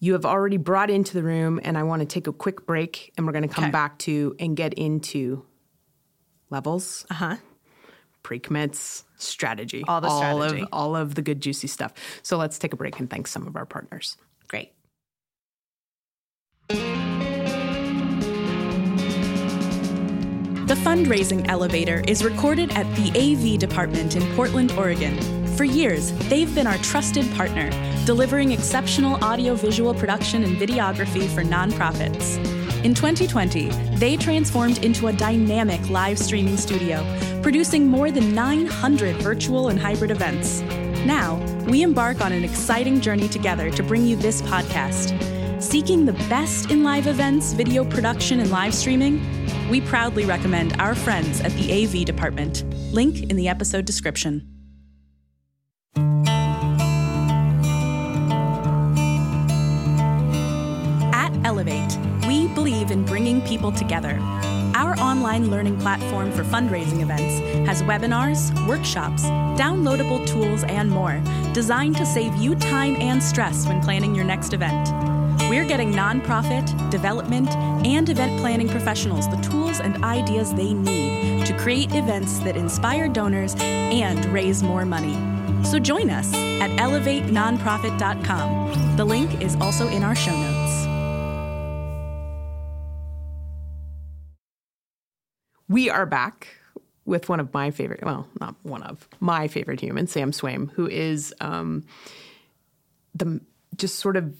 you 0.00 0.12
have 0.12 0.24
already 0.24 0.56
brought 0.56 0.90
into 0.90 1.14
the 1.14 1.22
room 1.22 1.58
and 1.62 1.76
I 1.76 1.82
want 1.82 2.00
to 2.00 2.06
take 2.06 2.26
a 2.26 2.32
quick 2.32 2.66
break 2.66 3.12
and 3.16 3.26
we're 3.26 3.32
going 3.32 3.48
to 3.48 3.52
come 3.54 3.64
Okay. 3.64 3.70
back 3.72 3.98
to 4.00 4.34
and 4.38 4.56
get 4.56 4.74
into 4.74 5.44
levels, 6.50 7.04
Uh 7.10 7.14
huh. 7.14 7.36
pre-commits, 8.22 9.04
strategy. 9.16 9.84
All 9.88 10.00
the 10.00 10.08
all 10.08 10.18
strategy. 10.42 10.62
of 10.62 10.68
all 10.72 10.94
of 10.96 11.14
the 11.14 11.22
good 11.22 11.40
juicy 11.40 11.66
stuff. 11.66 11.92
So 12.22 12.36
let's 12.36 12.58
take 12.58 12.72
a 12.72 12.76
break 12.76 12.98
and 13.00 13.10
thank 13.10 13.26
some 13.26 13.46
of 13.46 13.56
our 13.56 13.66
partners. 13.66 14.16
Great. 14.46 14.72
The 20.68 20.74
fundraising 20.74 21.48
elevator 21.48 22.02
is 22.06 22.22
recorded 22.22 22.70
at 22.72 22.84
the 22.96 23.08
AV 23.16 23.58
department 23.58 24.16
in 24.16 24.34
Portland, 24.36 24.72
Oregon. 24.72 25.16
For 25.58 25.64
years, 25.64 26.12
they've 26.28 26.54
been 26.54 26.68
our 26.68 26.78
trusted 26.78 27.28
partner, 27.34 27.68
delivering 28.06 28.52
exceptional 28.52 29.16
audiovisual 29.24 29.92
production 29.92 30.44
and 30.44 30.56
videography 30.56 31.26
for 31.34 31.42
nonprofits. 31.42 32.36
In 32.84 32.94
2020, 32.94 33.68
they 33.96 34.16
transformed 34.16 34.84
into 34.84 35.08
a 35.08 35.12
dynamic 35.12 35.90
live 35.90 36.16
streaming 36.16 36.56
studio, 36.58 37.04
producing 37.42 37.88
more 37.88 38.12
than 38.12 38.36
900 38.36 39.16
virtual 39.16 39.70
and 39.70 39.80
hybrid 39.80 40.12
events. 40.12 40.60
Now, 41.04 41.34
we 41.66 41.82
embark 41.82 42.20
on 42.20 42.30
an 42.30 42.44
exciting 42.44 43.00
journey 43.00 43.28
together 43.28 43.68
to 43.68 43.82
bring 43.82 44.06
you 44.06 44.14
this 44.14 44.40
podcast. 44.42 45.10
Seeking 45.60 46.06
the 46.06 46.12
best 46.28 46.70
in 46.70 46.84
live 46.84 47.08
events, 47.08 47.52
video 47.52 47.84
production, 47.84 48.38
and 48.38 48.52
live 48.52 48.74
streaming? 48.74 49.20
We 49.68 49.80
proudly 49.80 50.24
recommend 50.24 50.80
our 50.80 50.94
friends 50.94 51.40
at 51.40 51.50
the 51.54 51.82
AV 51.82 52.04
department. 52.04 52.62
Link 52.94 53.24
in 53.28 53.34
the 53.34 53.48
episode 53.48 53.86
description. 53.86 54.57
Believe 62.68 62.90
in 62.90 63.02
bringing 63.02 63.40
people 63.46 63.72
together. 63.72 64.18
Our 64.74 64.94
online 65.00 65.50
learning 65.50 65.78
platform 65.78 66.30
for 66.30 66.44
fundraising 66.44 67.00
events 67.00 67.38
has 67.66 67.82
webinars, 67.82 68.52
workshops, 68.68 69.22
downloadable 69.58 70.26
tools, 70.26 70.64
and 70.64 70.90
more 70.90 71.18
designed 71.54 71.96
to 71.96 72.04
save 72.04 72.36
you 72.36 72.54
time 72.54 72.94
and 72.96 73.22
stress 73.22 73.66
when 73.66 73.80
planning 73.80 74.14
your 74.14 74.26
next 74.26 74.52
event. 74.52 74.90
We're 75.48 75.64
getting 75.64 75.92
nonprofit, 75.92 76.90
development, 76.90 77.48
and 77.86 78.06
event 78.06 78.38
planning 78.38 78.68
professionals 78.68 79.26
the 79.30 79.36
tools 79.36 79.80
and 79.80 80.04
ideas 80.04 80.52
they 80.52 80.74
need 80.74 81.46
to 81.46 81.56
create 81.56 81.94
events 81.94 82.38
that 82.40 82.58
inspire 82.58 83.08
donors 83.08 83.54
and 83.58 84.26
raise 84.26 84.62
more 84.62 84.84
money. 84.84 85.16
So 85.64 85.78
join 85.78 86.10
us 86.10 86.34
at 86.34 86.68
elevatenonprofit.com. 86.72 88.96
The 88.98 89.04
link 89.06 89.40
is 89.40 89.56
also 89.56 89.88
in 89.88 90.02
our 90.02 90.14
show 90.14 90.38
notes. 90.38 90.57
We 95.68 95.90
are 95.90 96.06
back 96.06 96.48
with 97.04 97.28
one 97.28 97.40
of 97.40 97.52
my 97.54 97.70
favorite, 97.70 98.02
well, 98.02 98.26
not 98.40 98.54
one 98.62 98.82
of 98.82 99.08
my 99.20 99.48
favorite 99.48 99.80
humans, 99.80 100.12
Sam 100.12 100.30
Swaim, 100.30 100.70
who 100.72 100.86
is 100.86 101.34
um, 101.40 101.84
the 103.14 103.40
just 103.76 103.98
sort 103.98 104.16
of 104.16 104.34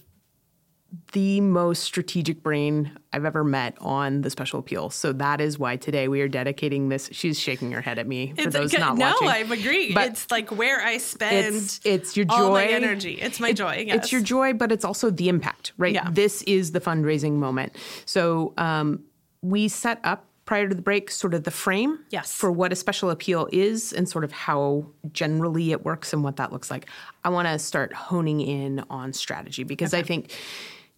the 1.13 1.41
most 1.43 1.83
strategic 1.83 2.43
brain 2.43 2.91
I've 3.13 3.27
ever 3.27 3.45
met 3.45 3.77
on 3.81 4.23
the 4.23 4.31
special 4.31 4.59
appeal. 4.59 4.89
So 4.89 5.13
that 5.15 5.39
is 5.41 5.59
why 5.59 5.77
today 5.77 6.09
we 6.09 6.23
are 6.23 6.29
dedicating 6.29 6.89
this. 6.89 7.11
She's 7.13 7.39
shaking 7.39 7.73
her 7.73 7.83
head 7.83 7.99
at 7.99 8.07
me 8.07 8.33
for 8.35 8.43
It's 8.43 8.55
those 8.55 8.73
not 8.73 8.97
no, 8.97 9.07
watching. 9.07 9.27
No, 9.27 9.33
I 9.33 9.39
agree. 9.39 9.93
But 9.93 10.09
it's 10.13 10.31
like 10.31 10.51
where 10.51 10.81
I 10.81 10.97
spend 10.97 11.57
it's 11.57 11.81
it's 11.85 12.17
your 12.17 12.25
joy, 12.25 12.35
all 12.35 12.51
my 12.53 12.65
energy. 12.67 13.15
It's 13.21 13.39
my 13.39 13.51
It- 13.51 13.57
joy. 13.57 13.85
Yes. 13.87 13.97
It's 13.97 14.13
your 14.13 14.23
joy, 14.23 14.55
but 14.55 14.73
it's 14.73 14.85
also 14.85 15.11
the 15.11 15.29
impact, 15.29 15.73
right? 15.77 15.93
Yeah. 15.93 16.09
This 16.11 16.41
is 16.43 16.73
the 16.73 16.81
fundraising 16.81 17.35
moment. 17.35 17.77
So 18.07 18.55
um, 18.57 19.05
we 19.43 19.69
set 19.69 20.01
up 20.05 20.25
prior 20.49 20.67
to 20.67 20.75
the 20.75 20.81
break 20.81 21.11
sort 21.11 21.35
of 21.35 21.45
the 21.45 21.51
frame 21.51 21.99
Yes. 22.09 22.33
for 22.33 22.51
what 22.51 22.73
a 22.73 22.75
special 22.75 23.11
appeal 23.11 23.51
is 23.53 23.93
and 23.93 24.09
sort 24.09 24.25
of 24.25 24.33
how 24.33 24.87
generally 25.13 25.73
it 25.73 25.85
works 25.85 26.15
and 26.15 26.25
what 26.25 26.37
that 26.37 26.55
looks 26.55 26.71
like. 26.71 26.87
I 27.23 27.29
want 27.29 27.47
to 27.49 27.59
start 27.59 27.93
honing 27.93 28.41
in 28.41 28.83
on 28.89 29.13
strategy 29.13 29.63
because 29.63 29.93
I 29.93 30.03
think 30.03 30.33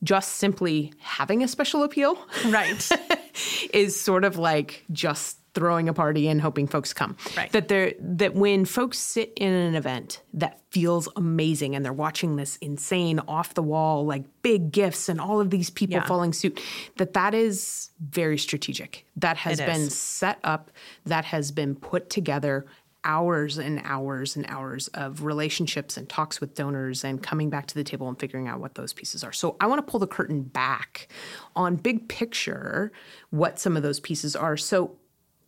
just 0.04 0.36
simply 0.36 0.92
having 1.00 1.42
a 1.42 1.48
special 1.48 1.82
appeal 1.82 2.16
right. 2.46 2.88
is 3.74 4.00
sort 4.00 4.22
of 4.24 4.38
like 4.38 4.84
just 4.92 5.36
throwing 5.54 5.88
a 5.88 5.92
party 5.92 6.28
and 6.28 6.40
hoping 6.40 6.66
folks 6.66 6.92
come. 6.92 7.16
Right. 7.36 7.50
That 7.52 7.68
they're 7.68 7.94
that 7.98 8.34
when 8.34 8.64
folks 8.64 8.98
sit 8.98 9.32
in 9.36 9.52
an 9.52 9.74
event 9.74 10.22
that 10.34 10.60
feels 10.70 11.08
amazing 11.16 11.74
and 11.74 11.84
they're 11.84 11.92
watching 11.92 12.36
this 12.36 12.56
insane 12.58 13.18
off 13.26 13.54
the 13.54 13.62
wall 13.62 14.06
like 14.06 14.24
big 14.42 14.70
gifts 14.70 15.08
and 15.08 15.20
all 15.20 15.40
of 15.40 15.50
these 15.50 15.68
people 15.70 15.94
Yeah. 15.96 16.06
following 16.06 16.32
suit 16.32 16.60
that 16.98 17.14
that 17.14 17.34
is 17.34 17.90
very 18.00 18.38
strategic. 18.38 19.06
That 19.16 19.36
has 19.38 19.58
It 19.60 19.66
been 19.66 19.80
is. 19.82 19.96
set 19.98 20.38
up, 20.44 20.70
that 21.06 21.24
has 21.26 21.50
been 21.50 21.74
put 21.74 22.10
together 22.10 22.66
hours 23.02 23.56
and 23.56 23.80
hours 23.84 24.36
and 24.36 24.44
hours 24.50 24.88
of 24.88 25.24
relationships 25.24 25.96
and 25.96 26.06
talks 26.06 26.38
with 26.38 26.54
donors 26.54 27.02
and 27.02 27.22
coming 27.22 27.48
back 27.48 27.66
to 27.66 27.74
the 27.74 27.82
table 27.82 28.06
and 28.10 28.18
figuring 28.20 28.46
out 28.46 28.60
what 28.60 28.74
those 28.74 28.92
pieces 28.92 29.24
are. 29.24 29.32
So 29.32 29.56
I 29.58 29.66
want 29.68 29.78
to 29.84 29.90
pull 29.90 30.00
the 30.00 30.06
curtain 30.06 30.42
back 30.42 31.08
on 31.56 31.76
big 31.76 32.08
picture 32.10 32.92
what 33.30 33.58
some 33.58 33.74
of 33.74 33.82
those 33.82 34.00
pieces 34.00 34.36
are. 34.36 34.58
So 34.58 34.98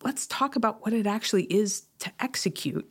let's 0.03 0.27
talk 0.27 0.55
about 0.55 0.83
what 0.83 0.93
it 0.93 1.07
actually 1.07 1.43
is 1.43 1.83
to 1.99 2.11
execute 2.19 2.89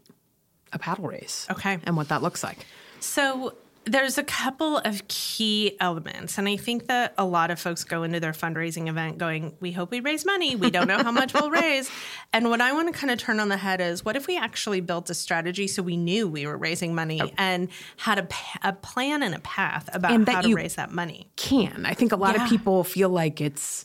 a 0.73 0.79
paddle 0.79 1.07
race. 1.07 1.47
Okay. 1.51 1.79
And 1.85 1.97
what 1.97 2.09
that 2.09 2.23
looks 2.23 2.43
like. 2.43 2.67
So 3.01 3.55
there's 3.85 4.17
a 4.17 4.23
couple 4.23 4.79
of 4.79 5.07
key 5.09 5.77
elements. 5.81 6.39
And 6.39 6.49
I 6.49 6.57
think 6.57 6.87
that 6.87 7.15
a 7.19 7.25
lot 7.25 7.51
of 7.51 7.59
folks 7.59 7.83
go 7.83 8.05
into 8.05 8.21
their 8.21 8.33
fundraising 8.33 8.89
event 8.89 9.19
going, 9.19 9.57
We 9.61 9.73
hope 9.73 9.91
we 9.91 10.01
raise 10.01 10.25
money. 10.25 10.55
We 10.55 10.71
don't 10.71 10.87
know 10.87 11.03
how 11.03 11.11
much 11.11 11.35
we'll 11.35 11.51
raise. 11.63 11.91
And 12.33 12.49
what 12.49 12.61
I 12.61 12.73
want 12.73 12.93
to 12.93 12.99
kind 12.99 13.11
of 13.11 13.19
turn 13.19 13.41
on 13.41 13.49
the 13.49 13.57
head 13.57 13.81
is 13.81 14.05
what 14.05 14.15
if 14.17 14.27
we 14.29 14.39
actually 14.39 14.81
built 14.81 15.11
a 15.11 15.15
strategy 15.15 15.67
so 15.67 15.83
we 15.83 15.97
knew 15.97 16.29
we 16.29 16.47
were 16.47 16.57
raising 16.57 16.95
money 16.95 17.21
oh. 17.21 17.31
and 17.37 17.69
had 17.97 18.19
a, 18.19 18.29
a 18.63 18.73
plan 18.73 19.23
and 19.23 19.35
a 19.35 19.41
path 19.41 19.91
about 19.93 20.13
And 20.13 20.29
how 20.29 20.43
to 20.43 20.55
raise 20.55 20.77
that 20.77 20.93
money? 20.93 21.29
Can. 21.37 21.85
I 21.85 21.95
think 21.95 22.13
a 22.13 22.17
lot 22.17 22.37
Yeah. 22.37 22.45
of 22.45 22.49
people 22.51 22.85
feel 22.85 23.09
like 23.09 23.41
it's 23.41 23.85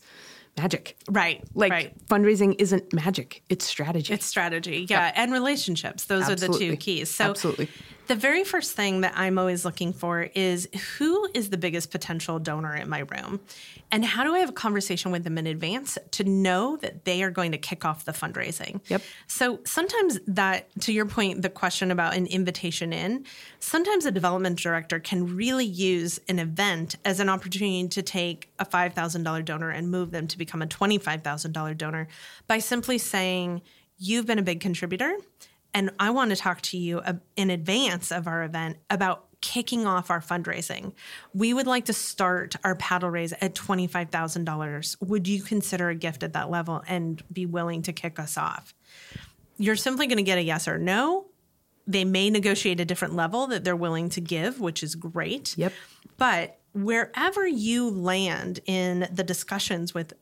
magic. 0.58 0.97
Right. 1.10 1.43
Like 1.53 1.72
right. 1.72 2.08
fundraising 2.08 2.55
isn't 2.60 2.93
magic, 2.93 3.43
it's 3.49 3.66
strategy. 3.66 4.14
It's 4.14 4.26
strategy, 4.26 4.86
yeah, 4.89 5.12
and 5.16 5.32
relationships. 5.32 6.05
Those 6.05 6.30
are 6.30 6.36
the 6.36 6.49
two 6.49 6.76
keys. 6.78 7.14
So, 7.14 7.26
Absolutely. 7.26 7.70
The 8.08 8.16
very 8.16 8.43
first 8.43 8.74
thing 8.74 9.01
that 9.01 9.14
I'm 9.16 9.38
always 9.38 9.66
looking 9.66 9.93
for 9.93 10.24
is 10.34 10.68
who 10.97 11.30
is 11.34 11.49
the 11.49 11.58
biggest 11.58 11.91
potential 11.91 12.39
donor 12.39 12.76
in 12.76 12.89
my 12.89 12.99
room, 12.99 13.39
and 13.91 14.03
how 14.03 14.24
do 14.24 14.34
I 14.34 14.39
have 14.39 14.49
a 14.49 14.53
conversation 14.53 15.12
with 15.12 15.24
them 15.24 15.38
in 15.38 15.47
advance 15.47 15.97
to 16.12 16.24
know 16.24 16.78
that 16.78 17.05
they 17.05 17.24
are 17.24 17.30
going 17.30 17.51
to 17.51 17.58
kick 17.58 17.86
off 17.86 18.05
the 18.05 18.12
fundraising. 18.12 18.82
Yep. 18.88 19.01
So 19.28 19.60
sometimes 19.66 20.20
that, 20.28 20.68
to 20.82 20.93
your 20.93 21.05
point, 21.05 21.41
the 21.41 21.49
question 21.49 21.91
about 21.91 22.16
an 22.16 22.28
invitation 22.28 22.93
in, 22.93 23.26
sometimes 23.60 24.05
a 24.05 24.12
development 24.12 24.60
director 24.60 24.99
can 24.99 25.36
really 25.36 25.66
use 25.66 26.20
an 26.28 26.39
event 26.39 26.95
as 27.05 27.20
an 27.20 27.30
opportunity 27.30 27.88
to 27.88 28.01
take 28.01 28.49
a 28.60 28.66
$5,000 28.66 29.45
donor 29.45 29.70
and 29.70 29.91
move 29.91 30.12
them 30.12 30.28
to 30.28 30.38
become 30.38 30.62
a 30.62 30.68
$25,000 30.68 31.78
donor 31.78 32.08
by 32.47 32.60
simply 32.60 32.97
saying, 32.97 33.62
You've 33.99 34.28
been 34.28 34.38
a 34.38 34.43
big 34.43 34.60
contributor, 34.60 35.18
and 35.78 35.92
I 36.00 36.10
want 36.10 36.32
to 36.32 36.36
talk 36.36 36.62
to 36.62 36.78
you 36.78 37.02
uh, 37.02 37.14
in 37.36 37.52
advance 37.52 38.12
of 38.12 38.26
our 38.26 38.44
event 38.44 38.78
about 38.90 39.26
kicking 39.42 39.86
off 39.86 40.10
our 40.10 40.20
fundraising. 40.20 40.94
We 41.36 41.54
would 41.54 41.68
like 41.68 41.86
to 41.86 41.94
start 41.94 42.56
our 42.64 42.74
paddle 42.74 43.12
raise 43.12 43.32
at 43.34 43.54
$25,000. 43.54 45.08
Would 45.08 45.28
you 45.28 45.44
consider 45.44 45.90
a 45.90 45.96
gift 45.96 46.24
at 46.24 46.34
that 46.34 46.50
level 46.50 46.84
and 46.88 47.22
be 47.32 47.46
willing 47.46 47.84
to 47.84 47.94
kick 47.94 48.18
us 48.18 48.40
off? 48.40 48.74
You're 49.58 49.76
simply 49.76 50.08
going 50.08 50.18
to 50.18 50.24
get 50.24 50.40
a 50.40 50.42
yes 50.42 50.68
or 50.68 50.80
no. 50.80 51.28
They 51.86 52.06
may 52.06 52.32
negotiate 52.32 52.80
a 52.80 52.86
different 52.86 53.16
level 53.16 53.46
that 53.46 53.64
they're 53.64 53.76
willing 53.76 54.10
to 54.10 54.22
give, 54.22 54.60
which 54.60 54.82
is 54.82 54.96
great. 54.96 55.56
Yep. 55.60 55.74
But 56.18 56.58
wherever 56.74 57.46
you 57.46 57.92
land 57.92 58.62
in 58.66 59.08
the 59.12 59.24
discussions 59.24 59.94
with 59.94 60.14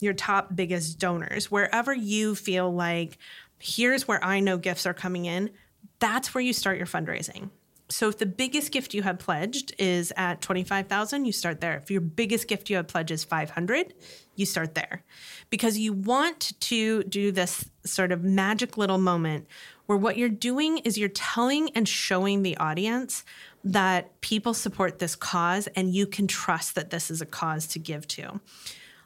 your 0.00 0.14
top 0.14 0.56
biggest 0.56 0.98
donors, 0.98 1.50
wherever 1.50 1.92
you 1.92 2.34
feel 2.34 2.72
like 2.72 3.18
here's 3.58 4.06
where 4.06 4.22
I 4.22 4.40
know 4.40 4.58
gifts 4.58 4.86
are 4.86 4.94
coming 4.94 5.24
in, 5.24 5.50
that's 5.98 6.34
where 6.34 6.42
you 6.42 6.52
start 6.52 6.78
your 6.78 6.86
fundraising. 6.86 7.50
So 7.90 8.08
if 8.08 8.18
the 8.18 8.26
biggest 8.26 8.72
gift 8.72 8.94
you 8.94 9.02
have 9.02 9.18
pledged 9.18 9.74
is 9.78 10.12
at 10.16 10.40
25,000, 10.40 11.26
you 11.26 11.32
start 11.32 11.60
there. 11.60 11.76
If 11.76 11.90
your 11.90 12.00
biggest 12.00 12.48
gift 12.48 12.70
you 12.70 12.76
have 12.76 12.88
pledged 12.88 13.10
is 13.10 13.24
500, 13.24 13.92
you 14.36 14.46
start 14.46 14.74
there. 14.74 15.04
Because 15.50 15.76
you 15.76 15.92
want 15.92 16.58
to 16.60 17.04
do 17.04 17.30
this 17.30 17.68
sort 17.84 18.10
of 18.10 18.24
magic 18.24 18.78
little 18.78 18.98
moment 18.98 19.46
where 19.86 19.98
what 19.98 20.16
you're 20.16 20.30
doing 20.30 20.78
is 20.78 20.96
you're 20.96 21.10
telling 21.10 21.70
and 21.70 21.86
showing 21.86 22.42
the 22.42 22.56
audience 22.56 23.22
that 23.62 24.18
people 24.22 24.54
support 24.54 24.98
this 24.98 25.14
cause 25.14 25.66
and 25.68 25.94
you 25.94 26.06
can 26.06 26.26
trust 26.26 26.74
that 26.74 26.90
this 26.90 27.10
is 27.10 27.20
a 27.20 27.26
cause 27.26 27.66
to 27.66 27.78
give 27.78 28.08
to. 28.08 28.40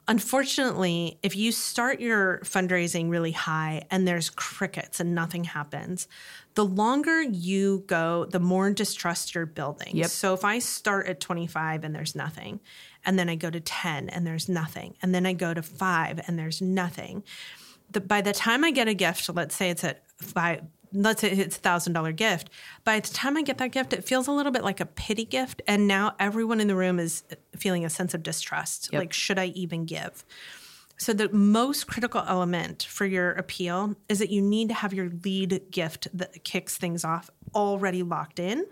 Unfortunately, 0.08 1.18
if 1.22 1.36
you 1.36 1.52
start 1.52 2.00
your 2.00 2.38
fundraising 2.38 3.10
really 3.10 3.32
high 3.32 3.84
and 3.90 4.08
there's 4.08 4.30
crickets 4.30 5.00
and 5.00 5.14
nothing 5.14 5.44
happens, 5.44 6.08
the 6.54 6.64
longer 6.64 7.20
you 7.20 7.84
go, 7.86 8.24
the 8.24 8.40
more 8.40 8.70
distrust 8.70 9.34
you're 9.34 9.44
building. 9.44 9.94
Yep. 9.94 10.08
So 10.08 10.32
if 10.32 10.46
I 10.46 10.60
start 10.60 11.08
at 11.08 11.20
25 11.20 11.84
and 11.84 11.94
there's 11.94 12.14
nothing, 12.14 12.60
and 13.04 13.18
then 13.18 13.28
I 13.28 13.34
go 13.34 13.50
to 13.50 13.60
10 13.60 14.08
and 14.08 14.26
there's 14.26 14.48
nothing, 14.48 14.96
and 15.02 15.14
then 15.14 15.26
I 15.26 15.34
go 15.34 15.52
to 15.52 15.62
5 15.62 16.20
and 16.26 16.38
there's 16.38 16.62
nothing, 16.62 17.22
the, 17.90 18.00
by 18.00 18.22
the 18.22 18.32
time 18.32 18.64
I 18.64 18.70
get 18.70 18.88
a 18.88 18.94
gift, 18.94 19.28
let's 19.34 19.54
say 19.54 19.70
it's 19.70 19.84
at 19.84 20.02
five, 20.18 20.62
let's 20.92 21.20
say 21.20 21.30
it's 21.30 21.56
a 21.56 21.60
thousand 21.60 21.92
dollar 21.92 22.12
gift. 22.12 22.50
By 22.84 23.00
the 23.00 23.08
time 23.08 23.36
I 23.36 23.42
get 23.42 23.58
that 23.58 23.72
gift, 23.72 23.92
it 23.92 24.04
feels 24.04 24.26
a 24.26 24.32
little 24.32 24.52
bit 24.52 24.64
like 24.64 24.80
a 24.80 24.86
pity 24.86 25.24
gift, 25.24 25.62
and 25.66 25.86
now 25.86 26.14
everyone 26.18 26.60
in 26.60 26.68
the 26.68 26.76
room 26.76 26.98
is 26.98 27.24
feeling 27.56 27.84
a 27.84 27.90
sense 27.90 28.14
of 28.14 28.22
distrust. 28.22 28.90
Yep. 28.92 29.00
Like, 29.00 29.12
should 29.12 29.38
I 29.38 29.46
even 29.46 29.84
give? 29.84 30.24
So 30.98 31.12
the 31.12 31.28
most 31.28 31.86
critical 31.86 32.24
element 32.26 32.82
for 32.82 33.06
your 33.06 33.30
appeal 33.32 33.94
is 34.08 34.18
that 34.18 34.30
you 34.30 34.42
need 34.42 34.68
to 34.68 34.74
have 34.74 34.92
your 34.92 35.10
lead 35.24 35.62
gift 35.70 36.08
that 36.12 36.42
kicks 36.42 36.76
things 36.76 37.04
off 37.04 37.30
already 37.54 38.02
locked 38.02 38.40
in. 38.40 38.66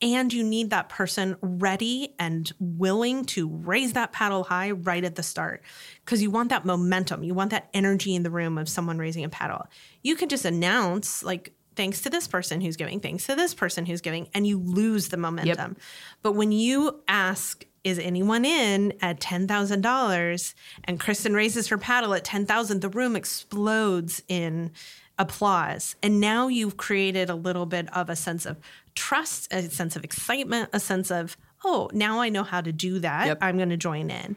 And 0.00 0.32
you 0.32 0.44
need 0.44 0.70
that 0.70 0.88
person 0.88 1.36
ready 1.40 2.14
and 2.20 2.50
willing 2.60 3.24
to 3.26 3.48
raise 3.48 3.94
that 3.94 4.12
paddle 4.12 4.44
high 4.44 4.70
right 4.70 5.02
at 5.02 5.16
the 5.16 5.24
start 5.24 5.62
because 6.04 6.22
you 6.22 6.30
want 6.30 6.50
that 6.50 6.64
momentum. 6.64 7.24
You 7.24 7.34
want 7.34 7.50
that 7.50 7.68
energy 7.74 8.14
in 8.14 8.22
the 8.22 8.30
room 8.30 8.58
of 8.58 8.68
someone 8.68 8.98
raising 8.98 9.24
a 9.24 9.28
paddle. 9.28 9.66
You 10.02 10.14
can 10.14 10.28
just 10.28 10.44
announce, 10.44 11.24
like, 11.24 11.52
thanks 11.74 12.00
to 12.02 12.10
this 12.10 12.28
person 12.28 12.60
who's 12.60 12.76
giving, 12.76 13.00
thanks 13.00 13.26
to 13.26 13.34
this 13.34 13.54
person 13.54 13.86
who's 13.86 14.00
giving, 14.00 14.28
and 14.34 14.46
you 14.46 14.58
lose 14.58 15.08
the 15.08 15.16
momentum. 15.16 15.76
But 16.22 16.32
when 16.32 16.52
you 16.52 17.02
ask, 17.08 17.64
is 17.84 17.98
anyone 17.98 18.44
in 18.44 18.92
at 19.00 19.20
$10,000 19.20 20.54
and 20.84 21.00
Kristin 21.00 21.34
raises 21.34 21.68
her 21.68 21.78
paddle 21.78 22.14
at 22.14 22.24
10,000, 22.24 22.80
the 22.80 22.88
room 22.88 23.16
explodes 23.16 24.22
in 24.28 24.72
applause. 25.18 25.96
And 26.02 26.20
now 26.20 26.48
you've 26.48 26.76
created 26.76 27.30
a 27.30 27.34
little 27.34 27.66
bit 27.66 27.92
of 27.94 28.08
a 28.10 28.16
sense 28.16 28.46
of 28.46 28.58
trust, 28.98 29.52
a 29.52 29.62
sense 29.70 29.96
of 29.96 30.04
excitement, 30.04 30.70
a 30.72 30.80
sense 30.80 31.10
of, 31.10 31.36
oh, 31.64 31.88
now 31.92 32.20
I 32.20 32.28
know 32.28 32.42
how 32.42 32.60
to 32.60 32.72
do 32.72 32.98
that. 32.98 33.26
Yep. 33.26 33.38
I'm 33.40 33.56
going 33.56 33.70
to 33.70 33.76
join 33.76 34.10
in. 34.10 34.36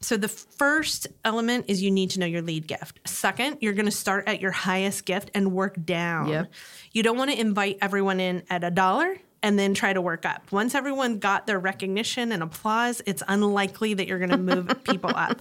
So 0.00 0.18
the 0.18 0.28
first 0.28 1.06
element 1.24 1.64
is 1.68 1.82
you 1.82 1.90
need 1.90 2.10
to 2.10 2.20
know 2.20 2.26
your 2.26 2.42
lead 2.42 2.66
gift. 2.66 3.00
Second, 3.06 3.58
you're 3.60 3.72
going 3.72 3.86
to 3.86 3.90
start 3.90 4.28
at 4.28 4.40
your 4.40 4.50
highest 4.50 5.06
gift 5.06 5.30
and 5.34 5.52
work 5.52 5.82
down. 5.82 6.28
Yep. 6.28 6.52
You 6.92 7.02
don't 7.02 7.16
want 7.16 7.30
to 7.30 7.40
invite 7.40 7.78
everyone 7.80 8.20
in 8.20 8.42
at 8.50 8.62
a 8.62 8.70
dollar 8.70 9.16
and 9.42 9.58
then 9.58 9.72
try 9.72 9.92
to 9.92 10.02
work 10.02 10.26
up. 10.26 10.52
Once 10.52 10.74
everyone 10.74 11.18
got 11.18 11.46
their 11.46 11.58
recognition 11.58 12.32
and 12.32 12.42
applause, 12.42 13.00
it's 13.06 13.22
unlikely 13.28 13.94
that 13.94 14.06
you're 14.06 14.18
going 14.18 14.30
to 14.30 14.36
move 14.36 14.68
people 14.84 15.12
up. 15.14 15.40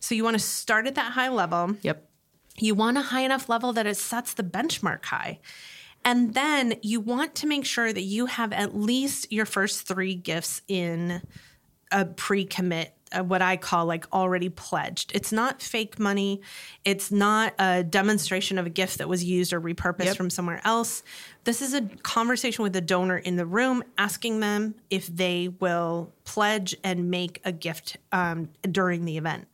So 0.00 0.16
you 0.16 0.24
want 0.24 0.34
to 0.34 0.42
start 0.42 0.88
at 0.88 0.96
that 0.96 1.12
high 1.12 1.28
level. 1.28 1.76
Yep. 1.82 2.08
You 2.58 2.74
want 2.74 2.98
a 2.98 3.02
high 3.02 3.22
enough 3.22 3.48
level 3.48 3.72
that 3.74 3.86
it 3.86 3.96
sets 3.96 4.34
the 4.34 4.42
benchmark 4.42 5.04
high. 5.04 5.38
And 6.04 6.34
then 6.34 6.74
you 6.82 7.00
want 7.00 7.34
to 7.36 7.46
make 7.46 7.64
sure 7.64 7.92
that 7.92 8.02
you 8.02 8.26
have 8.26 8.52
at 8.52 8.74
least 8.74 9.30
your 9.30 9.46
first 9.46 9.86
three 9.86 10.14
gifts 10.14 10.62
in 10.66 11.22
a 11.92 12.04
pre 12.06 12.44
commit 12.44 12.94
what 13.18 13.42
I 13.42 13.56
call 13.56 13.86
like 13.86 14.06
already 14.12 14.48
pledged. 14.48 15.12
It's 15.14 15.32
not 15.32 15.60
fake 15.60 15.98
money. 15.98 16.40
It's 16.84 17.10
not 17.10 17.54
a 17.58 17.82
demonstration 17.82 18.56
of 18.58 18.66
a 18.66 18.70
gift 18.70 18.98
that 18.98 19.08
was 19.08 19.24
used 19.24 19.52
or 19.52 19.60
repurposed 19.60 20.04
Yep. 20.04 20.16
from 20.16 20.30
somewhere 20.30 20.60
else. 20.64 21.02
This 21.44 21.60
is 21.60 21.74
a 21.74 21.82
conversation 22.02 22.62
with 22.62 22.72
the 22.72 22.80
donor 22.80 23.18
in 23.18 23.36
the 23.36 23.46
room, 23.46 23.82
asking 23.98 24.40
them 24.40 24.76
if 24.90 25.08
they 25.08 25.48
will 25.48 26.12
pledge 26.24 26.76
and 26.84 27.10
make 27.10 27.40
a 27.44 27.52
gift 27.52 27.96
um, 28.12 28.50
during 28.70 29.04
the 29.04 29.16
event. 29.16 29.48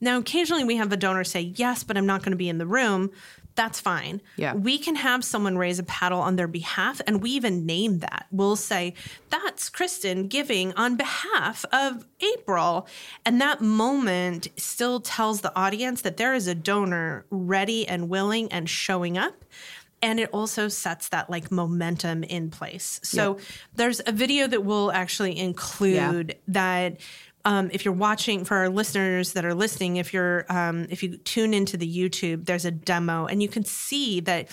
Now, 0.00 0.18
occasionally 0.18 0.64
we 0.64 0.76
have 0.76 0.92
a 0.92 0.96
donor 0.96 1.24
say, 1.24 1.52
Yes, 1.56 1.82
but 1.84 1.96
I'm 1.96 2.06
not 2.06 2.22
going 2.22 2.32
to 2.32 2.36
be 2.36 2.48
in 2.48 2.58
the 2.58 2.66
room. 2.66 3.10
That's 3.58 3.80
fine. 3.80 4.22
Yeah. 4.36 4.54
We 4.54 4.78
can 4.78 4.94
have 4.94 5.24
someone 5.24 5.58
raise 5.58 5.80
a 5.80 5.82
paddle 5.82 6.20
on 6.20 6.36
their 6.36 6.46
behalf, 6.46 7.00
and 7.08 7.20
we 7.20 7.30
even 7.30 7.66
name 7.66 7.98
that. 7.98 8.26
We'll 8.30 8.54
say, 8.54 8.94
That's 9.30 9.68
Kristin 9.68 10.28
giving 10.28 10.72
on 10.74 10.94
behalf 10.94 11.64
of 11.72 12.06
April. 12.20 12.86
And 13.26 13.40
that 13.40 13.60
moment 13.60 14.46
still 14.56 15.00
tells 15.00 15.40
the 15.40 15.52
audience 15.58 16.02
that 16.02 16.18
there 16.18 16.34
is 16.34 16.46
a 16.46 16.54
donor 16.54 17.26
ready 17.30 17.84
and 17.84 18.08
willing 18.08 18.52
and 18.52 18.70
showing 18.70 19.18
up. 19.18 19.44
And 20.00 20.20
it 20.20 20.30
also 20.32 20.68
sets 20.68 21.08
that 21.08 21.28
like 21.28 21.50
momentum 21.50 22.22
in 22.22 22.50
place. 22.50 23.00
So 23.02 23.38
there's 23.74 24.00
a 24.06 24.12
video 24.12 24.46
that 24.46 24.64
we'll 24.64 24.92
actually 24.92 25.36
include 25.36 26.36
that 26.46 27.00
um, 27.48 27.70
if 27.72 27.82
you're 27.86 27.94
watching 27.94 28.44
for 28.44 28.58
our 28.58 28.68
listeners 28.68 29.32
that 29.32 29.42
are 29.46 29.54
listening, 29.54 29.96
if 29.96 30.12
you're 30.12 30.44
um, 30.50 30.86
if 30.90 31.02
you 31.02 31.16
tune 31.16 31.54
into 31.54 31.78
the 31.78 31.90
YouTube, 31.90 32.44
there's 32.44 32.66
a 32.66 32.70
demo, 32.70 33.24
and 33.24 33.42
you 33.42 33.48
can 33.48 33.64
see 33.64 34.20
that 34.20 34.50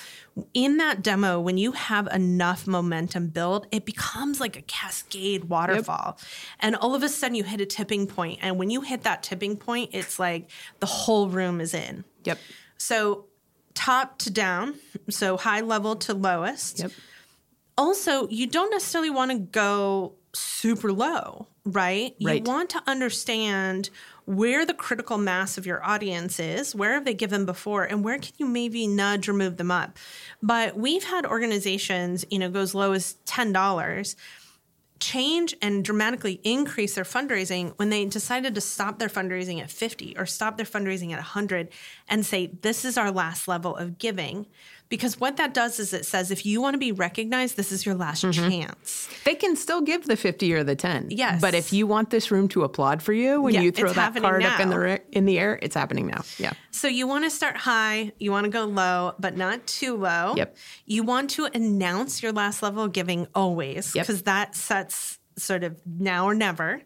in 0.54 0.78
that 0.78 1.04
demo, 1.04 1.41
when 1.41 1.58
you 1.58 1.74
have 1.74 2.08
enough 2.08 2.68
momentum 2.68 3.28
built, 3.28 3.68
it 3.70 3.84
becomes 3.84 4.39
like 4.39 4.56
a 4.56 4.62
cascade 4.62 5.43
waterfall, 5.50 6.18
and 6.62 6.78
all 6.78 6.96
of 6.96 7.04
a 7.04 7.10
sudden 7.10 7.36
you 7.36 7.43
hit 7.43 7.60
a 7.60 7.66
tipping 7.66 8.08
point, 8.08 8.39
and 8.41 8.58
when 8.58 8.70
you 8.70 8.80
hit 8.80 9.04
that 9.04 9.24
tipping 9.24 9.58
point, 9.58 9.89
it's 9.91 10.18
like 10.18 10.50
the 10.80 10.86
whole 10.86 11.28
room 11.28 11.60
is 11.60 11.74
in. 11.74 12.06
Yep. 12.24 12.39
So 12.78 13.26
top 13.74 14.20
to 14.20 14.32
down, 14.32 14.76
so 15.10 15.36
high 15.36 15.60
level 15.60 15.98
to 15.98 16.14
lowest 16.14 16.80
Yep. 16.80 16.91
also 17.78 18.30
you 18.30 18.48
don't 18.48 18.70
necessarily 18.70 19.10
want 19.10 19.32
to 19.32 19.38
go 19.39 20.14
super 20.32 20.93
low 20.93 21.48
right? 21.66 22.16
Right. 22.22 22.45
you 22.45 22.51
want 22.51 22.70
to 22.72 22.82
understand 22.88 23.89
where 24.26 24.66
the 24.66 24.74
critical 24.74 25.18
mass 25.18 25.57
of 25.57 25.66
your 25.66 25.84
audience 25.84 26.39
is 26.39 26.74
where 26.74 26.93
have 26.93 27.05
they 27.05 27.13
given 27.13 27.45
before 27.45 27.84
and 27.84 28.03
where 28.03 28.18
can 28.18 28.34
you 28.38 28.45
maybe 28.45 28.88
nudge 28.88 29.30
or 29.30 29.34
move 29.34 29.57
them 29.57 29.70
up 29.70 29.97
but 30.41 30.76
we've 30.76 31.03
had 31.03 31.26
organizations 31.26 32.26
you 32.32 32.39
know 32.39 32.49
go 32.49 32.61
as 32.61 32.74
low 32.74 32.91
as 32.93 33.18
$10 33.28 34.16
change 34.99 35.55
and 35.61 35.84
dramatically 35.84 36.39
increase 36.43 36.95
their 36.95 37.03
fundraising 37.03 37.74
when 37.78 37.89
they 37.89 38.05
decided 38.05 38.55
to 38.55 38.61
stop 38.61 38.97
their 38.97 39.09
fundraising 39.09 39.61
at 39.61 39.70
50 39.70 40.18
or 40.18 40.26
stop 40.26 40.57
their 40.57 40.66
fundraising 40.66 41.11
at 41.11 41.18
100 41.18 41.70
and 42.07 42.26
say 42.26 42.47
this 42.61 42.86
is 42.86 42.97
our 42.97 43.11
last 43.11 43.47
level 43.47 43.76
of 43.76 43.97
giving 43.97 44.47
because 44.90 45.20
what 45.20 45.38
that 45.38 45.54
does 45.54 45.80
is 45.80 45.94
it 45.94 46.06
says 46.06 46.32
if 46.32 46.46
you 46.46 46.62
want 46.62 46.74
to 46.74 46.78
be 46.78 46.92
recognized 46.92 47.58
this 47.58 47.72
is 47.72 47.86
your 47.86 47.96
last 47.96 48.24
mm-hmm. 48.24 48.50
chance 48.50 49.10
They 49.26 49.36
can 49.36 49.56
still 49.56 49.82
give 49.82 50.06
the 50.06 50.16
50 50.16 50.54
or 50.54 50.64
the 50.64 50.76
10. 50.76 51.08
Yes. 51.10 51.42
But 51.42 51.54
if 51.54 51.74
you 51.74 51.88
want 51.88 52.10
this 52.10 52.32
room 52.32 52.48
to 52.50 52.64
applaud 52.64 53.02
for 53.02 53.14
you 53.14 53.42
when 53.42 53.54
Yeah, 53.54 53.62
you 53.62 53.72
throw 53.72 53.92
that 53.94 54.16
card 54.16 54.44
up 54.44 54.60
in 54.60 54.70
the 54.70 54.80
re- 54.80 55.00
in 55.12 55.26
the 55.26 55.40
air, 55.40 55.60
it's 55.62 55.76
happening 55.76 56.08
now. 56.08 56.24
Yeah. 56.38 56.54
So 56.72 56.88
you 56.88 57.08
want 57.08 57.24
to 57.24 57.30
start 57.30 57.58
high, 57.58 58.12
you 58.20 58.32
want 58.32 58.46
to 58.46 58.52
go 58.52 58.66
low, 58.66 59.14
but 59.20 59.36
not 59.36 59.66
too 59.68 59.98
low. 59.98 60.36
Yep. 60.36 60.56
You 60.86 61.04
want 61.04 61.30
to 61.32 61.46
announce 61.54 62.22
your 62.22 62.32
last 62.32 62.62
level 62.62 62.84
of 62.84 62.94
giving 62.94 63.28
always 63.34 63.96
Yep. 63.96 64.06
because 64.06 64.22
that 64.24 64.56
sets 64.56 65.20
sort 65.38 65.64
of 65.64 65.82
now 65.86 66.26
or 66.26 66.34
never. 66.34 66.82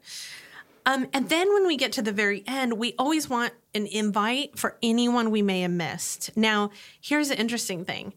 Um, 0.86 1.08
and 1.14 1.30
then 1.30 1.54
when 1.54 1.68
we 1.68 1.78
get 1.78 1.92
to 1.94 2.02
the 2.02 2.12
very 2.12 2.44
end, 2.48 2.74
we 2.74 2.94
always 2.98 3.30
want 3.30 3.54
an 3.74 3.86
invite 3.86 4.58
for 4.58 4.78
anyone 4.82 5.32
we 5.32 5.42
may 5.42 5.62
have 5.62 5.72
missed. 5.72 6.36
Now, 6.36 6.72
here's 7.00 7.30
the 7.30 7.40
interesting 7.40 7.86
thing 7.86 8.14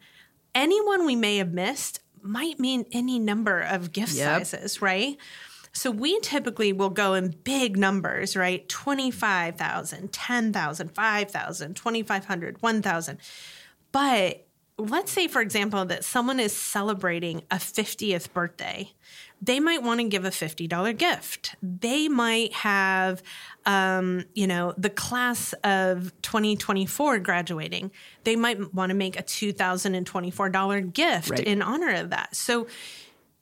anyone 0.55 1.07
we 1.07 1.17
may 1.17 1.39
have 1.39 1.53
missed 1.53 2.01
might 2.23 2.61
mean 2.61 2.85
any 2.93 3.19
number 3.19 3.61
of 3.61 3.93
gift 3.93 4.15
Yep. 4.15 4.47
sizes, 4.47 4.81
right? 4.81 5.17
So 5.73 5.91
we 5.91 6.21
typically 6.21 6.73
will 6.73 6.91
go 6.91 7.15
in 7.15 7.31
big 7.45 7.79
numbers, 7.79 8.37
right? 8.37 8.69
25,000, 8.69 10.13
10,000, 10.13 10.89
5,000, 10.95 11.75
2,500, 11.75 12.63
1,000. 12.63 13.19
But 13.91 14.47
let's 14.79 15.11
say, 15.13 15.29
for 15.29 15.41
example, 15.41 15.85
that 15.87 16.05
someone 16.05 16.41
is 16.41 16.55
celebrating 16.55 17.43
a 17.51 17.57
50th 17.57 18.33
birthday. 18.33 18.93
They 19.45 19.59
might 19.59 19.83
want 19.83 19.99
to 20.01 20.05
give 20.09 20.25
a 20.25 20.31
$50 20.31 20.97
gift. 20.97 21.57
They 21.61 22.07
might 22.07 22.53
have, 22.53 23.23
um, 23.67 24.25
you 24.35 24.47
know, 24.47 24.73
the 24.79 24.89
class 24.89 25.53
of 25.65 26.13
2024 26.23 27.19
graduating. 27.19 27.91
They 28.23 28.37
might 28.37 28.73
want 28.73 28.91
to 28.91 28.95
make 28.95 29.19
a 29.19 29.23
$2,024 29.25 30.81
gift 30.93 31.31
Right. 31.31 31.41
in 31.41 31.61
honor 31.61 31.91
of 31.95 32.11
that. 32.11 32.37
So 32.37 32.69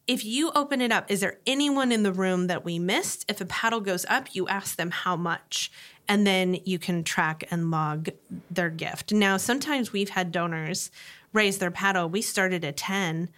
if 0.06 0.24
you 0.24 0.50
open 0.54 0.80
it 0.80 0.90
up, 0.90 1.10
is 1.10 1.20
there 1.20 1.38
anyone 1.46 1.92
in 1.92 2.02
the 2.02 2.12
room 2.12 2.46
that 2.46 2.64
we 2.64 2.78
missed? 2.78 3.26
If 3.28 3.40
a 3.42 3.44
paddle 3.44 3.80
goes 3.80 4.06
up, 4.08 4.34
you 4.34 4.48
ask 4.48 4.76
them 4.76 4.90
how 4.90 5.16
much, 5.16 5.70
and 6.08 6.26
then 6.26 6.56
you 6.64 6.78
can 6.78 7.04
track 7.04 7.44
and 7.50 7.70
log 7.70 8.08
their 8.50 8.70
gift. 8.70 9.12
Now, 9.12 9.36
sometimes 9.36 9.92
we've 9.92 10.08
had 10.10 10.32
donors 10.32 10.90
raise 11.32 11.58
their 11.58 11.70
paddle. 11.70 12.08
We 12.08 12.22
started 12.22 12.64
at 12.64 12.76
10. 12.78 13.28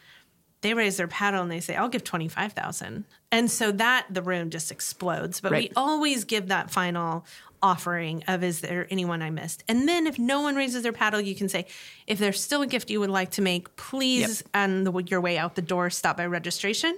They 0.62 0.74
raise 0.74 0.96
their 0.96 1.08
paddle 1.08 1.42
and 1.42 1.50
they 1.50 1.60
say, 1.60 1.74
I'll 1.76 1.88
give 1.88 2.04
25,000. 2.04 3.04
And 3.30 3.50
so 3.50 3.72
that 3.72 4.06
the 4.10 4.22
room 4.22 4.48
just 4.50 4.70
explodes. 4.70 5.40
But 5.40 5.52
Right. 5.52 5.70
we 5.70 5.74
always 5.76 6.24
give 6.24 6.48
that 6.48 6.70
final 6.70 7.26
offering 7.62 8.24
of 8.26 8.42
is 8.42 8.60
there 8.60 8.86
anyone 8.90 9.22
I 9.22 9.30
missed? 9.30 9.62
And 9.68 9.88
then 9.88 10.06
if 10.06 10.18
no 10.18 10.40
one 10.40 10.56
raises 10.56 10.82
their 10.82 10.92
paddle, 10.92 11.20
you 11.20 11.34
can 11.34 11.48
say, 11.48 11.66
if 12.06 12.18
there's 12.18 12.40
still 12.42 12.62
a 12.62 12.66
gift 12.66 12.90
you 12.90 12.98
would 13.00 13.10
like 13.10 13.30
to 13.32 13.42
make, 13.42 13.74
please 13.76 14.42
on 14.54 14.84
the, 14.84 14.92
your 15.06 15.20
way 15.20 15.38
out 15.38 15.54
the 15.54 15.62
door, 15.62 15.90
stop 15.90 16.16
by 16.16 16.26
registration. 16.26 16.96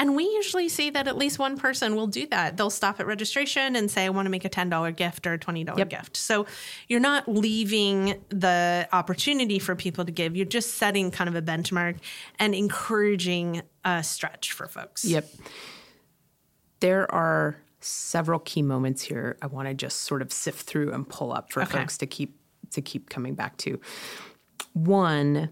And 0.00 0.14
we 0.14 0.24
usually 0.24 0.68
see 0.68 0.90
that 0.90 1.08
at 1.08 1.16
least 1.16 1.38
one 1.40 1.56
person 1.58 1.96
will 1.96 2.06
do 2.06 2.26
that. 2.28 2.56
They'll 2.56 2.70
stop 2.70 3.00
at 3.00 3.06
registration 3.06 3.74
and 3.74 3.90
say, 3.90 4.04
I 4.04 4.10
want 4.10 4.26
to 4.26 4.30
make 4.30 4.44
a 4.44 4.48
$10 4.48 4.94
gift 4.94 5.26
or 5.26 5.32
a 5.34 5.38
$20 5.38 5.76
Yep. 5.76 5.88
gift. 5.90 6.16
So 6.16 6.46
you're 6.86 7.00
not 7.00 7.26
leaving 7.28 8.14
the 8.28 8.88
opportunity 8.92 9.58
for 9.58 9.74
people 9.74 10.04
to 10.04 10.12
give. 10.12 10.36
You're 10.36 10.46
just 10.46 10.74
setting 10.74 11.10
kind 11.10 11.28
of 11.28 11.34
a 11.34 11.42
benchmark 11.42 11.96
and 12.38 12.54
encouraging 12.54 13.62
a 13.84 14.04
stretch 14.04 14.52
for 14.52 14.68
folks. 14.68 15.04
Yep. 15.04 15.28
There 16.80 17.12
are 17.12 17.56
several 17.80 18.38
key 18.40 18.62
moments 18.62 19.02
here 19.02 19.36
I 19.42 19.46
want 19.46 19.66
to 19.68 19.74
just 19.74 20.02
sort 20.02 20.22
of 20.22 20.32
sift 20.32 20.66
through 20.66 20.92
and 20.92 21.08
pull 21.08 21.32
up 21.32 21.52
for 21.52 21.62
Okay. 21.62 21.72
folks 21.78 21.98
to 21.98 22.06
keep 22.06 22.36
to 22.70 22.82
keep 22.82 23.08
coming 23.08 23.34
back 23.34 23.56
to. 23.56 23.80
One, 24.74 25.48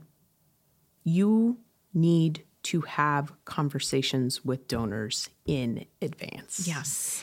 you 1.03 1.59
need 1.95 2.45
to 2.71 2.81
have 2.83 3.33
conversations 3.45 4.45
with 4.45 4.69
donors 4.69 5.29
in 5.45 5.87
advance. 6.03 6.67
Yes. 6.67 7.23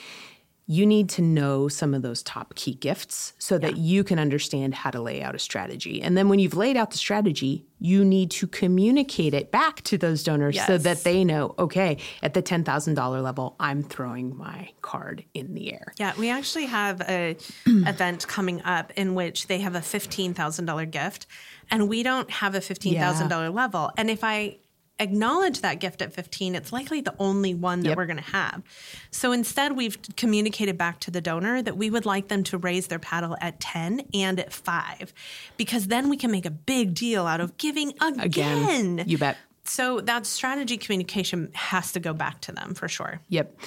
you 0.65 0.85
need 0.85 1.09
to 1.09 1.21
know 1.21 1.67
some 1.67 1.93
of 1.93 2.01
those 2.01 2.23
top 2.23 2.55
key 2.55 2.73
gifts 2.73 3.33
so 3.37 3.57
that 3.57 3.75
you 3.75 4.01
can 4.01 4.17
understand 4.17 4.73
how 4.73 4.89
to 4.89 5.01
lay 5.01 5.21
out 5.21 5.35
a 5.35 5.39
strategy. 5.39 6.01
And 6.01 6.15
then 6.17 6.29
when 6.29 6.39
you've 6.39 6.55
laid 6.55 6.77
out 6.77 6.91
the 6.91 6.97
strategy, 6.97 7.65
you 7.79 8.05
need 8.05 8.31
to 8.31 8.47
communicate 8.47 9.33
it 9.33 9.51
back 9.51 9.81
to 9.81 9.97
those 9.97 10.23
donors 10.23 10.57
so 10.65 10.77
that 10.77 11.03
they 11.03 11.25
know, 11.25 11.53
okay, 11.59 11.97
at 12.21 12.33
the 12.33 12.41
$10,000 12.41 13.21
level, 13.23 13.57
I'm 13.59 13.83
throwing 13.83 14.37
my 14.37 14.69
card 14.81 15.25
in 15.33 15.53
the 15.53 15.73
air. 15.73 15.91
Yeah, 15.99 16.13
we 16.17 16.29
actually 16.29 16.67
have 16.67 17.01
a 17.01 17.35
event 17.65 18.25
coming 18.29 18.61
up 18.61 18.93
in 18.95 19.15
which 19.15 19.47
they 19.47 19.59
have 19.59 19.75
a 19.75 19.81
fifteen 19.81 20.33
thousand 20.33 20.63
dollar 20.65 20.85
gift, 20.85 21.27
and 21.69 21.89
we 21.89 22.03
don't 22.03 22.29
have 22.31 22.55
a 22.55 22.61
fifteen 22.61 22.95
thousand 22.95 23.27
dollar 23.27 23.49
level. 23.49 23.91
And 23.97 24.09
if 24.09 24.23
I 24.23 24.59
acknowledge 25.03 25.61
that 25.61 25.79
gift 25.79 26.01
at 26.01 26.11
fifteen, 26.13 26.55
it's 26.55 26.73
likely 26.73 27.01
the 27.01 27.13
only 27.19 27.53
one 27.53 27.81
that 27.81 27.89
Yep. 27.89 27.97
we're 27.97 28.05
going 28.07 28.17
to 28.17 28.31
have. 28.31 28.63
So 29.11 29.31
instead, 29.31 29.77
we've 29.77 29.97
communicated 30.17 30.77
back 30.77 30.99
to 31.01 31.11
the 31.11 31.21
donor 31.21 31.61
that 31.61 31.77
we 31.77 31.89
would 31.89 32.05
like 32.05 32.27
them 32.29 32.43
to 32.45 32.57
raise 32.57 32.87
their 32.87 32.99
paddle 32.99 33.37
at 33.41 33.59
ten 33.59 34.01
and 34.13 34.39
at 34.39 34.51
five, 34.51 35.13
because 35.57 35.87
then 35.87 36.09
we 36.09 36.17
can 36.17 36.31
make 36.31 36.45
a 36.45 36.51
big 36.51 36.95
deal 36.95 37.27
out 37.27 37.39
of 37.39 37.57
giving 37.57 37.89
again. 38.01 38.19
Again, 38.19 39.03
you 39.05 39.17
bet. 39.17 39.37
So 39.65 40.01
that 40.01 40.25
strategy 40.25 40.77
communication 40.77 41.49
has 41.53 41.91
to 41.93 41.99
go 41.99 42.13
back 42.13 42.41
to 42.41 42.51
them 42.51 42.73
for 42.73 42.87
sure. 42.87 43.21
Yep. 43.29 43.59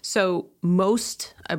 So 0.00 0.46
most 0.62 1.34
uh, 1.50 1.58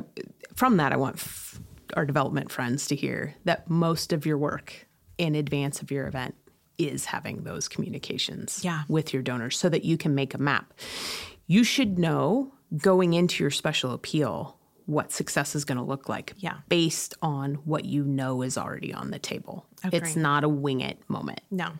from 0.54 0.78
that, 0.78 0.92
I 0.92 0.96
want 0.96 1.16
f- 1.16 1.60
our 1.94 2.04
development 2.04 2.50
friends 2.50 2.86
to 2.88 2.96
hear 2.96 3.34
that 3.44 3.70
most 3.70 4.12
of 4.12 4.26
your 4.26 4.38
work 4.38 4.86
in 5.18 5.34
advance 5.34 5.82
of 5.82 5.90
your 5.90 6.08
event 6.08 6.34
is 6.78 7.06
having 7.06 7.44
those 7.44 7.68
communications 7.68 8.60
Yeah. 8.64 8.82
with 8.88 9.12
your 9.12 9.22
donors 9.22 9.58
so 9.58 9.68
that 9.68 9.84
you 9.84 9.96
can 9.96 10.14
make 10.14 10.34
a 10.34 10.38
map. 10.38 10.72
You 11.46 11.64
should 11.64 11.98
know 11.98 12.52
going 12.76 13.14
into 13.14 13.42
your 13.44 13.50
special 13.50 13.92
appeal 13.92 14.58
what 14.86 15.10
success 15.10 15.56
is 15.56 15.64
going 15.64 15.78
to 15.78 15.84
look 15.84 16.08
like 16.08 16.34
Yeah. 16.38 16.58
based 16.68 17.14
on 17.20 17.54
what 17.64 17.84
you 17.84 18.04
know 18.04 18.42
is 18.42 18.56
already 18.56 18.94
on 18.94 19.10
the 19.10 19.18
table. 19.18 19.66
It's 19.92 20.14
not 20.16 20.44
a 20.44 20.48
wing 20.48 20.80
it 20.80 20.98
moment. 21.08 21.40
No. 21.50 21.70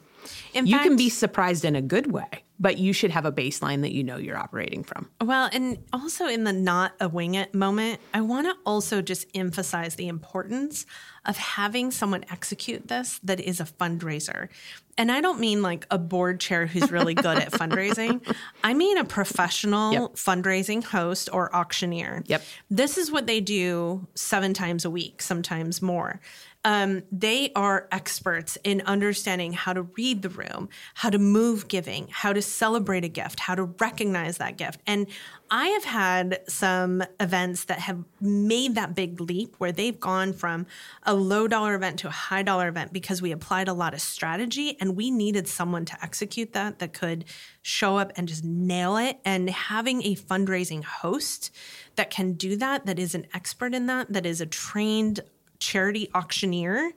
In 0.55 0.67
You 0.67 0.79
can 0.79 0.97
be 0.97 1.09
surprised 1.09 1.65
in 1.65 1.77
a 1.77 1.83
good 1.83 2.13
way 2.13 2.45
but 2.59 2.79
you 2.79 2.93
should 2.93 3.11
have 3.11 3.25
a 3.25 3.33
baseline 3.33 3.83
that 3.83 3.93
you 3.93 4.03
know 4.03 4.17
you're 4.17 4.37
operating 4.37 4.83
from. 4.83 5.11
Well, 5.23 5.51
and 5.53 5.79
also 5.93 6.27
in 6.27 6.45
the 6.45 6.53
not 6.53 6.95
a 7.01 7.09
wing 7.09 7.35
it 7.35 7.55
moment, 7.55 8.01
I 8.15 8.23
want 8.23 8.47
to 8.47 8.55
also 8.65 9.03
just 9.03 9.27
emphasize 9.35 9.97
the 9.97 10.09
importance 10.09 10.87
of 11.25 11.37
having 11.37 11.91
someone 11.91 12.25
execute 12.31 12.89
this 12.89 13.21
that 13.25 13.41
is 13.41 13.61
a 13.61 13.65
fundraiser. 13.65 14.49
And 14.97 15.13
I 15.13 15.21
don't 15.21 15.41
mean 15.41 15.61
like 15.61 15.87
a 15.91 15.99
board 15.99 16.41
chair 16.41 16.67
who's 16.67 16.91
really 16.91 17.15
good 17.15 17.39
at 17.39 17.53
fundraising. 17.53 18.35
I 18.65 18.73
mean 18.73 18.97
a 18.97 19.05
professional 19.05 19.93
yep. 19.93 20.15
fundraising 20.15 20.83
host 20.83 21.29
or 21.33 21.55
auctioneer. 21.55 22.23
Yep. 22.27 22.43
This 22.71 22.97
is 22.97 23.11
what 23.11 23.27
they 23.27 23.41
do 23.41 24.07
seven 24.15 24.55
times 24.55 24.85
a 24.85 24.91
week, 24.91 25.21
sometimes 25.21 25.83
more 25.83 26.21
um, 26.67 27.05
they 27.13 27.53
are 27.55 27.87
experts 27.93 28.59
in 28.65 28.83
understanding 28.87 29.53
how 29.53 29.73
to 29.73 29.83
read 29.83 30.23
the 30.23 30.29
room, 30.29 30.69
how 30.95 31.09
to 31.09 31.19
move 31.19 31.69
giving, 31.69 32.09
how 32.11 32.33
to 32.33 32.43
celebrate 32.43 33.05
a 33.05 33.09
gift, 33.09 33.39
how 33.39 33.55
to 33.55 33.63
recognize 33.63 34.39
that 34.39 34.57
gift. 34.57 34.81
And 34.85 35.07
I 35.49 35.69
have 35.69 35.85
had 35.85 36.41
some 36.49 37.05
events 37.21 37.67
that 37.67 37.79
have 37.79 38.03
made 38.21 38.75
that 38.75 38.97
big 38.97 39.21
leap 39.21 39.55
where 39.59 39.71
they've 39.71 39.99
gone 39.99 40.33
from 40.33 40.67
a 41.05 41.15
low 41.15 41.47
dollar 41.47 41.77
event 41.77 42.01
to 42.01 42.09
a 42.09 42.11
high 42.11 42.43
dollar 42.43 42.67
event 42.67 42.93
because 42.93 43.23
we 43.23 43.31
applied 43.31 43.69
a 43.69 43.73
lot 43.73 43.95
of 43.95 44.01
strategy 44.01 44.77
and 44.81 44.97
we 44.97 45.13
needed 45.13 45.47
someone 45.47 45.85
to 45.85 45.97
execute 46.03 46.53
that 46.55 46.81
that 46.81 46.93
could 46.93 47.27
show 47.63 47.97
up 47.97 48.11
and 48.17 48.27
just 48.27 48.43
nail 48.43 48.97
it. 48.97 49.21
And 49.25 49.49
having 49.51 50.03
a 50.03 50.17
fundraising 50.17 50.83
host 50.83 51.55
that 51.95 52.11
can 52.11 52.33
do 52.33 52.57
that, 52.57 52.87
that 52.87 52.99
is 52.99 53.15
an 53.15 53.29
expert 53.33 53.73
in 53.73 53.87
that, 53.87 54.13
that 54.13 54.27
is 54.27 54.41
a 54.41 54.47
trained 54.47 55.21
charity 55.59 56.09
auctioneer 56.15 56.93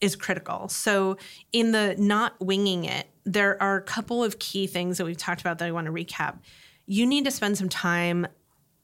is 0.00 0.16
critical. 0.16 0.68
So, 0.68 1.16
in 1.52 1.72
the 1.72 1.94
not 1.98 2.40
winging 2.40 2.84
it, 2.84 3.08
there 3.24 3.62
are 3.62 3.76
a 3.76 3.82
couple 3.82 4.24
of 4.24 4.38
key 4.38 4.66
things 4.66 4.98
that 4.98 5.04
we've 5.04 5.16
talked 5.16 5.40
about 5.40 5.58
that 5.58 5.68
I 5.68 5.72
want 5.72 5.86
to 5.86 5.92
recap. 5.92 6.38
You 6.86 7.06
need 7.06 7.24
to 7.26 7.30
spend 7.30 7.58
some 7.58 7.68
time 7.68 8.26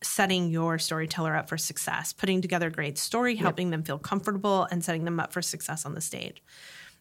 setting 0.02 0.50
your 0.50 0.78
storyteller 0.78 1.34
up 1.34 1.48
for 1.48 1.56
success, 1.56 2.12
putting 2.12 2.42
together 2.42 2.68
a 2.68 2.70
great 2.70 2.98
story, 2.98 3.34
yep. 3.34 3.42
helping 3.42 3.70
them 3.70 3.82
feel 3.82 3.98
comfortable, 3.98 4.68
and 4.70 4.84
setting 4.84 5.04
them 5.04 5.18
up 5.18 5.32
for 5.32 5.42
success 5.42 5.86
on 5.86 5.94
the 5.94 6.00
stage. 6.00 6.42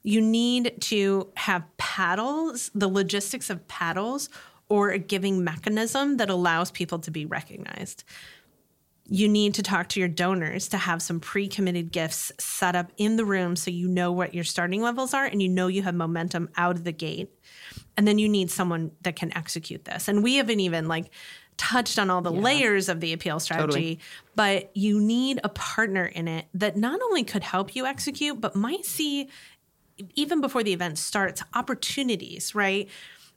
You 0.02 0.22
need 0.22 0.80
to 0.82 1.30
have 1.36 1.64
paddles, 1.78 2.72
the 2.74 2.88
logistics 2.88 3.50
of 3.50 3.68
paddles, 3.68 4.30
or 4.70 4.90
a 4.90 4.98
giving 4.98 5.44
mechanism 5.44 6.18
that 6.18 6.30
allows 6.30 6.72
people 6.72 7.00
to 7.00 7.12
be 7.12 7.26
recognized 7.26 8.04
you 9.08 9.28
need 9.28 9.53
to 9.56 9.64
talk 9.64 9.89
to 9.89 9.99
your 9.99 10.10
donors 10.10 10.68
to 10.70 10.78
have 10.78 11.01
some 11.01 11.20
pre 11.20 11.47
committed 11.47 11.91
gifts 11.91 12.32
set 12.39 12.76
up 12.76 12.91
in 12.97 13.18
the 13.18 13.26
room 13.26 13.56
so 13.56 13.70
you 13.70 13.88
know 13.88 14.12
what 14.12 14.34
your 14.34 14.43
starting 14.43 14.82
levels 14.82 15.14
are 15.14 15.26
and 15.26 15.41
you 15.41 15.49
know 15.49 15.68
you 15.68 15.84
have 15.84 15.95
momentum 15.95 16.49
out 16.58 16.76
of 16.76 16.84
the 16.84 16.91
gate. 16.91 17.32
And 17.97 18.08
then 18.08 18.20
you 18.20 18.28
need 18.28 18.51
someone 18.51 18.91
that 19.03 19.16
can 19.16 19.36
execute 19.38 19.86
this. 19.86 20.08
And 20.08 20.24
we 20.24 20.36
haven't 20.36 20.60
even 20.60 20.88
like 20.88 21.12
touched 21.58 21.97
on 21.97 22.10
all 22.10 22.22
the 22.22 22.34
yeah. 22.34 22.41
layers 22.41 22.89
of 22.89 22.99
the 22.99 23.14
appeal 23.14 23.39
strategy, 23.39 23.68
totally. 23.68 23.99
but 24.36 24.72
you 24.76 24.99
need 24.99 25.39
a 25.43 25.49
partner 25.49 26.06
in 26.06 26.28
it 26.28 26.45
that 26.53 26.76
not 26.76 26.99
only 27.01 27.24
could 27.24 27.43
help 27.43 27.76
you 27.76 27.86
execute, 27.86 28.41
but 28.41 28.56
might 28.56 28.86
see 28.86 29.30
even 30.16 30.41
before 30.41 30.64
the 30.64 30.74
event 30.74 30.97
starts 30.97 31.41
opportunities, 31.53 32.53
right? 32.53 32.89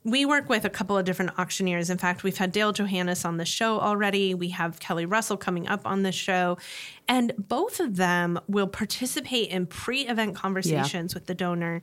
We 0.03 0.25
work 0.25 0.47
with 0.47 0.63
a 0.63 0.69
couple 0.69 0.97
of 0.97 1.05
different 1.05 1.37
auctioneers. 1.37 1.89
In 1.89 1.97
fact, 1.97 2.23
we've 2.23 2.37
had 2.37 2.51
Dale 2.51 2.71
Johannes 2.71 3.25
on 3.25 3.37
the 3.37 3.45
show 3.45 3.79
already. 3.79 4.33
We 4.33 4.49
have 4.49 4.79
Kelly 4.79 5.05
Russell 5.05 5.37
coming 5.37 5.67
up 5.67 5.81
on 5.85 6.03
the 6.03 6.11
show. 6.11 6.57
And 7.07 7.33
both 7.37 7.79
of 7.79 7.97
them 7.97 8.39
will 8.47 8.67
participate 8.67 9.49
in 9.49 9.65
pre 9.65 10.07
event 10.07 10.35
conversations 10.35 11.11
yeah. 11.11 11.15
with 11.15 11.25
the 11.25 11.35
donor 11.35 11.81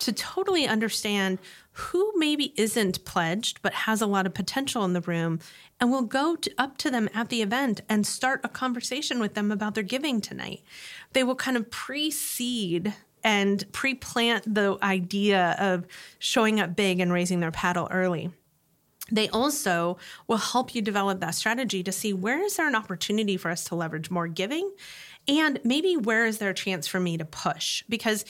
to 0.00 0.12
totally 0.12 0.66
understand 0.66 1.38
who 1.72 2.12
maybe 2.16 2.52
isn't 2.56 3.04
pledged 3.04 3.62
but 3.62 3.72
has 3.72 4.02
a 4.02 4.06
lot 4.06 4.26
of 4.26 4.34
potential 4.34 4.84
in 4.84 4.92
the 4.92 5.00
room 5.00 5.38
and 5.80 5.90
we'll 5.90 6.02
go 6.02 6.36
to, 6.36 6.52
up 6.58 6.76
to 6.78 6.90
them 6.90 7.08
at 7.14 7.28
the 7.28 7.42
event 7.42 7.80
and 7.88 8.06
start 8.06 8.40
a 8.44 8.48
conversation 8.48 9.18
with 9.20 9.34
them 9.34 9.50
about 9.50 9.74
their 9.74 9.84
giving 9.84 10.20
tonight. 10.20 10.62
They 11.12 11.24
will 11.24 11.34
kind 11.34 11.56
of 11.56 11.70
precede 11.70 12.92
and 13.24 13.64
pre 13.72 13.94
plant 13.94 14.54
the 14.54 14.78
idea 14.82 15.56
of 15.58 15.86
showing 16.18 16.60
up 16.60 16.76
big 16.76 17.00
and 17.00 17.12
raising 17.12 17.40
their 17.40 17.50
paddle 17.50 17.88
early. 17.90 18.30
They 19.10 19.28
also 19.28 19.98
will 20.28 20.38
help 20.38 20.74
you 20.74 20.80
develop 20.80 21.20
that 21.20 21.34
strategy 21.34 21.82
to 21.82 21.92
see 21.92 22.12
where 22.12 22.42
is 22.42 22.56
there 22.56 22.68
an 22.68 22.74
opportunity 22.74 23.36
for 23.36 23.50
us 23.50 23.64
to 23.64 23.74
leverage 23.74 24.10
more 24.10 24.28
giving 24.28 24.70
and 25.26 25.60
maybe 25.64 25.96
where 25.96 26.26
is 26.26 26.38
there 26.38 26.50
a 26.50 26.54
chance 26.54 26.86
for 26.86 27.00
me 27.00 27.18
to 27.18 27.24
push 27.24 27.82
because 27.88 28.24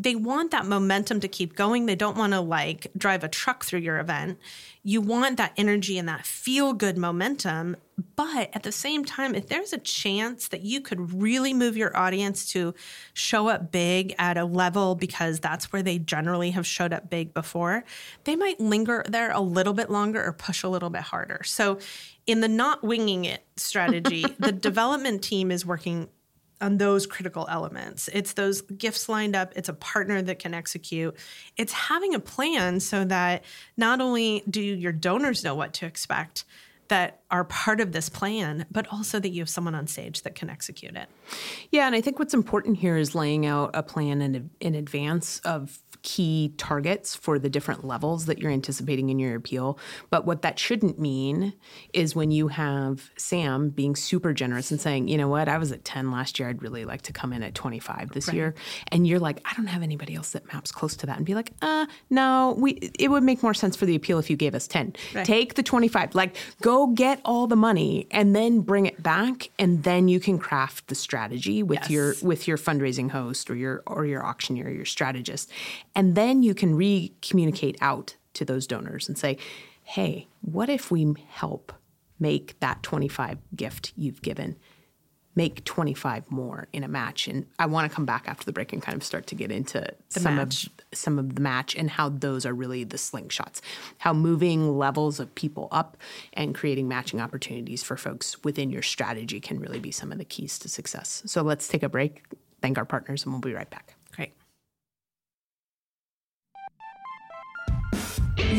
they 0.00 0.14
want 0.14 0.50
that 0.52 0.64
momentum 0.64 1.20
to 1.20 1.28
keep 1.28 1.54
going. 1.54 1.84
They 1.84 1.94
don't 1.94 2.16
want 2.16 2.32
to 2.32 2.40
like 2.40 2.86
drive 2.96 3.22
a 3.22 3.28
truck 3.28 3.64
through 3.64 3.80
your 3.80 3.98
event. 3.98 4.38
You 4.82 5.02
want 5.02 5.36
that 5.36 5.52
energy 5.58 5.98
and 5.98 6.08
that 6.08 6.24
feel 6.24 6.72
good 6.72 6.96
momentum. 6.96 7.76
But 8.16 8.48
at 8.54 8.62
the 8.62 8.72
same 8.72 9.04
time, 9.04 9.34
if 9.34 9.48
there's 9.48 9.74
a 9.74 9.78
chance 9.78 10.48
that 10.48 10.62
you 10.62 10.80
could 10.80 11.12
really 11.12 11.52
move 11.52 11.76
your 11.76 11.94
audience 11.94 12.50
to 12.52 12.72
show 13.12 13.48
up 13.48 13.70
big 13.70 14.14
at 14.18 14.38
a 14.38 14.46
level 14.46 14.94
because 14.94 15.38
that's 15.38 15.70
where 15.70 15.82
they 15.82 15.98
generally 15.98 16.52
have 16.52 16.66
showed 16.66 16.94
up 16.94 17.10
big 17.10 17.34
before, 17.34 17.84
they 18.24 18.36
might 18.36 18.58
linger 18.58 19.04
there 19.06 19.30
a 19.32 19.40
little 19.40 19.74
bit 19.74 19.90
longer 19.90 20.24
or 20.24 20.32
push 20.32 20.62
a 20.62 20.68
little 20.68 20.88
bit 20.88 21.02
harder. 21.02 21.42
So, 21.44 21.78
in 22.26 22.40
the 22.40 22.48
not 22.48 22.82
winging 22.82 23.26
it 23.26 23.44
strategy, 23.56 24.24
the 24.38 24.52
development 24.52 25.22
team 25.22 25.50
is 25.50 25.66
working 25.66 26.08
on 26.60 26.78
those 26.78 27.06
critical 27.06 27.46
elements. 27.48 28.08
It's 28.12 28.34
those 28.34 28.60
gifts 28.62 29.08
lined 29.08 29.34
up, 29.34 29.52
it's 29.56 29.68
a 29.68 29.74
partner 29.74 30.22
that 30.22 30.38
can 30.38 30.54
execute. 30.54 31.16
It's 31.56 31.72
having 31.72 32.14
a 32.14 32.20
plan 32.20 32.80
so 32.80 33.04
that 33.04 33.44
not 33.76 34.00
only 34.00 34.42
do 34.48 34.60
your 34.60 34.92
donors 34.92 35.42
know 35.42 35.54
what 35.54 35.72
to 35.74 35.86
expect 35.86 36.44
that 36.88 37.19
are 37.30 37.44
part 37.44 37.80
of 37.80 37.92
this 37.92 38.08
plan, 38.08 38.66
but 38.70 38.86
also 38.92 39.20
that 39.20 39.30
you 39.30 39.40
have 39.40 39.48
someone 39.48 39.74
on 39.74 39.86
stage 39.86 40.22
that 40.22 40.34
can 40.34 40.50
execute 40.50 40.96
it. 40.96 41.08
Yeah, 41.70 41.86
and 41.86 41.94
I 41.94 42.00
think 42.00 42.18
what's 42.18 42.34
important 42.34 42.78
here 42.78 42.96
is 42.96 43.14
laying 43.14 43.46
out 43.46 43.70
a 43.74 43.82
plan 43.82 44.20
in, 44.22 44.50
in 44.60 44.74
advance 44.74 45.40
of 45.40 45.80
key 46.02 46.54
targets 46.56 47.14
for 47.14 47.38
the 47.38 47.50
different 47.50 47.84
levels 47.84 48.26
that 48.26 48.38
you're 48.38 48.50
anticipating 48.50 49.10
in 49.10 49.18
your 49.18 49.34
appeal. 49.34 49.78
But 50.08 50.24
what 50.24 50.42
that 50.42 50.58
shouldn't 50.58 50.98
mean 50.98 51.52
is 51.92 52.14
when 52.14 52.30
you 52.30 52.48
have 52.48 53.10
Sam 53.16 53.70
being 53.70 53.94
super 53.94 54.32
generous 54.32 54.70
and 54.70 54.80
saying, 54.80 55.08
you 55.08 55.18
know 55.18 55.28
what, 55.28 55.48
I 55.48 55.58
was 55.58 55.72
at 55.72 55.84
10 55.84 56.10
last 56.10 56.38
year. 56.38 56.48
I'd 56.48 56.62
really 56.62 56.84
like 56.84 57.02
to 57.02 57.12
come 57.12 57.32
in 57.32 57.42
at 57.42 57.54
25 57.54 58.12
this 58.12 58.28
right. 58.28 58.34
year. 58.34 58.54
And 58.88 59.06
you're 59.06 59.18
like, 59.18 59.40
I 59.44 59.54
don't 59.56 59.66
have 59.66 59.82
anybody 59.82 60.14
else 60.14 60.30
that 60.30 60.50
maps 60.52 60.72
close 60.72 60.96
to 60.96 61.06
that. 61.06 61.16
And 61.16 61.26
be 61.26 61.34
like, 61.34 61.52
uh, 61.62 61.86
no, 62.08 62.54
we 62.58 62.72
it 62.98 63.08
would 63.08 63.22
make 63.22 63.42
more 63.42 63.54
sense 63.54 63.76
for 63.76 63.86
the 63.86 63.94
appeal 63.94 64.18
if 64.18 64.30
you 64.30 64.36
gave 64.36 64.54
us 64.54 64.66
10. 64.66 64.94
Right. 65.14 65.24
Take 65.24 65.54
the 65.54 65.62
25. 65.62 66.14
Like 66.14 66.36
go 66.62 66.88
get 66.88 67.19
all 67.24 67.46
the 67.46 67.56
money 67.56 68.06
and 68.10 68.34
then 68.34 68.60
bring 68.60 68.86
it 68.86 69.02
back. 69.02 69.50
And 69.58 69.82
then 69.84 70.08
you 70.08 70.20
can 70.20 70.38
craft 70.38 70.88
the 70.88 70.94
strategy 70.94 71.62
with 71.62 71.80
yes. 71.80 71.90
your 71.90 72.14
with 72.22 72.48
your 72.48 72.58
fundraising 72.58 73.10
host 73.10 73.50
or 73.50 73.54
your 73.54 73.82
or 73.86 74.06
your 74.06 74.24
auctioneer, 74.24 74.66
or 74.66 74.70
your 74.70 74.84
strategist 74.84 75.50
and 75.94 76.14
then 76.14 76.42
you 76.42 76.54
can 76.54 76.74
re 76.74 77.12
communicate 77.22 77.76
out 77.80 78.16
to 78.34 78.44
those 78.44 78.66
donors 78.66 79.08
and 79.08 79.18
say, 79.18 79.36
hey, 79.82 80.28
what 80.40 80.68
if 80.68 80.90
we 80.90 81.14
help 81.28 81.72
make 82.18 82.58
that 82.60 82.82
25 82.82 83.38
gift 83.56 83.92
you've 83.96 84.22
given? 84.22 84.56
Make 85.36 85.64
25 85.64 86.30
more 86.30 86.66
in 86.72 86.82
a 86.82 86.88
match. 86.88 87.28
And 87.28 87.46
I 87.58 87.66
want 87.66 87.90
to 87.90 87.94
come 87.94 88.04
back 88.04 88.24
after 88.26 88.44
the 88.44 88.52
break 88.52 88.72
and 88.72 88.82
kind 88.82 88.96
of 88.96 89.04
start 89.04 89.26
to 89.28 89.34
get 89.34 89.50
into 89.50 89.80
the 90.12 90.20
some 90.20 90.36
match. 90.36 90.66
of 90.66 90.72
some 90.92 91.18
of 91.18 91.36
the 91.36 91.40
match 91.40 91.76
and 91.76 91.88
how 91.88 92.08
those 92.08 92.44
are 92.44 92.52
really 92.52 92.84
the 92.84 92.96
slingshots. 92.96 93.60
How 93.98 94.12
moving 94.12 94.76
levels 94.76 95.20
of 95.20 95.34
people 95.34 95.68
up 95.70 95.96
and 96.32 96.54
creating 96.54 96.88
matching 96.88 97.20
opportunities 97.20 97.82
for 97.82 97.96
folks 97.96 98.42
within 98.42 98.70
your 98.70 98.82
strategy 98.82 99.40
can 99.40 99.60
really 99.60 99.78
be 99.78 99.92
some 99.92 100.10
of 100.10 100.18
the 100.18 100.24
keys 100.24 100.58
to 100.60 100.68
success. 100.68 101.22
So 101.26 101.42
let's 101.42 101.68
take 101.68 101.82
a 101.82 101.88
break, 101.88 102.24
thank 102.60 102.76
our 102.76 102.84
partners, 102.84 103.24
and 103.24 103.32
we'll 103.32 103.40
be 103.40 103.54
right 103.54 103.70
back. 103.70 103.94
Great 104.16 104.32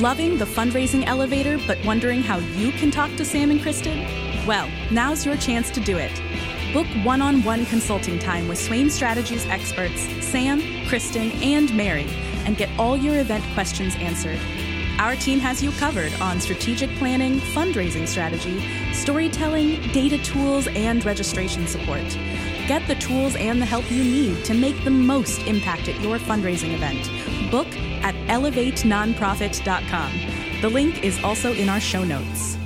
loving 0.01 0.37
the 0.37 0.45
fundraising 0.45 1.05
elevator, 1.05 1.59
but 1.67 1.77
wondering 1.85 2.21
how 2.21 2.37
you 2.37 2.71
can 2.71 2.91
talk 2.91 3.15
to 3.17 3.25
Sam 3.25 3.51
and 3.51 3.59
Kristin? 3.59 4.05
Well, 4.47 4.67
now's 4.91 5.25
your 5.25 5.37
chance 5.37 5.69
to 5.71 5.79
do 5.79 5.97
it. 5.97 6.30
Book 6.73 6.87
one 7.03 7.21
on 7.21 7.43
one 7.43 7.65
consulting 7.65 8.17
time 8.17 8.47
with 8.47 8.57
Swaim 8.57 8.89
Strategies 8.89 9.45
experts 9.47 10.03
Sam, 10.25 10.61
Kristin, 10.87 11.29
and 11.43 11.75
Mary 11.75 12.07
and 12.45 12.55
get 12.55 12.69
all 12.79 12.95
your 12.95 13.19
event 13.19 13.43
questions 13.53 13.93
answered. 13.95 14.39
Our 14.97 15.17
team 15.17 15.39
has 15.39 15.61
you 15.61 15.71
covered 15.71 16.13
on 16.21 16.39
strategic 16.39 16.89
planning, 16.97 17.39
fundraising 17.39 18.07
strategy, 18.07 18.63
storytelling, 18.93 19.81
data 19.91 20.17
tools, 20.19 20.67
and 20.67 21.03
registration 21.03 21.67
support. 21.67 22.05
Get 22.67 22.87
the 22.87 22.95
tools 22.95 23.35
and 23.35 23.61
the 23.61 23.65
help 23.65 23.91
you 23.91 24.05
need 24.05 24.45
to 24.45 24.53
make 24.53 24.81
the 24.85 24.91
most 24.91 25.41
impact 25.47 25.89
at 25.89 25.99
your 26.01 26.19
fundraising 26.19 26.73
event. 26.73 27.11
Book 27.51 27.67
at 28.01 28.15
elevatenonprofit.com. 28.27 30.61
The 30.61 30.69
link 30.69 31.03
is 31.03 31.21
also 31.21 31.51
in 31.51 31.67
our 31.67 31.81
show 31.81 32.05
notes. 32.05 32.57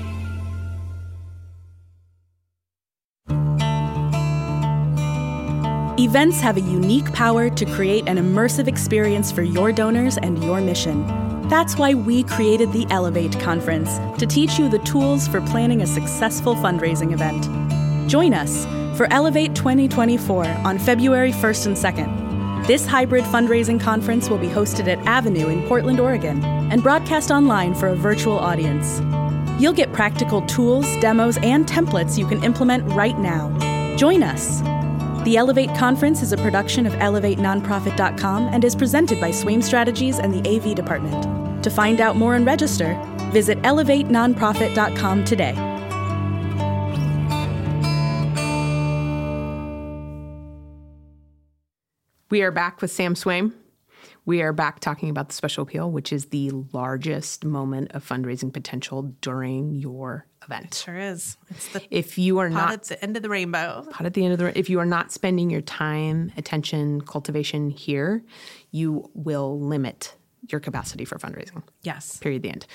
Events 6.05 6.39
have 6.39 6.55
a 6.55 6.61
unique 6.61 7.11
power 7.13 7.49
to 7.49 7.65
create 7.65 8.07
an 8.07 8.17
immersive 8.17 8.67
experience 8.67 9.31
for 9.31 9.41
your 9.41 9.71
donors 9.71 10.19
and 10.19 10.43
your 10.43 10.61
mission. 10.61 11.03
That's 11.49 11.79
why 11.79 11.95
we 11.95 12.21
created 12.21 12.71
the 12.71 12.85
Elevate 12.91 13.39
Conference 13.39 13.97
to 14.19 14.27
teach 14.27 14.59
you 14.59 14.69
the 14.69 14.77
tools 14.79 15.27
for 15.27 15.41
planning 15.41 15.81
a 15.81 15.87
successful 15.87 16.53
fundraising 16.53 17.11
event. 17.11 17.49
Join 18.07 18.35
us 18.35 18.65
for 18.95 19.11
Elevate 19.11 19.55
2024 19.55 20.45
on 20.45 20.77
February 20.77 21.31
1st 21.31 21.65
and 21.65 21.75
2nd. 21.75 22.67
This 22.67 22.85
hybrid 22.85 23.23
fundraising 23.23 23.81
conference 23.81 24.29
will 24.29 24.37
be 24.37 24.47
hosted 24.47 24.87
at 24.87 25.03
Avenue 25.07 25.47
in 25.47 25.67
Portland, 25.67 25.99
Oregon, 25.99 26.45
and 26.45 26.83
broadcast 26.83 27.31
online 27.31 27.73
for 27.73 27.87
a 27.87 27.95
virtual 27.95 28.37
audience. 28.37 29.01
You'll 29.59 29.73
get 29.73 29.91
practical 29.91 30.43
tools, 30.43 30.85
demos, 30.97 31.37
and 31.37 31.65
templates 31.65 32.15
you 32.15 32.27
can 32.27 32.43
implement 32.43 32.83
right 32.93 33.17
now. 33.17 33.49
Join 33.97 34.21
us. 34.21 34.61
The 35.25 35.37
Elevate 35.37 35.73
Conference 35.73 36.21
is 36.21 36.33
a 36.33 36.37
production 36.37 36.85
of 36.85 36.93
ElevateNonprofit.com 36.93 38.49
and 38.53 38.63
is 38.63 38.75
presented 38.75 39.19
by 39.19 39.31
Swaim 39.31 39.63
Strategies 39.63 40.19
and 40.19 40.31
the 40.31 40.47
AV 40.47 40.75
Department. 40.75 41.63
To 41.63 41.71
find 41.71 41.99
out 41.99 42.15
more 42.15 42.35
and 42.35 42.45
register, 42.45 42.93
visit 43.31 43.59
ElevateNonprofit.com 43.63 45.25
today. 45.25 45.55
We 52.29 52.43
are 52.43 52.51
back 52.51 52.79
with 52.81 52.91
Sam 52.91 53.15
Swaim. 53.15 53.53
We 54.25 54.41
are 54.41 54.53
back 54.53 54.79
talking 54.79 55.09
about 55.09 55.29
the 55.29 55.35
special 55.35 55.63
appeal, 55.63 55.91
which 55.91 56.11
is 56.11 56.25
the 56.25 56.49
largest 56.73 57.45
moment 57.45 57.91
of 57.91 58.07
fundraising 58.07 58.51
potential 58.51 59.03
during 59.21 59.75
your 59.75 60.25
event. 60.43 60.73
Sure 60.73 60.97
is. 60.97 61.37
It's 61.49 61.67
the 61.69 61.81
If 61.91 62.17
you 62.17 62.39
are 62.39 62.49
not 62.49 62.73
at 62.73 62.83
the 62.85 63.03
end 63.03 63.17
of 63.17 63.23
the 63.23 63.29
rainbow. 63.29 63.85
pot 63.91 64.05
at 64.05 64.15
the 64.15 64.23
end 64.25 64.33
of 64.33 64.39
the 64.39 64.57
if 64.57 64.69
you 64.69 64.79
are 64.79 64.85
not 64.85 65.11
spending 65.11 65.51
your 65.51 65.61
time, 65.61 66.31
attention, 66.37 67.01
cultivation 67.01 67.69
here, 67.69 68.23
you 68.71 69.09
will 69.13 69.59
limit 69.59 70.15
your 70.49 70.59
capacity 70.59 71.05
for 71.05 71.17
fundraising. 71.17 71.61
Yes. 71.83 72.17
Period. 72.17 72.41
The 72.41 72.49
end. 72.49 72.65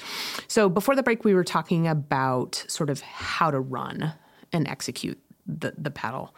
So 0.46 0.68
before 0.68 0.94
the 0.94 1.03
break, 1.03 1.24
we 1.24 1.34
were 1.34 1.44
talking 1.44 1.88
about 1.88 2.64
sort 2.68 2.90
of 2.90 3.01
how 3.01 3.51
to 3.51 3.59
run 3.61 4.12
and 4.53 4.68
execute 4.68 5.20
the 5.46 5.74
the 5.76 5.90
paddle 5.90 6.34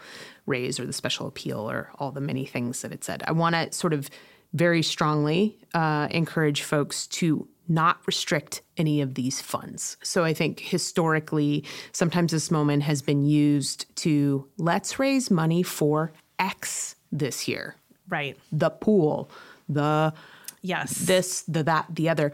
raise 0.46 0.80
or 0.80 0.86
the 0.86 0.92
special 0.92 1.26
appeal 1.26 1.70
or 1.70 1.90
all 1.98 2.12
the 2.12 2.20
many 2.20 2.46
things 2.46 2.80
that 2.80 2.92
it 2.92 3.04
said. 3.04 3.22
I 3.26 3.32
want 3.32 3.54
to 3.54 3.70
sort 3.72 3.92
of 3.92 4.08
very 4.52 4.82
strongly 4.82 5.58
uh, 5.74 6.08
encourage 6.10 6.62
folks 6.62 7.06
to 7.08 7.48
not 7.68 7.98
restrict 8.06 8.60
any 8.76 9.00
of 9.00 9.14
these 9.14 9.40
funds. 9.40 9.96
So 10.02 10.24
I 10.24 10.34
think 10.34 10.60
historically, 10.60 11.64
sometimes 11.92 12.32
this 12.32 12.50
moment 12.50 12.82
has 12.82 13.00
been 13.02 13.24
used 13.24 13.86
to 13.96 14.46
let's 14.58 14.98
raise 14.98 15.30
money 15.30 15.62
for 15.62 16.12
X 16.38 16.96
this 17.12 17.46
year, 17.48 17.76
Right. 18.08 18.36
the 18.50 18.70
pool, 18.70 19.30
the 19.68 20.12
Yes. 20.60 20.96
this, 20.98 21.42
the 21.42 21.62
that, 21.64 21.86
the 21.90 22.08
other. 22.08 22.32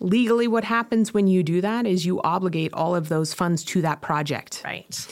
Legally, 0.00 0.48
what 0.48 0.64
happens 0.64 1.12
when 1.14 1.26
you 1.26 1.42
do 1.42 1.60
that 1.60 1.86
is 1.86 2.06
you 2.06 2.20
obligate 2.22 2.72
all 2.72 2.96
of 2.96 3.08
those 3.10 3.32
funds 3.34 3.62
to 3.64 3.82
that 3.82 4.00
project. 4.00 4.62
right. 4.64 5.06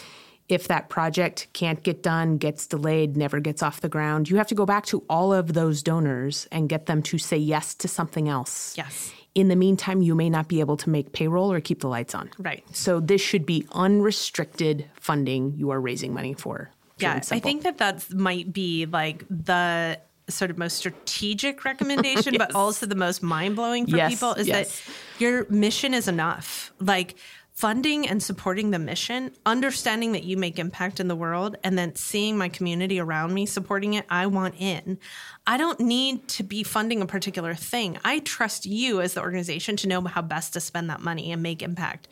If 0.48 0.68
that 0.68 0.88
project 0.88 1.48
can't 1.52 1.82
get 1.82 2.02
done, 2.02 2.38
gets 2.38 2.66
delayed, 2.66 3.16
never 3.16 3.38
gets 3.38 3.62
off 3.62 3.80
the 3.80 3.88
ground, 3.88 4.30
you 4.30 4.36
have 4.36 4.46
to 4.48 4.54
go 4.54 4.64
back 4.64 4.86
to 4.86 5.04
all 5.08 5.32
of 5.32 5.52
those 5.52 5.82
donors 5.82 6.48
and 6.50 6.68
get 6.68 6.86
them 6.86 7.02
to 7.02 7.18
say 7.18 7.36
yes 7.36 7.74
to 7.76 7.88
something 7.88 8.28
else. 8.28 8.74
Yes. 8.76 9.12
In 9.34 9.48
the 9.48 9.56
meantime, 9.56 10.00
you 10.02 10.14
may 10.14 10.30
not 10.30 10.48
be 10.48 10.60
able 10.60 10.76
to 10.78 10.90
make 10.90 11.12
payroll 11.12 11.52
or 11.52 11.60
keep 11.60 11.80
the 11.80 11.88
lights 11.88 12.14
on. 12.14 12.30
Right. 12.38 12.64
So 12.72 12.98
this 12.98 13.20
should 13.20 13.44
be 13.44 13.66
unrestricted 13.72 14.86
funding 14.94 15.54
you 15.54 15.70
are 15.70 15.80
raising 15.80 16.14
money 16.14 16.34
for. 16.34 16.70
Yeah, 16.98 17.20
I 17.30 17.38
think 17.38 17.62
that 17.62 17.78
that 17.78 18.12
might 18.12 18.52
be 18.52 18.86
like 18.86 19.24
the 19.30 20.00
sort 20.28 20.50
of 20.50 20.58
most 20.58 20.76
strategic 20.76 21.64
recommendation, 21.64 22.34
but 22.36 22.54
also 22.54 22.86
the 22.86 22.94
most 22.94 23.22
mind 23.22 23.56
blowing 23.56 23.86
for 23.86 23.96
Yes, 23.96 24.10
people 24.10 24.32
is 24.34 24.48
yes. 24.48 24.80
that 24.80 25.22
your 25.22 25.46
mission 25.48 25.94
is 25.94 26.08
enough. 26.08 26.72
Like 26.80 27.16
funding 27.58 28.06
and 28.06 28.22
supporting 28.22 28.70
the 28.70 28.78
mission, 28.78 29.32
understanding 29.44 30.12
that 30.12 30.22
you 30.22 30.36
make 30.36 30.60
impact 30.60 31.00
in 31.00 31.08
the 31.08 31.16
world, 31.16 31.56
and 31.64 31.76
then 31.76 31.92
seeing 31.96 32.38
my 32.38 32.48
community 32.48 33.00
around 33.00 33.34
me 33.34 33.44
supporting 33.44 33.94
it, 33.94 34.06
I 34.08 34.26
want 34.26 34.54
in. 34.60 34.96
I 35.44 35.56
don't 35.56 35.80
need 35.80 36.28
to 36.28 36.44
be 36.44 36.62
funding 36.62 37.02
a 37.02 37.06
particular 37.06 37.56
thing. 37.56 37.98
I 38.04 38.20
trust 38.20 38.64
you 38.64 39.00
as 39.00 39.14
the 39.14 39.22
organization 39.22 39.74
to 39.78 39.88
know 39.88 40.00
how 40.02 40.22
best 40.22 40.52
to 40.52 40.60
spend 40.60 40.88
that 40.88 41.00
money 41.00 41.32
and 41.32 41.42
make 41.42 41.60
impact 41.60 42.06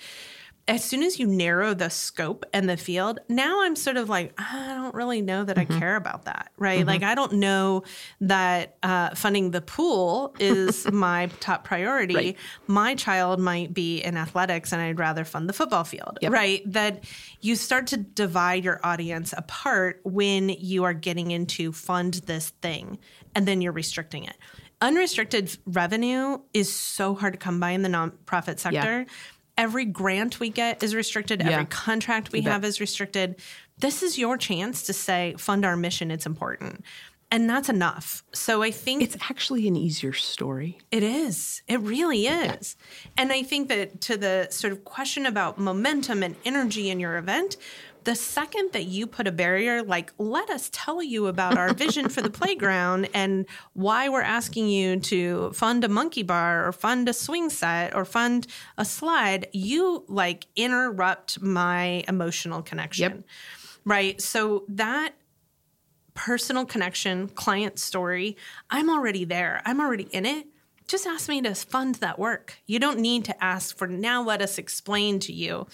as 0.68 0.82
soon 0.82 1.04
as 1.04 1.20
you 1.20 1.28
narrow 1.28 1.74
the 1.74 1.88
scope 1.88 2.44
and 2.52 2.68
the 2.68 2.76
field, 2.76 3.20
now 3.28 3.62
I'm 3.62 3.76
sort 3.76 3.96
of 3.96 4.08
like, 4.08 4.32
ah, 4.36 4.72
I 4.72 4.74
don't 4.74 4.94
really 4.96 5.22
know 5.22 5.44
that 5.44 5.56
I 5.56 5.64
mm-hmm. 5.64 5.78
care 5.78 5.94
about 5.94 6.24
that, 6.24 6.50
right? 6.58 6.80
Mm-hmm. 6.80 6.88
Like, 6.88 7.02
I 7.04 7.14
don't 7.14 7.34
know 7.34 7.84
that 8.22 8.76
uh, 8.82 9.14
funding 9.14 9.52
the 9.52 9.60
pool 9.60 10.34
is 10.40 10.90
my 10.92 11.26
top 11.38 11.62
priority. 11.62 12.14
Right. 12.14 12.36
My 12.66 12.96
child 12.96 13.38
might 13.38 13.74
be 13.74 13.98
in 13.98 14.16
athletics 14.16 14.72
and 14.72 14.82
I'd 14.82 14.98
rather 14.98 15.24
fund 15.24 15.48
the 15.48 15.52
football 15.52 15.84
field, 15.84 16.18
Yep. 16.20 16.32
right? 16.32 16.72
That 16.72 17.04
you 17.40 17.54
start 17.54 17.86
to 17.88 17.96
divide 17.96 18.64
your 18.64 18.80
audience 18.82 19.32
apart 19.36 20.00
when 20.02 20.48
you 20.48 20.82
are 20.82 20.94
getting 20.94 21.30
into 21.30 21.70
fund 21.70 22.14
this 22.26 22.50
thing 22.60 22.98
and 23.36 23.46
then 23.46 23.60
you're 23.60 23.72
restricting 23.72 24.24
it. 24.24 24.34
Unrestricted 24.80 25.56
revenue 25.64 26.38
is 26.52 26.74
so 26.74 27.14
hard 27.14 27.32
to 27.32 27.38
come 27.38 27.60
by 27.60 27.70
in 27.70 27.82
the 27.82 27.88
nonprofit 27.88 28.58
sector. 28.58 29.06
Every 29.58 29.84
grant 29.84 30.38
we 30.40 30.50
get 30.50 30.82
is 30.82 30.94
restricted. 30.94 31.40
Yeah. 31.40 31.50
Every 31.50 31.66
contract 31.66 32.32
we 32.32 32.42
have 32.42 32.64
is 32.64 32.80
restricted. 32.80 33.36
This 33.78 34.02
is 34.02 34.18
your 34.18 34.36
chance 34.36 34.82
to 34.84 34.92
say, 34.92 35.34
fund 35.38 35.64
our 35.64 35.76
mission. 35.76 36.10
It's 36.10 36.26
important. 36.26 36.84
And 37.30 37.50
that's 37.50 37.68
enough. 37.68 38.22
So 38.32 38.62
I 38.62 38.70
think 38.70 39.02
it's 39.02 39.16
actually 39.28 39.66
an 39.66 39.74
easier 39.76 40.12
story. 40.12 40.78
it 40.92 41.02
is. 41.02 41.62
It 41.66 41.80
really 41.80 42.26
is. 42.26 42.76
And 43.16 43.32
I 43.32 43.42
think 43.42 43.68
that 43.68 44.00
to 44.02 44.16
the 44.16 44.46
sort 44.50 44.72
of 44.72 44.84
question 44.84 45.26
about 45.26 45.58
momentum 45.58 46.22
and 46.22 46.36
energy 46.44 46.88
in 46.88 47.00
your 47.00 47.16
event, 47.16 47.56
the 48.06 48.14
second 48.14 48.70
that 48.72 48.84
you 48.84 49.04
put 49.04 49.26
a 49.26 49.32
barrier, 49.32 49.82
like, 49.82 50.12
let 50.16 50.48
us 50.48 50.70
tell 50.72 51.02
you 51.02 51.26
about 51.26 51.58
our 51.58 51.74
vision 51.74 52.08
for 52.08 52.22
the 52.22 52.30
playground 52.40 53.08
and 53.12 53.46
why 53.72 54.08
we're 54.08 54.22
asking 54.22 54.68
you 54.68 55.00
to 55.00 55.50
fund 55.50 55.82
a 55.82 55.88
monkey 55.88 56.22
bar 56.22 56.68
or 56.68 56.70
fund 56.70 57.08
a 57.08 57.12
swing 57.12 57.50
set 57.50 57.96
or 57.96 58.04
fund 58.04 58.46
a 58.78 58.84
slide, 58.84 59.48
you 59.52 60.04
like 60.06 60.46
interrupt 60.54 61.42
my 61.42 62.04
emotional 62.06 62.62
connection. 62.62 63.12
Yep. 63.12 63.24
Right. 63.84 64.20
So 64.20 64.64
that 64.68 65.14
personal 66.14 66.64
connection, 66.64 67.28
client 67.28 67.80
story, 67.80 68.36
I'm 68.70 68.88
already 68.88 69.24
there. 69.24 69.62
I'm 69.64 69.80
already 69.80 70.04
in 70.12 70.26
it. 70.26 70.46
Just 70.86 71.06
ask 71.06 71.28
me 71.28 71.42
to 71.42 71.54
fund 71.54 71.96
that 71.96 72.18
work. 72.18 72.54
You 72.66 72.78
don't 72.78 73.00
need 73.00 73.24
to 73.24 73.44
ask 73.44 73.76
for 73.76 73.88
now 73.88 74.22
let 74.22 74.40
us 74.40 74.56
explain 74.56 75.18
to 75.20 75.32
you 75.32 75.66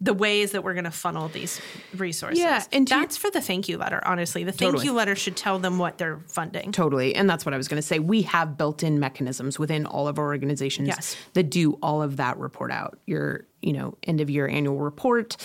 the 0.00 0.14
ways 0.14 0.52
that 0.52 0.62
we're 0.62 0.74
going 0.74 0.84
to 0.84 0.90
funnel 0.92 1.28
these 1.28 1.60
resources. 1.96 2.38
Yeah, 2.38 2.64
and 2.72 2.86
that's 2.86 3.16
for 3.16 3.30
the 3.30 3.40
thank 3.40 3.68
you 3.68 3.78
letter, 3.78 4.00
honestly. 4.06 4.44
The 4.44 4.52
thank 4.52 4.70
Totally. 4.70 4.84
you 4.86 4.92
letter 4.92 5.16
should 5.16 5.36
tell 5.36 5.58
them 5.58 5.78
what 5.78 5.98
they're 5.98 6.20
funding. 6.28 6.70
Totally. 6.72 7.14
And 7.16 7.28
that's 7.28 7.44
what 7.44 7.52
I 7.52 7.56
was 7.56 7.66
going 7.68 7.82
to 7.82 7.86
say. 7.86 7.98
We 7.98 8.22
have 8.22 8.56
built 8.56 8.82
in 8.82 9.00
mechanisms 9.00 9.58
within 9.58 9.86
all 9.86 10.06
of 10.08 10.18
our 10.18 10.26
organizations 10.26 10.88
Yes. 10.88 11.16
that 11.34 11.50
do 11.50 11.72
all 11.82 12.00
of 12.02 12.16
that 12.18 12.38
report 12.38 12.70
out. 12.70 12.98
Your, 13.06 13.46
you 13.60 13.72
know, 13.72 13.98
end 14.04 14.20
of 14.20 14.30
year 14.30 14.46
annual 14.48 14.78
report, 14.78 15.36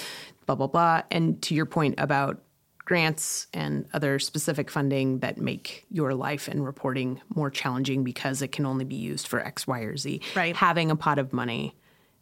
blah, 0.46 0.56
blah, 0.56 0.68
blah. 0.68 1.02
And 1.10 1.42
to 1.44 1.56
your 1.56 1.66
point 1.66 1.96
about 1.98 2.40
grants 2.86 3.48
and 3.54 3.88
other 3.94 4.20
specific 4.20 4.70
funding 4.72 5.20
that 5.20 5.38
make 5.38 5.86
your 5.90 6.14
life 6.14 6.48
and 6.48 6.64
reporting 6.64 7.20
more 7.34 7.50
challenging 7.50 8.04
because 8.04 8.42
it 8.42 8.52
can 8.52 8.66
only 8.66 8.86
be 8.86 8.96
used 8.96 9.28
for 9.28 9.40
X, 9.40 9.68
Y, 9.68 9.80
or 9.82 9.98
Z. 9.98 10.22
Right. 10.36 10.56
Having 10.56 10.92
a 10.92 10.96
pot 10.96 11.20
of 11.20 11.34
money 11.34 11.76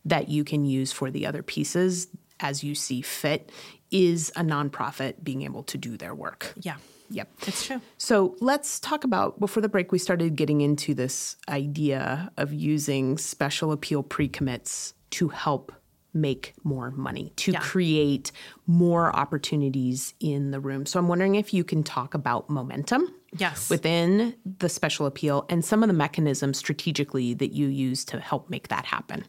that 0.05 0.29
you 0.29 0.43
can 0.43 0.65
use 0.65 0.91
for 0.91 1.11
the 1.11 1.25
other 1.25 1.43
pieces 1.43 2.07
as 2.39 2.63
you 2.63 2.75
see 2.75 3.01
fit 3.01 3.51
is 3.91 4.31
a 4.35 4.41
nonprofit 4.41 5.23
being 5.23 5.43
able 5.43 5.63
to 5.63 5.77
do 5.77 5.97
their 5.97 6.15
work. 6.15 6.53
Yeah, 6.61 6.77
Yep. 7.09 7.29
it's 7.47 7.65
true. 7.67 7.79
So 7.97 8.35
let's 8.39 8.79
talk 8.79 9.03
about 9.03 9.39
before 9.39 9.61
the 9.61 9.69
break, 9.69 9.91
we 9.91 9.99
started 9.99 10.35
getting 10.35 10.61
into 10.61 10.93
this 10.93 11.35
idea 11.47 12.31
of 12.37 12.51
using 12.51 13.17
special 13.17 13.71
appeal 13.71 14.01
pre 14.01 14.27
commits 14.27 14.93
to 15.11 15.27
help 15.29 15.71
make 16.13 16.53
more 16.63 16.91
money, 16.91 17.33
to 17.37 17.51
Yeah. 17.51 17.59
create 17.59 18.31
more 18.67 19.15
opportunities 19.15 20.13
in 20.19 20.51
the 20.51 20.59
room. 20.59 20.85
So 20.85 20.99
I'm 20.99 21.07
wondering 21.07 21.35
if 21.35 21.53
you 21.53 21.63
can 21.63 21.83
talk 21.83 22.13
about 22.13 22.49
momentum 22.49 23.13
Yes. 23.37 23.69
within 23.69 24.35
the 24.45 24.69
special 24.69 25.05
appeal 25.07 25.45
and 25.49 25.65
some 25.65 25.81
of 25.83 25.87
the 25.87 25.93
mechanisms 25.93 26.57
strategically 26.59 27.33
that 27.35 27.53
you 27.53 27.67
use 27.67 28.05
to 28.05 28.19
help 28.19 28.49
make 28.49 28.67
that 28.67 28.85
happen. 28.85 29.25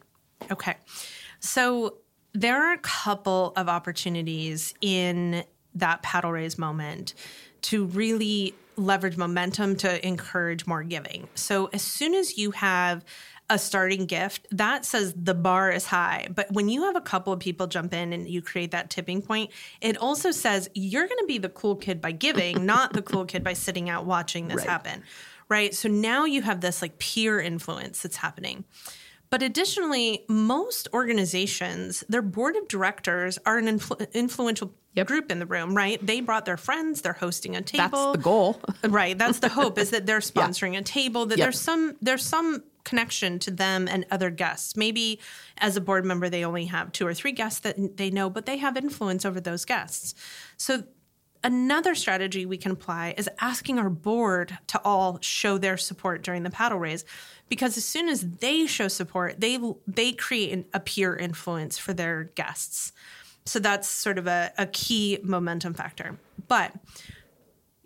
Okay. 0.51 0.75
So 1.39 1.97
there 2.33 2.61
are 2.63 2.73
a 2.73 2.79
couple 2.79 3.53
of 3.55 3.67
opportunities 3.67 4.73
in 4.81 5.43
that 5.73 6.03
paddle 6.03 6.31
raise 6.31 6.57
moment 6.57 7.13
to 7.63 7.85
really 7.85 8.53
leverage 8.77 9.17
momentum 9.17 9.75
to 9.77 10.05
encourage 10.05 10.67
more 10.67 10.83
giving. 10.83 11.27
So 11.33 11.67
as 11.73 11.81
soon 11.81 12.13
as 12.13 12.37
you 12.37 12.51
have 12.51 13.03
a 13.49 13.59
starting 13.59 14.05
gift, 14.07 14.47
that 14.51 14.85
says 14.85 15.13
the 15.15 15.33
bar 15.35 15.71
is 15.71 15.85
high. 15.85 16.27
But 16.33 16.51
when 16.51 16.67
you 16.67 16.83
have 16.85 16.95
a 16.95 17.01
couple 17.01 17.31
of 17.31 17.39
people 17.39 17.67
jump 17.67 17.93
in 17.93 18.11
and 18.11 18.27
you 18.27 18.41
create 18.41 18.71
that 18.71 18.89
tipping 18.89 19.21
point, 19.21 19.51
it 19.81 19.97
also 19.97 20.31
says 20.31 20.69
you're 20.73 21.05
going 21.07 21.19
to 21.19 21.27
be 21.27 21.37
the 21.37 21.49
cool 21.49 21.75
kid 21.75 22.01
by 22.01 22.11
giving, 22.11 22.65
not 22.73 22.93
the 22.93 23.01
cool 23.03 23.25
kid 23.25 23.43
by 23.43 23.53
sitting 23.53 23.89
out 23.89 24.05
watching 24.05 24.47
this 24.47 24.57
Right. 24.57 24.67
happen. 24.67 25.03
Right. 25.47 25.75
So 25.75 25.87
now 25.89 26.25
you 26.25 26.41
have 26.41 26.61
this 26.61 26.81
like 26.81 26.97
peer 26.97 27.39
influence 27.39 28.01
that's 28.01 28.15
happening. 28.17 28.65
But 29.29 29.43
additionally, 29.43 30.23
most 30.29 30.87
organizations, 30.93 32.03
their 32.09 32.21
board 32.21 32.55
of 32.55 32.67
directors 32.67 33.37
are 33.45 33.57
an 33.57 33.65
influ- 33.65 34.11
influential 34.13 34.73
Yep. 34.95 35.07
group 35.07 35.29
in 35.31 35.39
the 35.39 35.45
room, 35.45 35.75
right? 35.75 36.03
They 36.05 36.21
brought 36.21 36.45
their 36.45 36.55
friends, 36.57 37.01
they're 37.01 37.11
hosting 37.13 37.55
a 37.57 37.61
table. 37.61 37.89
That's 38.13 38.17
the 38.17 38.23
goal. 38.23 38.61
Right. 38.87 39.17
That's 39.17 39.39
the 39.39 39.49
hope 39.49 39.77
is 39.77 39.89
that 39.89 40.05
they're 40.05 40.19
sponsoring 40.33 40.77
a 40.77 40.81
table, 40.81 41.25
that 41.25 41.37
Yep. 41.37 41.45
there's 41.45 41.59
some 41.59 41.95
there's 42.01 42.25
some 42.25 42.63
connection 42.85 43.39
to 43.39 43.51
them 43.51 43.87
and 43.89 44.05
other 44.09 44.29
guests. 44.29 44.77
Maybe 44.77 45.19
as 45.57 45.75
a 45.75 45.81
board 45.81 46.05
member 46.05 46.29
they 46.29 46.45
only 46.45 46.65
have 46.65 46.91
two 46.93 47.05
or 47.05 47.13
three 47.13 47.33
guests 47.33 47.59
that 47.61 47.97
they 47.97 48.09
know, 48.09 48.29
but 48.29 48.45
they 48.45 48.57
have 48.57 48.77
influence 48.77 49.25
over 49.25 49.41
those 49.41 49.65
guests. 49.65 50.15
So 50.55 50.83
another 51.43 51.93
strategy 51.93 52.45
we 52.45 52.57
can 52.57 52.71
apply 52.71 53.13
is 53.17 53.29
asking 53.39 53.77
our 53.77 53.89
board 53.89 54.57
to 54.67 54.81
all 54.83 55.19
show 55.21 55.57
their 55.57 55.77
support 55.77 56.23
during 56.23 56.43
the 56.43 56.49
paddle 56.49 56.79
raise 56.79 57.05
because 57.49 57.77
as 57.77 57.85
soon 57.85 58.09
as 58.09 58.21
they 58.21 58.65
show 58.65 58.87
support, 58.87 59.39
they 59.39 59.59
they 59.87 60.11
create 60.11 60.51
an, 60.51 60.65
a 60.73 60.79
peer 60.79 61.15
influence 61.15 61.77
for 61.77 61.93
their 61.93 62.25
guests. 62.35 62.91
So 63.45 63.59
that's 63.59 63.87
sort 63.87 64.17
of 64.17 64.25
a, 64.25 64.51
a 64.57 64.65
key 64.65 65.19
momentum 65.23 65.75
factor. 65.75 66.17
But 66.47 66.73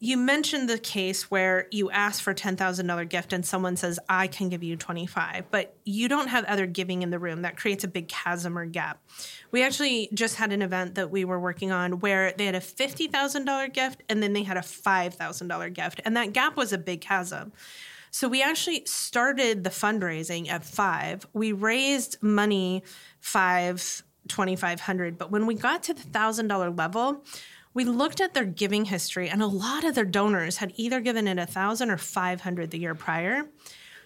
you 0.02 0.16
mentioned 0.16 0.70
the 0.70 0.78
case 0.78 1.30
where 1.30 1.68
you 1.72 1.92
ask 1.92 2.24
for 2.24 2.34
$10,000 2.34 3.10
gift 3.10 3.34
and 3.34 3.46
someone 3.46 3.76
says, 3.76 4.00
I 4.08 4.28
can 4.28 4.48
give 4.48 4.64
you 4.64 4.78
25, 4.78 5.52
but 5.52 5.76
you 5.84 6.08
don't 6.08 6.30
have 6.30 6.46
other 6.46 6.66
giving 6.66 7.02
in 7.02 7.10
the 7.10 7.20
room. 7.20 7.42
That 7.42 7.58
creates 7.58 7.84
a 7.84 7.88
big 7.88 8.08
chasm 8.08 8.58
or 8.58 8.66
gap. 8.66 9.02
We 9.52 9.62
actually 9.62 10.10
just 10.14 10.36
had 10.36 10.54
an 10.54 10.62
event 10.62 10.96
that 10.96 11.12
we 11.12 11.26
were 11.26 11.40
working 11.40 11.72
on 11.72 12.00
where 12.00 12.32
they 12.38 12.46
had 12.46 12.56
a 12.56 12.62
$50,000 12.62 13.74
gift 13.74 14.04
and 14.08 14.24
then 14.24 14.32
they 14.32 14.44
had 14.44 14.56
a 14.56 14.62
$5,000 14.62 15.74
gift. 15.74 16.02
And 16.06 16.16
that 16.16 16.32
gap 16.32 16.56
was 16.56 16.72
a 16.72 16.78
big 16.78 17.02
chasm. 17.02 17.52
So 18.12 18.28
we 18.30 18.42
actually 18.42 18.86
started 18.86 19.64
the 19.64 19.70
fundraising 19.70 20.50
at 20.50 20.64
five. 20.64 21.28
We 21.34 21.52
raised 21.52 22.24
money 22.24 22.84
five, 23.20 24.04
2500 24.30 25.18
but 25.18 25.32
when 25.32 25.46
we 25.46 25.56
got 25.56 25.84
to 25.84 25.94
the 25.94 26.04
$1,000 26.04 26.78
level, 26.78 27.24
we 27.80 27.86
looked 27.86 28.20
at 28.20 28.34
their 28.34 28.44
giving 28.44 28.84
history 28.84 29.30
and 29.30 29.42
a 29.42 29.48
lot 29.48 29.86
of 29.86 29.96
their 29.96 30.04
donors 30.04 30.58
had 30.58 30.74
either 30.76 31.00
given 31.00 31.30
it 31.30 31.38
a 31.38 31.48
1000 31.48 31.90
or 31.90 31.96
500 31.96 32.72
the 32.72 32.78
year 32.78 32.94
prior. 32.94 33.48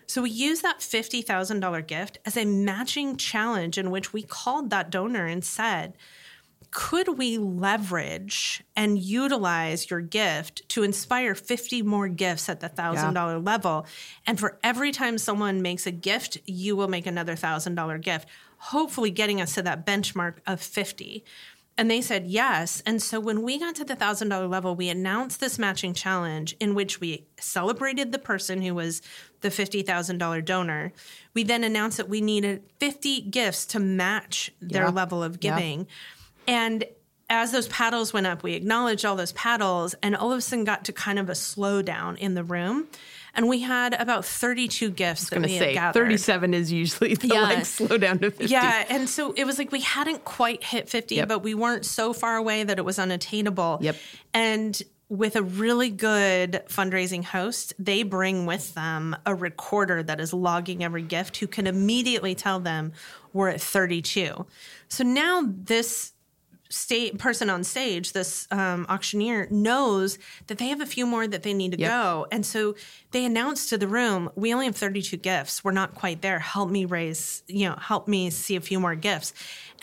So 0.05 0.21
we 0.21 0.29
used 0.29 0.61
that 0.61 0.77
$50,000 0.77 1.87
gift 1.87 2.19
as 2.23 2.37
a 2.37 2.45
matching 2.45 3.17
challenge 3.17 3.79
in 3.79 3.89
which 3.89 4.13
we 4.13 4.21
called 4.21 4.69
that 4.69 4.91
donor 4.91 5.25
and 5.25 5.43
said, 5.43 5.97
could 6.69 7.17
we 7.17 7.39
leverage 7.39 8.63
and 8.75 8.99
utilize 8.99 9.89
your 9.89 10.01
gift 10.01 10.69
to 10.69 10.83
inspire 10.83 11.33
50 11.33 11.81
more 11.81 12.07
gifts 12.07 12.49
at 12.49 12.59
the 12.59 12.69
$1,000 12.69 13.43
level? 13.43 13.87
And 14.27 14.39
for 14.39 14.59
every 14.61 14.91
time 14.91 15.17
someone 15.17 15.63
makes 15.63 15.87
a 15.87 15.91
gift, 15.91 16.37
you 16.45 16.75
will 16.75 16.89
make 16.89 17.07
another 17.07 17.35
$1,000 17.35 18.01
gift, 18.01 18.29
hopefully 18.57 19.09
getting 19.09 19.41
us 19.41 19.55
to 19.55 19.63
that 19.63 19.83
benchmark 19.83 20.35
of 20.45 20.61
50. 20.61 21.23
And 21.77 21.89
they 21.89 22.01
said 22.01 22.27
yes. 22.27 22.83
And 22.85 23.01
so 23.01 23.19
when 23.19 23.41
we 23.41 23.57
got 23.57 23.73
to 23.75 23.83
the 23.83 23.95
$1,000 23.95 24.47
level, 24.49 24.75
we 24.75 24.89
announced 24.89 25.39
this 25.39 25.57
matching 25.57 25.93
challenge 25.95 26.55
in 26.59 26.75
which 26.75 26.99
we 26.99 27.25
celebrated 27.39 28.11
the 28.11 28.19
person 28.19 28.61
who 28.61 28.75
was 28.75 29.01
the 29.41 29.49
$50,000 29.49 30.45
donor. 30.45 30.93
We 31.33 31.43
then 31.43 31.63
announced 31.63 31.97
that 31.97 32.07
we 32.09 32.21
needed 32.21 32.61
50 32.79 33.21
gifts 33.21 33.65
to 33.67 33.79
match 33.79 34.51
their 34.61 34.83
Yeah. 34.83 34.89
level 34.89 35.23
of 35.23 35.39
Yeah. 35.41 35.55
giving. 35.55 35.87
And 36.47 36.83
as 37.29 37.51
those 37.51 37.67
paddles 37.69 38.13
went 38.13 38.27
up, 38.27 38.43
we 38.43 38.53
acknowledged 38.53 39.03
all 39.03 39.15
those 39.15 39.31
paddles 39.31 39.95
and 40.03 40.15
all 40.15 40.31
of 40.31 40.37
a 40.37 40.41
sudden 40.41 40.65
got 40.65 40.85
to 40.85 40.93
kind 40.93 41.17
of 41.17 41.27
a 41.29 41.33
slowdown 41.33 42.17
in 42.19 42.35
the 42.35 42.43
room. 42.43 42.87
And 43.35 43.47
we 43.47 43.61
had 43.61 43.93
about 43.99 44.25
32 44.25 44.91
gifts 44.91 45.29
that 45.29 45.37
I'm 45.37 45.41
we 45.41 45.47
gonna 45.47 45.57
had 45.57 45.63
say 45.69 45.73
gathered. 45.73 45.99
37 46.03 46.53
is 46.53 46.71
usually 46.71 47.15
the 47.15 47.27
Yeah. 47.29 47.41
like 47.41 47.65
slow 47.65 47.97
down 47.97 48.19
to 48.19 48.29
50. 48.31 48.45
Yeah, 48.45 48.85
and 48.89 49.09
so 49.09 49.33
it 49.33 49.45
was 49.45 49.57
like 49.57 49.71
we 49.71 49.81
hadn't 49.81 50.23
quite 50.23 50.63
hit 50.63 50.87
50, 50.87 51.15
Yep. 51.15 51.27
but 51.27 51.39
we 51.39 51.53
weren't 51.55 51.85
so 51.85 52.13
far 52.13 52.35
away 52.37 52.63
that 52.63 52.77
it 52.77 52.85
was 52.85 52.99
unattainable. 52.99 53.79
Yep. 53.81 53.95
And 54.35 54.81
with 55.09 55.35
a 55.35 55.43
really 55.43 55.89
good 55.89 56.61
fundraising 56.69 57.23
host, 57.23 57.73
they 57.77 58.03
bring 58.03 58.45
with 58.45 58.73
them 58.73 59.15
a 59.25 59.35
recorder 59.35 60.01
that 60.01 60.19
is 60.19 60.33
logging 60.33 60.83
every 60.83 61.03
gift 61.03 61.37
who 61.37 61.45
can 61.47 61.67
immediately 61.67 62.33
tell 62.35 62.59
them 62.59 62.93
we're 63.31 63.49
at 63.49 63.61
32. 63.61 64.45
So 64.87 65.03
now 65.03 65.43
this 65.45 66.12
state 66.73 67.17
person 67.19 67.49
on 67.49 67.63
stage, 67.63 68.13
this 68.13 68.47
um, 68.51 68.85
auctioneer, 68.89 69.47
knows 69.51 70.17
that 70.47 70.57
they 70.57 70.67
have 70.69 70.81
a 70.81 70.85
few 70.85 71.05
more 71.05 71.27
that 71.27 71.43
they 71.43 71.53
need 71.53 71.71
to 71.73 71.79
Yep. 71.79 71.89
go, 71.89 72.27
and 72.31 72.45
so 72.45 72.75
they 73.11 73.23
announce 73.25 73.69
to 73.69 73.77
the 73.77 73.87
room, 73.87 74.29
"We 74.35 74.53
only 74.53 74.65
have 74.65 74.75
thirty-two 74.75 75.17
gifts. 75.17 75.63
We're 75.63 75.71
not 75.71 75.93
quite 75.95 76.21
there. 76.21 76.39
Help 76.39 76.69
me 76.69 76.85
raise, 76.85 77.43
you 77.47 77.69
know, 77.69 77.75
help 77.75 78.07
me 78.07 78.29
see 78.29 78.55
a 78.55 78.61
few 78.61 78.79
more 78.79 78.95
gifts." 78.95 79.33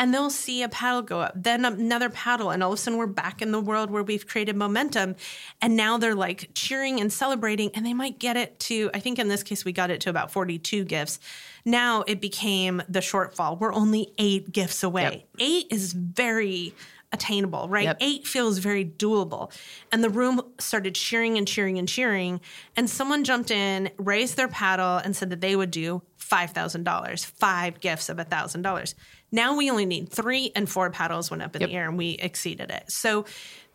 And 0.00 0.14
they'll 0.14 0.30
see 0.30 0.62
a 0.62 0.68
paddle 0.70 1.02
go 1.02 1.20
up, 1.20 1.34
then 1.36 1.66
another 1.66 2.08
paddle, 2.08 2.50
and 2.50 2.62
all 2.62 2.72
of 2.72 2.78
a 2.78 2.80
sudden 2.80 2.98
we're 2.98 3.06
back 3.06 3.42
in 3.42 3.52
the 3.52 3.60
world 3.60 3.90
where 3.90 4.02
we've 4.02 4.26
created 4.26 4.56
momentum. 4.56 5.14
And 5.60 5.76
now 5.76 5.98
they're 5.98 6.14
like 6.14 6.48
cheering 6.54 7.02
and 7.02 7.12
celebrating, 7.12 7.70
and 7.74 7.84
they 7.84 7.92
might 7.92 8.18
get 8.18 8.38
it 8.38 8.58
to, 8.60 8.90
I 8.94 9.00
think 9.00 9.18
in 9.18 9.28
this 9.28 9.42
case, 9.42 9.62
we 9.62 9.72
got 9.72 9.90
it 9.90 10.00
to 10.00 10.10
about 10.10 10.32
42 10.32 10.84
gifts. 10.84 11.20
Now 11.66 12.02
it 12.06 12.18
became 12.18 12.82
the 12.88 13.00
shortfall. 13.00 13.60
We're 13.60 13.74
only 13.74 14.14
eight 14.16 14.50
gifts 14.50 14.82
away. 14.82 15.02
Yep. 15.02 15.28
Eight 15.38 15.66
is 15.70 15.92
very 15.92 16.74
attainable, 17.12 17.68
right? 17.68 17.84
Yep. 17.84 17.96
Eight 18.00 18.26
feels 18.26 18.56
very 18.58 18.86
doable. 18.86 19.52
And 19.92 20.02
the 20.02 20.08
room 20.08 20.40
started 20.58 20.94
cheering 20.94 21.36
and 21.36 21.46
cheering 21.46 21.78
and 21.78 21.86
cheering. 21.86 22.40
And 22.74 22.88
someone 22.88 23.24
jumped 23.24 23.50
in, 23.50 23.90
raised 23.98 24.38
their 24.38 24.48
paddle, 24.48 24.96
and 24.96 25.14
said 25.14 25.28
that 25.30 25.42
they 25.42 25.56
would 25.56 25.70
do 25.70 26.02
$5,000, 26.20 27.26
five 27.26 27.80
gifts 27.80 28.08
of 28.08 28.16
$1,000. 28.16 28.94
Now 29.32 29.56
we 29.56 29.70
only 29.70 29.86
need 29.86 30.08
three, 30.10 30.52
and 30.56 30.68
four 30.68 30.90
paddles 30.90 31.30
went 31.30 31.42
up 31.42 31.54
in 31.54 31.60
Yep. 31.62 31.70
the 31.70 31.76
air, 31.76 31.88
and 31.88 31.96
we 31.98 32.10
exceeded 32.10 32.70
it. 32.70 32.90
So 32.90 33.24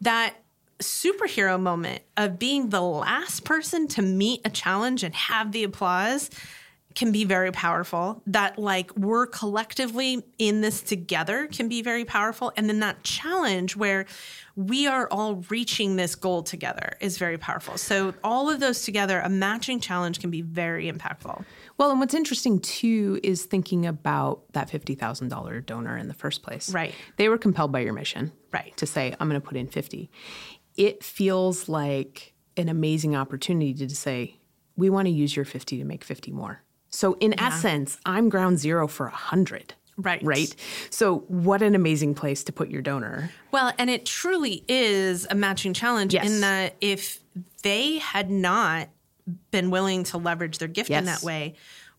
that 0.02 0.36
superhero 0.80 1.60
moment 1.60 2.02
of 2.18 2.38
being 2.38 2.70
the 2.70 2.82
last 2.82 3.46
person 3.46 3.88
to 3.88 4.02
meet 4.02 4.42
a 4.44 4.50
challenge 4.50 5.04
and 5.04 5.16
have 5.16 5.54
the 5.54 5.64
applause 5.64 6.30
can 6.96 7.12
be 7.12 7.26
very 7.26 7.52
powerful. 7.52 8.24
That, 8.26 8.58
like, 8.58 8.96
we're 8.96 9.28
collectively 9.28 10.24
in 10.38 10.62
this 10.62 10.82
together 10.82 11.48
can 11.48 11.68
be 11.68 11.82
very 11.82 12.06
powerful. 12.06 12.54
And 12.56 12.70
then 12.70 12.80
that 12.80 13.04
challenge 13.04 13.76
where 13.76 14.06
we 14.56 14.88
are 14.88 15.08
all 15.12 15.44
reaching 15.50 15.98
this 15.98 16.16
goal 16.16 16.42
together 16.42 16.96
is 17.02 17.18
very 17.18 17.38
powerful. 17.38 17.78
So, 17.78 18.14
all 18.24 18.50
of 18.50 18.62
those 18.62 18.82
together, 18.84 19.20
a 19.20 19.30
matching 19.30 19.82
challenge 19.82 20.20
can 20.20 20.32
be 20.32 20.42
very 20.42 20.90
impactful. 20.90 21.44
Well, 21.78 21.92
and 21.92 22.00
what's 22.00 22.14
interesting 22.14 22.60
too 22.60 23.20
is 23.22 23.44
thinking 23.44 23.86
about 23.86 24.42
that 24.54 24.70
$50,000 24.70 25.66
donor 25.66 25.98
in 25.98 26.08
the 26.08 26.14
first 26.14 26.42
place. 26.42 26.70
Right. 26.74 26.96
They 27.18 27.28
were 27.28 27.38
compelled 27.38 27.74
by 27.74 27.80
your 27.80 27.94
mission. 27.94 28.32
Right. 28.54 28.76
To 28.78 28.86
say, 28.86 29.14
I'm 29.20 29.28
going 29.28 29.40
to 29.40 29.46
put 29.46 29.58
in 29.58 29.68
50. 29.68 30.10
It 30.78 31.04
feels 31.04 31.68
like 31.68 32.34
an 32.56 32.70
amazing 32.70 33.16
opportunity 33.16 33.74
to 33.74 33.94
say, 33.94 34.38
we 34.78 34.90
want 34.90 35.08
to 35.08 35.12
use 35.12 35.36
your 35.36 35.46
50 35.46 35.78
to 35.78 35.86
make 35.86 36.04
50 36.04 36.32
more. 36.32 36.62
So, 36.96 37.18
in 37.20 37.38
essence, 37.40 37.98
I'm 38.06 38.30
ground 38.30 38.58
zero 38.58 38.88
for 38.88 39.08
100. 39.08 39.74
Right. 39.98 40.22
Right. 40.24 40.56
So, 40.90 41.20
what 41.28 41.62
an 41.62 41.76
amazing 41.76 42.16
place 42.16 42.44
to 42.46 42.54
put 42.54 42.70
your 42.70 42.82
donor. 42.82 43.32
Well, 43.52 43.74
and 43.78 43.90
it 43.90 44.06
truly 44.06 44.64
is 44.68 45.28
a 45.30 45.36
matching 45.36 45.74
challenge 45.74 46.14
Yes. 46.14 46.26
in 46.30 46.42
that 46.42 46.76
if 46.82 47.20
they 47.64 47.98
had 48.00 48.30
not 48.30 48.90
been 49.52 49.72
willing 49.72 50.04
to 50.06 50.18
leverage 50.18 50.58
their 50.58 50.68
gift 50.68 50.90
in 50.90 51.06
that 51.06 51.22
way, 51.24 51.56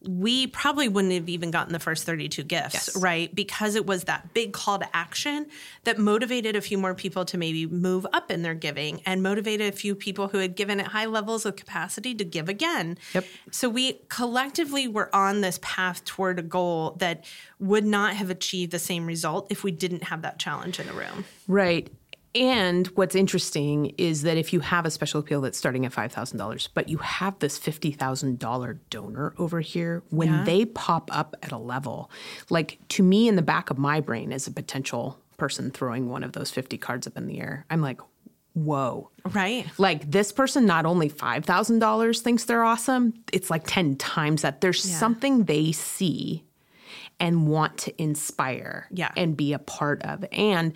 we 0.07 0.47
probably 0.47 0.89
wouldn't 0.89 1.13
have 1.13 1.29
even 1.29 1.51
gotten 1.51 1.73
the 1.73 1.79
first 1.79 2.05
32 2.05 2.43
gifts, 2.45 2.75
Yes. 2.75 2.97
right? 2.97 3.35
Because 3.35 3.75
it 3.75 3.87
was 3.87 4.05
that 4.05 4.33
big 4.35 4.53
call 4.53 4.79
to 4.79 4.97
action 4.97 5.47
that 5.85 5.99
motivated 5.99 6.55
a 6.57 6.61
few 6.61 6.79
more 6.79 6.95
people 6.95 7.25
to 7.27 7.37
maybe 7.39 7.67
move 7.67 8.07
up 8.13 8.31
in 8.31 8.43
their 8.43 8.55
giving 8.55 9.01
and 9.05 9.23
motivated 9.23 9.73
a 9.73 9.77
few 9.77 9.95
people 9.95 10.29
who 10.29 10.39
had 10.39 10.55
given 10.57 10.79
at 10.81 10.87
high 10.89 11.07
levels 11.07 11.45
of 11.45 11.57
capacity 11.57 12.15
to 12.15 12.25
give 12.25 12.49
again. 12.49 12.99
Yep. 13.15 13.25
So 13.51 13.69
we 13.69 14.01
collectively 14.09 14.87
were 14.89 15.15
on 15.15 15.41
this 15.41 15.59
path 15.63 16.05
toward 16.05 16.39
a 16.39 16.43
goal 16.43 16.97
that 17.01 17.25
would 17.59 17.85
not 17.85 18.15
have 18.15 18.31
achieved 18.31 18.71
the 18.73 18.79
same 18.79 19.07
result 19.07 19.47
if 19.51 19.65
we 19.65 19.71
didn't 19.71 20.05
have 20.05 20.23
that 20.23 20.39
challenge 20.39 20.79
in 20.79 20.87
the 20.87 20.93
room. 20.93 21.25
Right. 21.49 21.89
And 22.37 22.87
what's 22.89 23.15
interesting 23.15 23.95
is 23.99 24.23
that 24.23 24.37
if 24.37 24.53
you 24.53 24.61
have 24.61 24.85
a 24.85 24.91
special 24.91 25.21
appeal 25.21 25.41
that's 25.41 25.57
starting 25.57 25.87
at 25.87 25.93
$5,000, 25.93 26.69
but 26.75 26.89
you 26.89 26.99
have 26.99 27.39
this 27.39 27.59
$50,000 27.59 28.79
donor 28.91 29.35
over 29.39 29.61
here, 29.61 30.03
when 30.11 30.29
Yeah. 30.29 30.45
they 30.45 30.65
pop 30.67 31.09
up 31.17 31.35
at 31.43 31.51
a 31.53 31.59
level, 31.59 32.11
like 32.51 32.79
to 32.89 33.03
me 33.03 33.27
in 33.29 33.37
the 33.37 33.43
back 33.43 33.71
of 33.71 33.79
my 33.79 34.01
brain 34.01 34.33
as 34.33 34.47
a 34.47 34.51
potential 34.51 35.19
person 35.39 35.71
throwing 35.71 36.09
one 36.09 36.23
of 36.23 36.33
those 36.33 36.51
50 36.51 36.77
cards 36.79 37.07
up 37.07 37.17
in 37.17 37.27
the 37.27 37.41
air, 37.41 37.65
I'm 37.71 37.81
like, 37.81 38.01
whoa. 38.55 39.11
Right. 39.33 39.67
Like 39.79 40.11
this 40.11 40.33
person 40.33 40.65
not 40.67 40.87
only 40.87 41.09
$5,000 41.11 42.21
thinks 42.21 42.45
they're 42.45 42.65
awesome, 42.65 43.15
it's 43.33 43.51
like 43.51 43.65
10 43.67 43.97
times 43.97 44.43
that. 44.43 44.61
There's 44.61 44.83
something 44.83 45.45
they 45.45 45.73
see 45.73 46.43
and 47.21 47.47
want 47.49 47.77
to 47.79 48.03
inspire 48.03 48.89
Yeah. 48.91 49.11
and 49.17 49.37
be 49.37 49.53
a 49.53 49.59
part 49.59 50.03
of. 50.03 50.25
And 50.33 50.73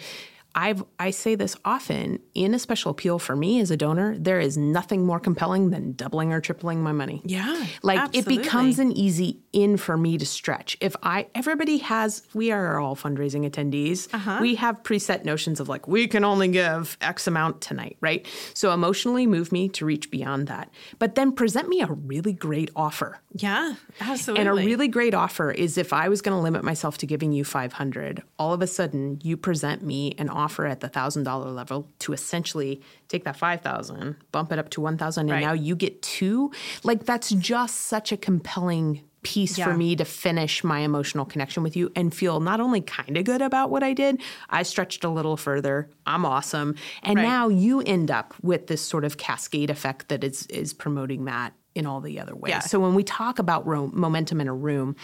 I've 0.55 0.85
I 0.99 1.11
say 1.11 1.35
this 1.35 1.57
often 1.65 2.19
in 2.35 2.55
a 2.55 2.59
special 2.59 2.91
appeal 2.91 3.19
for 3.19 3.37
me 3.37 3.61
as 3.61 3.71
a 3.71 3.77
donor, 3.77 4.17
there 4.19 4.41
is 4.41 4.57
nothing 4.57 5.07
more 5.07 5.21
compelling 5.21 5.71
than 5.71 5.93
doubling 5.93 6.33
or 6.33 6.41
tripling 6.41 6.83
my 6.83 6.93
money. 6.93 7.23
Yeah, 7.25 7.67
Like 7.83 7.99
absolutely. 8.01 8.37
it 8.37 8.43
becomes 8.43 8.79
an 8.79 8.93
easy 8.93 9.41
in 9.53 9.77
for 9.77 9.97
me 9.97 10.19
to 10.19 10.27
stretch. 10.27 10.77
If 10.81 10.97
I 11.03 11.29
everybody 11.35 11.79
has 11.79 12.23
we 12.35 12.51
are 12.51 12.79
all 12.79 12.97
fundraising 12.97 13.49
attendees. 13.49 14.13
Uh-huh. 14.13 14.39
We 14.41 14.57
have 14.57 14.83
preset 14.83 15.25
notions 15.25 15.61
of 15.61 15.69
like 15.69 15.87
we 15.87 16.09
can 16.09 16.25
only 16.25 16.49
give 16.49 16.97
X 17.01 17.27
amount 17.27 17.61
tonight, 17.61 17.97
right? 18.01 18.27
So 18.55 18.73
emotionally 18.73 19.27
move 19.27 19.53
me 19.53 19.69
to 19.71 19.85
reach 19.85 20.11
beyond 20.11 20.49
that. 20.49 20.71
But 20.99 21.15
then 21.15 21.33
present 21.33 21.69
me 21.69 21.81
a 21.81 21.87
really 21.87 22.33
great 22.33 22.71
offer. 22.75 23.21
Yeah, 23.33 23.75
absolutely. 24.01 24.41
And 24.41 24.49
a 24.51 24.63
really 24.63 24.89
great 24.89 25.15
offer 25.15 25.51
is 25.53 25.79
if 25.79 25.93
I 25.93 26.09
was 26.09 26.23
going 26.23 26.37
to 26.37 26.43
limit 26.43 26.65
myself 26.65 26.99
to 26.99 27.07
giving 27.07 27.33
you 27.33 27.45
500, 27.45 28.23
all 28.39 28.53
of 28.53 28.63
a 28.63 28.67
sudden 28.67 29.21
you 29.23 29.37
present 29.37 29.83
me 29.83 30.15
an 30.19 30.29
offer 30.29 30.39
at 30.66 30.80
the 30.80 30.88
$1000 30.88 31.55
level 31.55 31.88
to 32.01 32.12
essentially 32.12 32.80
take 33.09 33.24
that 33.24 33.36
5000, 33.36 34.16
bump 34.32 34.53
it 34.53 34.59
up 34.59 34.70
to 34.70 34.80
1000 34.80 35.22
and 35.22 35.30
Right. 35.30 35.41
now 35.41 35.53
you 35.53 35.74
get 35.76 36.01
two. 36.03 36.51
Like 36.84 37.05
that's 37.05 37.30
just 37.30 37.76
such 37.82 38.12
a 38.12 38.16
compelling 38.16 39.03
piece 39.22 39.59
Yeah. 39.59 39.66
for 39.66 39.74
me 39.76 39.95
to 39.97 40.05
finish 40.07 40.64
my 40.64 40.78
emotional 40.80 41.26
connection 41.26 41.62
with 41.62 41.76
you 41.76 41.93
and 41.95 42.14
feel 42.14 42.41
not 42.41 42.59
only 42.59 42.80
kind 42.80 43.18
of 43.18 43.24
good 43.24 43.43
about 43.43 43.68
what 43.70 43.82
I 43.82 43.93
did, 43.93 44.22
I 44.49 44.62
stretched 44.62 45.05
a 45.05 45.11
little 45.11 45.36
further. 45.36 45.91
I'm 46.07 46.24
awesome. 46.24 46.74
And 47.03 47.16
Right. 47.16 47.22
now 47.26 47.49
you 47.49 47.82
end 47.82 48.11
up 48.11 48.32
with 48.43 48.66
this 48.68 48.80
sort 48.80 49.05
of 49.05 49.18
cascade 49.18 49.68
effect 49.68 50.09
that 50.09 50.24
is 50.24 50.47
is 50.47 50.72
promoting 50.72 51.26
that 51.26 51.53
in 51.74 51.84
all 51.86 52.01
the 52.01 52.18
other 52.18 52.34
ways. 52.34 52.51
Yeah. 52.51 52.61
So 52.61 52.80
when 52.80 52.95
we 52.95 53.05
talk 53.05 53.38
about 53.38 53.66
ro- 53.66 53.91
momentum 53.93 54.41
in 54.41 54.49
a 54.49 54.55
room, 54.55 54.97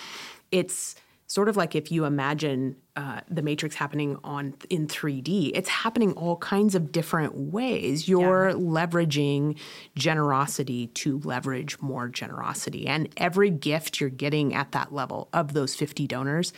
it's 0.50 0.94
sort 1.26 1.48
of 1.50 1.56
like 1.56 1.74
if 1.74 1.92
you 1.92 2.04
imagine 2.06 2.76
uh, 2.96 3.20
the 3.28 3.42
matrix 3.42 3.74
happening 3.74 4.18
on 4.24 4.54
in 4.70 4.88
3D. 4.88 5.52
It's 5.54 5.68
happening 5.68 6.12
all 6.14 6.36
kinds 6.36 6.74
of 6.74 6.90
different 6.90 7.34
ways. 7.34 8.08
You're 8.08 8.52
leveraging 8.54 9.58
generosity 9.94 10.86
to 10.88 11.20
leverage 11.20 11.78
more 11.80 12.08
generosity, 12.08 12.86
and 12.86 13.08
every 13.16 13.50
gift 13.50 14.00
you're 14.00 14.08
getting 14.08 14.54
at 14.54 14.72
that 14.72 14.94
level 14.94 15.28
of 15.32 15.52
those 15.52 15.74
50 15.74 16.06
donors 16.06 16.52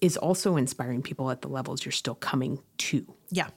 is 0.00 0.16
also 0.16 0.56
inspiring 0.56 1.02
people 1.02 1.30
at 1.30 1.42
the 1.42 1.48
levels 1.48 1.84
you're 1.84 1.92
still 1.92 2.14
coming 2.14 2.60
to. 2.78 3.04
Yeah. 3.30 3.48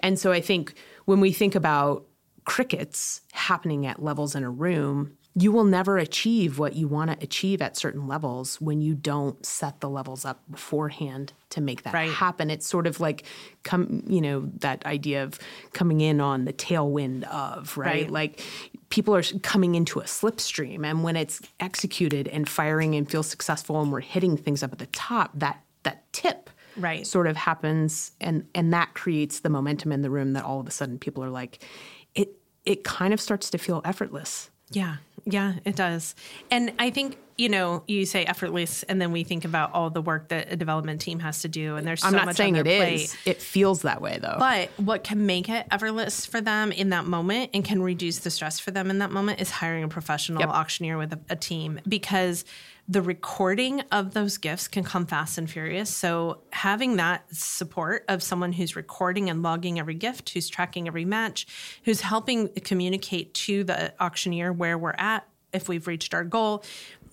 And 0.00 0.18
so 0.18 0.32
I 0.32 0.40
think 0.40 0.74
when 1.04 1.20
we 1.20 1.32
think 1.32 1.54
about 1.54 2.06
crickets 2.44 3.22
happening 3.32 3.86
at 3.86 4.02
levels 4.02 4.34
in 4.34 4.44
a 4.44 4.50
room, 4.50 5.16
you 5.38 5.52
will 5.52 5.64
never 5.64 5.98
achieve 5.98 6.58
what 6.58 6.74
you 6.76 6.88
want 6.88 7.10
to 7.10 7.22
achieve 7.22 7.60
at 7.60 7.76
certain 7.76 8.08
levels 8.08 8.58
when 8.58 8.80
you 8.80 8.94
don't 8.94 9.44
set 9.44 9.80
the 9.80 9.88
levels 9.88 10.24
up 10.24 10.40
beforehand 10.50 11.34
to 11.50 11.60
make 11.60 11.82
that 11.82 11.92
Right. 11.92 12.10
happen. 12.10 12.50
It's 12.50 12.66
sort 12.66 12.86
of 12.86 13.00
like 13.00 13.24
come, 13.62 14.02
you 14.06 14.22
know, 14.22 14.50
that 14.60 14.84
idea 14.86 15.22
of 15.22 15.38
coming 15.74 16.00
in 16.00 16.22
on 16.22 16.46
the 16.46 16.54
tailwind 16.54 17.24
of, 17.24 17.76
right? 17.76 18.04
Right. 18.04 18.10
Like 18.10 18.42
people 18.88 19.14
are 19.14 19.22
coming 19.42 19.74
into 19.74 20.00
a 20.00 20.04
slipstream 20.04 20.86
and 20.86 21.04
when 21.04 21.16
it's 21.16 21.42
executed 21.60 22.28
and 22.28 22.48
firing 22.48 22.94
and 22.94 23.08
feels 23.10 23.26
successful 23.28 23.82
and 23.82 23.92
we're 23.92 24.00
hitting 24.00 24.38
things 24.38 24.62
up 24.62 24.72
at 24.72 24.78
the 24.78 24.86
top, 24.86 25.32
that 25.34 25.62
that 25.82 26.10
tip 26.12 26.48
Right. 26.78 27.06
sort 27.06 27.26
of 27.26 27.36
happens 27.36 28.12
and 28.22 28.46
and 28.54 28.72
that 28.72 28.94
creates 28.94 29.40
the 29.40 29.50
momentum 29.50 29.92
in 29.92 30.00
the 30.00 30.10
room 30.10 30.32
that 30.32 30.44
all 30.44 30.60
of 30.60 30.66
a 30.66 30.70
sudden 30.70 30.98
people 30.98 31.22
are 31.22 31.30
like 31.30 31.62
it 32.14 32.36
it 32.64 32.84
kind 32.84 33.12
of 33.14 33.20
starts 33.20 33.48
to 33.50 33.58
feel 33.58 33.80
effortless 33.84 34.50
Yeah, 34.70 34.96
yeah, 35.24 35.54
it 35.64 35.76
does. 35.76 36.14
And 36.50 36.72
I 36.78 36.90
think, 36.90 37.18
you 37.38 37.48
know, 37.48 37.82
you 37.86 38.06
say 38.06 38.24
effortless, 38.24 38.82
and 38.84 39.00
then 39.00 39.12
we 39.12 39.22
think 39.24 39.44
about 39.44 39.72
all 39.74 39.90
the 39.90 40.00
work 40.02 40.28
that 40.28 40.52
a 40.52 40.56
development 40.56 41.00
team 41.00 41.18
has 41.20 41.42
to 41.42 41.48
do, 41.48 41.76
and 41.76 41.86
there's 41.86 42.00
so 42.00 42.08
i'm 42.08 42.14
not 42.14 42.24
much 42.26 42.36
saying 42.36 42.54
on 42.54 42.60
it 42.60 42.64
their 42.64 42.88
is 42.88 43.16
it 43.26 43.40
feels 43.42 43.82
that 43.82 44.00
way 44.00 44.18
though 44.20 44.36
But 44.38 44.70
what 44.76 45.04
can 45.04 45.26
make 45.26 45.48
it 45.48 45.66
effortless 45.70 46.24
for 46.26 46.40
them 46.40 46.72
in 46.72 46.90
that 46.90 47.04
moment 47.04 47.50
and 47.54 47.64
can 47.64 47.82
reduce 47.82 48.20
the 48.20 48.30
stress 48.30 48.58
for 48.58 48.70
them 48.70 48.90
in 48.90 48.98
that 49.00 49.10
moment 49.10 49.40
is 49.40 49.50
hiring 49.50 49.84
a 49.84 49.88
professional 49.88 50.40
Yep. 50.40 50.48
auctioneer 50.48 50.96
with 50.98 51.12
a, 51.12 51.20
a 51.28 51.36
team 51.36 51.80
because 51.86 52.44
the 52.88 53.02
recording 53.02 53.80
of 53.90 54.14
those 54.14 54.38
gifts 54.38 54.68
can 54.68 54.84
come 54.84 55.06
fast 55.06 55.38
and 55.38 55.50
furious. 55.50 55.90
So 55.90 56.42
having 56.50 56.96
that 56.96 57.24
support 57.34 58.04
of 58.08 58.22
someone 58.22 58.52
who's 58.52 58.76
recording 58.76 59.28
and 59.28 59.42
logging 59.42 59.78
every 59.78 59.94
gift, 59.94 60.30
who's 60.30 60.48
tracking 60.48 60.86
every 60.86 61.04
match, 61.04 61.46
who's 61.84 62.00
helping 62.00 62.48
communicate 62.48 63.34
to 63.34 63.64
the 63.64 63.92
auctioneer 64.00 64.52
where 64.52 64.78
we're 64.78 64.94
at 64.98 65.26
if 65.52 65.68
we've 65.68 65.86
reached 65.86 66.14
our 66.14 66.24
goal. 66.24 66.62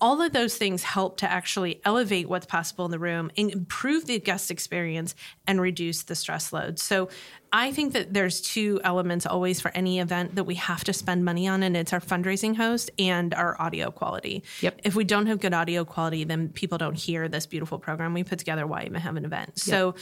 All 0.00 0.20
of 0.20 0.32
those 0.32 0.56
things 0.56 0.82
help 0.82 1.16
to 1.18 1.30
actually 1.30 1.80
elevate 1.84 2.28
what's 2.28 2.46
possible 2.46 2.84
in 2.84 2.90
the 2.90 2.98
room, 2.98 3.30
and 3.36 3.50
improve 3.50 4.06
the 4.06 4.18
guest 4.18 4.50
experience, 4.50 5.14
and 5.46 5.60
reduce 5.60 6.02
the 6.02 6.14
stress 6.14 6.52
load. 6.52 6.78
So, 6.78 7.08
I 7.52 7.70
think 7.70 7.92
that 7.92 8.12
there's 8.12 8.40
two 8.40 8.80
elements 8.82 9.26
always 9.26 9.60
for 9.60 9.70
any 9.76 10.00
event 10.00 10.34
that 10.34 10.42
we 10.42 10.56
have 10.56 10.82
to 10.84 10.92
spend 10.92 11.24
money 11.24 11.46
on, 11.46 11.62
and 11.62 11.76
it's 11.76 11.92
our 11.92 12.00
fundraising 12.00 12.56
host 12.56 12.90
and 12.98 13.32
our 13.32 13.60
audio 13.62 13.92
quality. 13.92 14.42
Yep. 14.60 14.80
If 14.82 14.96
we 14.96 15.04
don't 15.04 15.26
have 15.26 15.38
good 15.40 15.54
audio 15.54 15.84
quality, 15.84 16.24
then 16.24 16.48
people 16.48 16.78
don't 16.78 16.98
hear 16.98 17.28
this 17.28 17.46
beautiful 17.46 17.78
program 17.78 18.12
we 18.12 18.24
put 18.24 18.40
together. 18.40 18.66
Why 18.66 18.82
even 18.82 19.00
have 19.00 19.16
an 19.16 19.24
event? 19.24 19.58
So, 19.58 19.94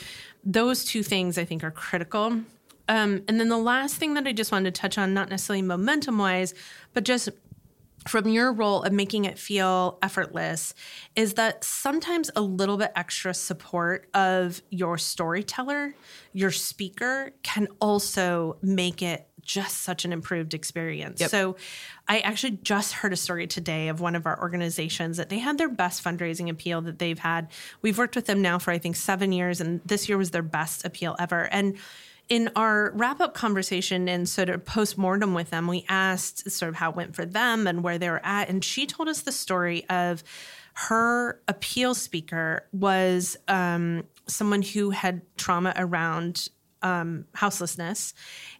those 0.44 0.84
two 0.84 1.02
things 1.02 1.36
I 1.36 1.44
think 1.44 1.62
are 1.62 1.70
critical. 1.70 2.40
Um, 2.88 3.22
and 3.28 3.38
then 3.38 3.48
the 3.48 3.58
last 3.58 3.96
thing 3.96 4.14
that 4.14 4.26
I 4.26 4.32
just 4.32 4.50
wanted 4.50 4.74
to 4.74 4.80
touch 4.80 4.98
on, 4.98 5.14
not 5.14 5.28
necessarily 5.28 5.62
momentum 5.62 6.18
wise, 6.18 6.54
but 6.94 7.04
just 7.04 7.28
from 8.08 8.28
your 8.28 8.52
role 8.52 8.82
of 8.82 8.92
making 8.92 9.24
it 9.24 9.38
feel 9.38 9.98
effortless, 10.02 10.74
is 11.14 11.34
that 11.34 11.64
sometimes 11.64 12.30
a 12.34 12.40
little 12.40 12.76
bit 12.76 12.92
extra 12.96 13.32
support 13.34 14.08
of 14.14 14.62
your 14.70 14.98
storyteller, 14.98 15.94
your 16.32 16.50
speaker, 16.50 17.32
can 17.42 17.68
also 17.80 18.56
make 18.62 19.02
it 19.02 19.28
just 19.40 19.78
such 19.78 20.04
an 20.04 20.12
improved 20.12 20.54
experience. 20.54 21.20
Yep. 21.20 21.30
So 21.30 21.56
I 22.06 22.20
actually 22.20 22.58
just 22.62 22.92
heard 22.92 23.12
a 23.12 23.16
story 23.16 23.48
today 23.48 23.88
of 23.88 24.00
one 24.00 24.14
of 24.14 24.24
our 24.24 24.40
organizations 24.40 25.16
that 25.16 25.30
they 25.30 25.40
had 25.40 25.58
their 25.58 25.68
best 25.68 26.04
fundraising 26.04 26.48
appeal 26.48 26.80
that 26.82 27.00
they've 27.00 27.18
had. 27.18 27.50
We've 27.82 27.98
worked 27.98 28.14
with 28.14 28.26
them 28.26 28.40
now 28.40 28.60
for 28.60 28.70
I 28.70 28.78
think 28.78 28.94
7 28.94 29.32
years 29.32 29.60
and 29.60 29.80
this 29.84 30.08
year 30.08 30.16
was 30.16 30.30
their 30.30 30.42
best 30.42 30.84
appeal 30.84 31.16
ever. 31.18 31.48
And 31.52 31.76
in 32.32 32.48
our 32.56 32.92
wrap 32.94 33.20
up 33.20 33.34
conversation 33.34 34.08
and 34.08 34.26
sort 34.26 34.48
of 34.48 34.64
post 34.64 34.96
mortem 34.96 35.34
with 35.34 35.50
them, 35.50 35.66
we 35.66 35.84
asked 35.86 36.50
sort 36.50 36.70
of 36.70 36.74
how 36.76 36.88
it 36.88 36.96
went 36.96 37.14
for 37.14 37.26
them 37.26 37.66
and 37.66 37.82
where 37.82 37.98
they 37.98 38.08
were 38.08 38.24
at. 38.24 38.48
And 38.48 38.64
she 38.64 38.86
told 38.86 39.06
us 39.06 39.20
the 39.20 39.32
story 39.32 39.84
of 39.90 40.24
her 40.72 41.42
appeal 41.46 41.94
speaker 41.94 42.66
was 42.72 43.36
um, 43.48 44.04
someone 44.26 44.62
who 44.62 44.88
had 44.88 45.20
trauma 45.36 45.74
around 45.76 46.48
um, 46.80 47.26
houselessness. 47.34 48.14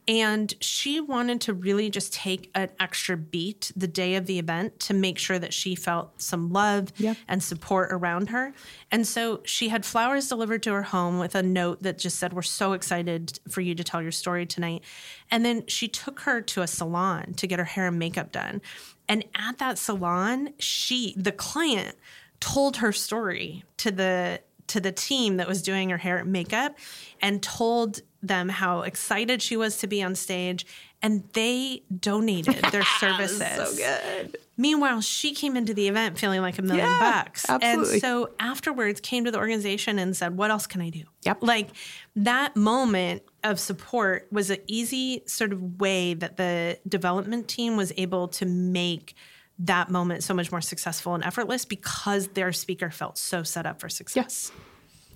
And 0.09 0.53
she 0.61 1.01
wanted 1.01 1.41
to 1.43 1.53
really 1.55 1.89
just 1.89 2.13
take 2.13 2.51
an 2.57 2.71
extra 2.81 3.17
beat 3.17 3.71
the 3.77 3.87
day 3.87 4.17
of 4.17 4.27
the 4.27 4.39
event 4.41 4.81
to 4.81 4.95
make 4.95 5.17
sure 5.17 5.39
that 5.39 5.55
she 5.55 5.77
felt 5.77 6.21
some 6.21 6.51
love 6.53 6.93
Yeah. 6.97 7.15
and 7.29 7.41
support 7.43 7.93
around 7.93 8.31
her. 8.31 8.53
And 8.91 9.07
so 9.07 9.43
she 9.45 9.69
had 9.69 9.85
flowers 9.87 10.29
delivered 10.29 10.63
to 10.65 10.73
her 10.73 10.83
home 10.83 11.21
with 11.21 11.37
a 11.37 11.43
note 11.43 11.83
that 11.85 11.99
just 11.99 12.19
said, 12.19 12.33
We're 12.33 12.43
so 12.43 12.73
excited 12.73 13.39
for 13.49 13.61
you 13.61 13.77
to 13.77 13.85
tell 13.85 14.03
your 14.03 14.11
story 14.11 14.45
tonight. 14.45 14.83
And 15.31 15.45
then 15.45 15.67
she 15.69 15.87
took 15.87 16.21
her 16.21 16.41
to 16.43 16.63
a 16.63 16.67
salon 16.67 17.35
to 17.35 17.47
get 17.47 17.61
her 17.61 17.65
hair 17.65 17.87
and 17.87 17.99
makeup 17.99 18.33
done. 18.33 18.61
And 19.09 19.25
at 19.37 19.59
that 19.59 19.79
salon, 19.79 20.55
she, 20.59 21.15
the 21.17 21.33
client, 21.33 21.97
told 22.41 22.79
her 22.79 22.91
story 22.93 23.63
to 23.77 23.93
the 23.93 24.41
to 24.69 24.81
the 24.81 24.93
team 24.93 25.37
that 25.37 25.47
was 25.47 25.61
doing 25.63 25.91
her 25.91 25.99
hair 25.99 26.19
and 26.19 26.33
makeup 26.33 26.77
and 27.21 27.43
told 27.43 28.01
them 28.23 28.49
how 28.49 28.83
excited 28.83 29.43
she 29.43 29.57
was 29.57 29.79
to 29.79 29.87
be 29.87 30.03
on 30.03 30.15
stage 30.15 30.65
and 31.03 31.25
they 31.33 31.83
donated 31.99 32.55
their 32.73 32.85
services. 32.85 33.39
so 33.57 33.77
good 33.77 34.37
Meanwhile, 34.59 35.01
she 35.01 35.33
came 35.35 35.57
into 35.57 35.73
the 35.73 35.89
event 35.89 36.19
feeling 36.19 36.43
like 36.43 36.59
a 36.59 36.63
million 36.63 36.87
Yeah, 36.87 37.23
bucks. 37.25 37.49
absolutely. 37.49 37.95
And 37.95 38.01
so 38.03 38.31
afterwards 38.39 39.01
came 39.01 39.25
to 39.25 39.31
the 39.31 39.39
organization 39.39 39.99
and 39.99 40.15
said, 40.15 40.37
What 40.37 40.51
else 40.51 40.67
can 40.67 40.83
I 40.83 40.91
do? 40.91 41.05
Yep. 41.23 41.39
Like 41.43 41.71
that 42.17 42.55
moment 42.55 43.23
of 43.43 43.59
support 43.59 44.29
was 44.31 44.51
an 44.51 44.59
easy 44.67 45.23
sort 45.27 45.53
of 45.53 45.81
way 45.81 46.13
that 46.15 46.37
the 46.37 46.79
development 46.87 47.49
team 47.49 47.77
was 47.79 47.93
able 47.97 48.29
to 48.29 48.47
make 48.47 49.15
that 49.59 49.91
moment 49.91 50.23
so 50.23 50.35
much 50.35 50.53
more 50.53 50.61
successful 50.61 51.15
and 51.15 51.25
effortless 51.25 51.65
because 51.65 52.29
their 52.29 52.53
speaker 52.53 52.91
felt 52.91 53.17
so 53.17 53.43
set 53.43 53.65
up 53.67 53.81
for 53.81 53.89
success. 53.89 54.53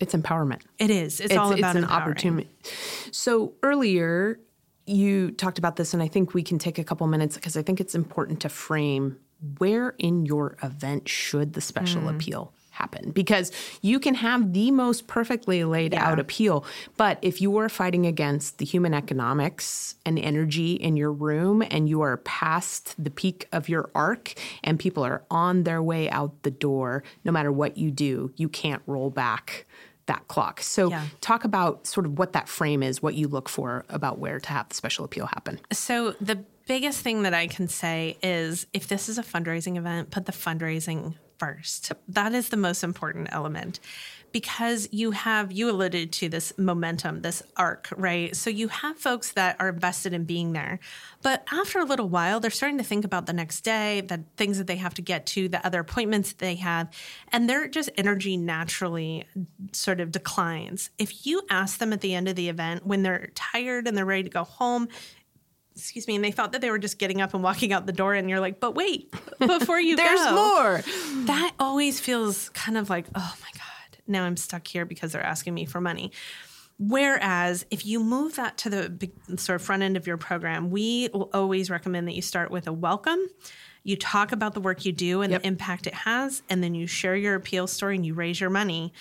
It's 0.00 0.14
empowerment 0.14 0.62
It 0.78 0.90
is. 0.90 1.20
It's, 1.20 1.34
all 1.36 1.52
about 1.52 1.76
an 1.76 1.84
empowering. 1.84 2.02
opportunity. 2.10 2.50
So 3.12 3.54
earlier 3.62 4.38
you 4.88 5.32
talked 5.32 5.58
about 5.58 5.74
this, 5.76 5.94
and 5.94 6.02
I 6.02 6.06
think 6.08 6.32
we 6.32 6.42
can 6.44 6.58
take 6.58 6.78
a 6.78 6.84
couple 6.84 7.06
minutes 7.08 7.34
because 7.34 7.56
I 7.56 7.62
think 7.62 7.80
it's 7.80 7.94
important 7.94 8.40
to 8.42 8.48
frame 8.48 9.16
where 9.58 9.94
in 9.98 10.24
your 10.26 10.56
event 10.62 11.08
should 11.08 11.54
the 11.54 11.60
special 11.60 12.02
Mm. 12.02 12.14
appeal 12.14 12.52
happen 12.76 13.10
because 13.10 13.50
you 13.82 13.98
can 13.98 14.14
have 14.14 14.52
the 14.52 14.70
most 14.70 15.06
perfectly 15.06 15.64
laid 15.64 15.94
out 15.94 16.18
appeal 16.18 16.64
but 16.96 17.18
if 17.22 17.40
you 17.40 17.56
are 17.56 17.68
fighting 17.68 18.06
against 18.06 18.58
the 18.58 18.64
human 18.64 18.94
economics 18.94 19.94
and 20.04 20.18
energy 20.18 20.72
in 20.74 20.96
your 20.96 21.12
room 21.12 21.62
and 21.70 21.88
you 21.88 22.00
are 22.00 22.16
past 22.18 22.94
the 23.02 23.10
peak 23.10 23.48
of 23.52 23.68
your 23.68 23.90
arc 23.94 24.34
and 24.62 24.78
people 24.78 25.02
are 25.04 25.22
on 25.30 25.64
their 25.64 25.82
way 25.82 26.08
out 26.10 26.42
the 26.42 26.50
door 26.50 27.02
no 27.24 27.32
matter 27.32 27.50
what 27.50 27.76
you 27.76 27.90
do 27.90 28.30
you 28.36 28.48
can't 28.48 28.82
roll 28.86 29.10
back 29.10 29.66
that 30.06 30.26
clock. 30.28 30.60
So, 30.62 30.90
Yeah. 30.90 31.02
talk 31.20 31.44
about 31.44 31.86
sort 31.86 32.06
of 32.06 32.16
what 32.18 32.32
that 32.32 32.48
frame 32.48 32.82
is, 32.82 33.02
what 33.02 33.14
you 33.14 33.26
look 33.28 33.48
for 33.48 33.84
about 33.88 34.20
where 34.20 34.38
to 34.38 34.48
have 34.50 34.68
the 34.68 34.74
special 34.74 35.04
appeal 35.04 35.26
happen. 35.26 35.58
So 35.72 36.12
the 36.20 36.44
biggest 36.66 37.00
thing 37.00 37.22
that 37.22 37.34
I 37.34 37.46
can 37.46 37.68
say 37.68 38.16
is 38.22 38.66
if 38.72 38.88
this 38.88 39.08
is 39.08 39.18
a 39.18 39.22
fundraising 39.22 39.76
event, 39.76 40.10
put 40.10 40.26
the 40.26 40.32
fundraising 40.32 41.14
first. 41.38 41.92
That 42.08 42.34
is 42.34 42.48
the 42.48 42.56
most 42.56 42.82
important 42.82 43.28
element 43.32 43.80
because 44.36 44.86
you 44.92 45.12
have 45.12 45.50
you 45.50 45.70
alluded 45.70 46.12
to 46.12 46.28
this 46.28 46.52
momentum, 46.58 47.22
this 47.22 47.42
arc, 47.56 47.88
right? 47.96 48.36
So 48.36 48.50
you 48.50 48.68
have 48.68 48.98
folks 48.98 49.32
that 49.32 49.56
are 49.58 49.70
invested 49.70 50.12
in 50.12 50.24
being 50.24 50.52
there. 50.52 50.78
But 51.22 51.42
after 51.50 51.78
a 51.78 51.84
little 51.84 52.10
while, 52.10 52.38
they're 52.38 52.50
starting 52.50 52.76
to 52.76 52.84
think 52.84 53.06
about 53.06 53.24
the 53.24 53.32
next 53.32 53.62
day, 53.62 54.02
the 54.02 54.24
things 54.36 54.58
that 54.58 54.66
they 54.66 54.76
have 54.76 54.92
to 54.94 55.02
get 55.02 55.24
to, 55.28 55.48
the 55.48 55.64
other 55.64 55.80
appointments 55.80 56.34
they 56.34 56.56
have, 56.56 56.88
and 57.32 57.48
their 57.48 57.66
just 57.66 57.88
energy 57.96 58.36
naturally 58.36 59.24
sort 59.72 60.00
of 60.00 60.12
declines. 60.12 60.90
If 60.98 61.26
you 61.26 61.40
ask 61.48 61.78
them 61.78 61.94
at 61.94 62.02
the 62.02 62.14
end 62.14 62.28
of 62.28 62.36
the 62.36 62.50
event 62.50 62.86
when 62.86 63.02
they're 63.02 63.30
tired 63.34 63.88
and 63.88 63.96
they're 63.96 64.04
ready 64.04 64.24
to 64.24 64.28
go 64.28 64.44
home, 64.44 64.88
excuse 65.76 66.06
me, 66.08 66.16
and 66.16 66.24
they 66.24 66.30
thought 66.32 66.52
that 66.52 66.60
they 66.60 66.70
were 66.70 66.78
just 66.78 66.98
getting 66.98 67.20
up 67.20 67.34
and 67.34 67.42
walking 67.42 67.72
out 67.72 67.86
the 67.86 67.92
door, 67.92 68.14
and 68.14 68.28
you're 68.30 68.40
like, 68.40 68.58
but 68.60 68.74
wait, 68.74 69.12
before 69.38 69.78
you 69.78 69.96
There's 69.96 70.20
go, 70.20 70.34
more. 70.34 70.82
That 71.26 71.52
always 71.60 72.00
feels 72.00 72.48
kind 72.50 72.76
of 72.78 72.88
like, 72.90 73.06
oh 73.14 73.34
my 73.42 73.50
God, 73.54 74.02
now 74.06 74.24
I'm 74.24 74.36
stuck 74.36 74.66
here 74.66 74.84
because 74.84 75.12
they're 75.12 75.22
asking 75.22 75.54
me 75.54 75.64
for 75.66 75.80
money. 75.80 76.12
Whereas 76.78 77.64
if 77.70 77.86
you 77.86 78.00
move 78.00 78.36
that 78.36 78.58
to 78.58 78.70
the 78.70 79.10
sort 79.38 79.56
of 79.56 79.62
front 79.62 79.82
end 79.82 79.96
of 79.96 80.06
your 80.06 80.18
program, 80.18 80.70
we 80.70 81.08
will 81.12 81.30
always 81.32 81.70
recommend 81.70 82.06
that 82.08 82.14
you 82.14 82.20
start 82.22 82.50
with 82.50 82.66
a 82.66 82.72
welcome. 82.72 83.20
You 83.82 83.96
talk 83.96 84.32
about 84.32 84.52
the 84.52 84.60
work 84.60 84.84
you 84.84 84.92
do 84.92 85.22
and 85.22 85.32
Yep. 85.32 85.42
the 85.42 85.48
impact 85.48 85.86
it 85.86 85.94
has, 85.94 86.42
and 86.50 86.62
then 86.62 86.74
you 86.74 86.86
share 86.86 87.16
your 87.16 87.34
appeal 87.34 87.66
story 87.66 87.96
and 87.96 88.04
you 88.04 88.12
raise 88.14 88.40
your 88.40 88.50
money. 88.50 88.92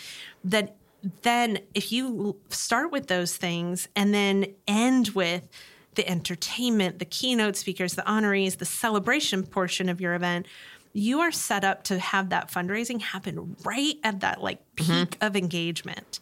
That 0.44 0.76
then, 1.22 1.60
if 1.74 1.92
you 1.92 2.38
start 2.50 2.92
with 2.92 3.08
those 3.08 3.36
things 3.36 3.88
and 3.96 4.14
then 4.14 4.46
end 4.68 5.10
with 5.10 5.48
the 5.96 6.08
entertainment, 6.08 7.00
the 7.00 7.06
keynote 7.06 7.56
speakers, 7.56 7.94
the 7.94 8.02
honorees, 8.04 8.58
the 8.58 8.66
celebration 8.66 9.44
portion 9.44 9.90
of 9.90 10.00
your 10.00 10.16
event, 10.16 10.48
you 10.94 11.20
are 11.20 11.32
set 11.32 11.64
up 11.64 11.84
to 11.86 12.00
have 12.00 12.30
that 12.30 12.50
fundraising 12.50 13.02
happen 13.02 13.56
right 13.66 13.96
at 14.04 14.22
that 14.22 14.42
like 14.42 14.60
mm-hmm. 14.76 15.04
peak 15.04 15.18
of 15.22 15.36
engagement. 15.36 16.20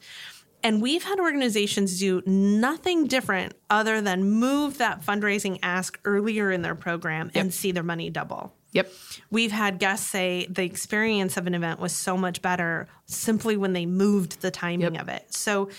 And 0.63 0.81
we've 0.81 1.03
had 1.03 1.19
organizations 1.19 1.99
do 1.99 2.23
nothing 2.25 3.07
different 3.07 3.53
other 3.69 4.01
than 4.01 4.23
move 4.23 4.77
that 4.77 5.05
fundraising 5.05 5.59
ask 5.61 5.99
earlier 6.05 6.51
in 6.51 6.61
their 6.61 6.73
program 6.73 7.29
and 7.35 7.53
see 7.53 7.73
their 7.73 7.83
money 7.83 8.09
double. 8.09 8.53
Yep. 8.71 8.91
We've 9.29 9.51
had 9.51 9.77
guests 9.77 10.07
say 10.07 10.47
the 10.49 10.63
experience 10.63 11.37
of 11.37 11.47
an 11.47 11.53
event 11.53 11.79
was 11.79 11.93
so 11.93 12.17
much 12.17 12.41
better 12.41 12.87
simply 13.05 13.57
when 13.57 13.73
they 13.73 13.85
moved 13.85 14.41
the 14.41 14.51
timing 14.51 14.95
Yep. 14.95 15.01
of 15.01 15.09
it. 15.09 15.33
So 15.33 15.69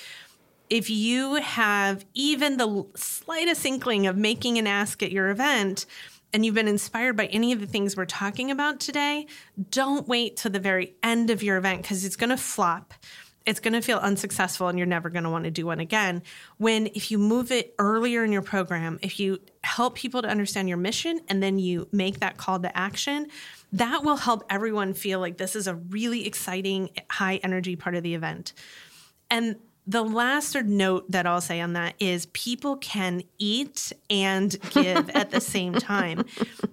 if 0.70 0.90
you 0.90 1.36
have 1.36 2.04
even 2.14 2.56
the 2.56 2.86
slightest 2.96 3.64
inkling 3.66 4.06
of 4.06 4.16
making 4.16 4.58
an 4.58 4.66
ask 4.66 5.02
at 5.02 5.12
your 5.12 5.30
event 5.30 5.86
and 6.32 6.44
you've 6.44 6.54
been 6.54 6.68
inspired 6.68 7.16
by 7.16 7.26
any 7.26 7.52
of 7.52 7.60
the 7.60 7.66
things 7.66 7.96
we're 7.96 8.06
talking 8.06 8.50
about 8.50 8.80
today, 8.80 9.26
don't 9.70 10.08
wait 10.08 10.36
to 10.38 10.48
the 10.48 10.58
very 10.58 10.94
end 11.02 11.30
of 11.30 11.42
your 11.42 11.56
event 11.56 11.82
because 11.82 12.04
it's 12.04 12.16
going 12.16 12.30
to 12.30 12.36
flop. 12.36 12.94
It's 13.46 13.60
going 13.60 13.74
to 13.74 13.82
feel 13.82 13.98
unsuccessful 13.98 14.68
and 14.68 14.78
you're 14.78 14.86
never 14.86 15.10
going 15.10 15.24
to 15.24 15.30
want 15.30 15.44
to 15.44 15.50
do 15.50 15.66
one 15.66 15.78
again. 15.78 16.22
When 16.56 16.86
if 16.88 17.10
you 17.10 17.18
move 17.18 17.52
it 17.52 17.74
earlier 17.78 18.24
in 18.24 18.32
your 18.32 18.42
program, 18.42 18.98
if 19.02 19.20
you 19.20 19.38
help 19.62 19.96
people 19.96 20.22
to 20.22 20.28
understand 20.28 20.68
your 20.68 20.78
mission 20.78 21.20
and 21.28 21.42
then 21.42 21.58
you 21.58 21.86
make 21.92 22.20
that 22.20 22.38
call 22.38 22.58
to 22.60 22.76
action, 22.76 23.28
that 23.74 24.02
will 24.02 24.16
help 24.16 24.44
everyone 24.48 24.94
feel 24.94 25.20
like 25.20 25.36
this 25.36 25.54
is 25.54 25.66
a 25.66 25.74
really 25.74 26.26
exciting, 26.26 26.88
high 27.10 27.36
energy 27.42 27.76
part 27.76 27.94
of 27.96 28.02
the 28.02 28.14
event. 28.14 28.54
And 29.30 29.56
the 29.87 30.03
last 30.03 30.55
note 30.55 31.11
that 31.11 31.26
I'll 31.26 31.41
say 31.43 31.61
on 31.61 31.74
that 31.74 31.95
is 32.01 32.26
people 32.26 32.76
can 32.76 33.22
eat 33.39 33.93
and 34.09 34.57
give 34.70 35.11
at 35.11 35.30
the 35.30 35.41
same 35.41 35.76
time. 35.76 36.24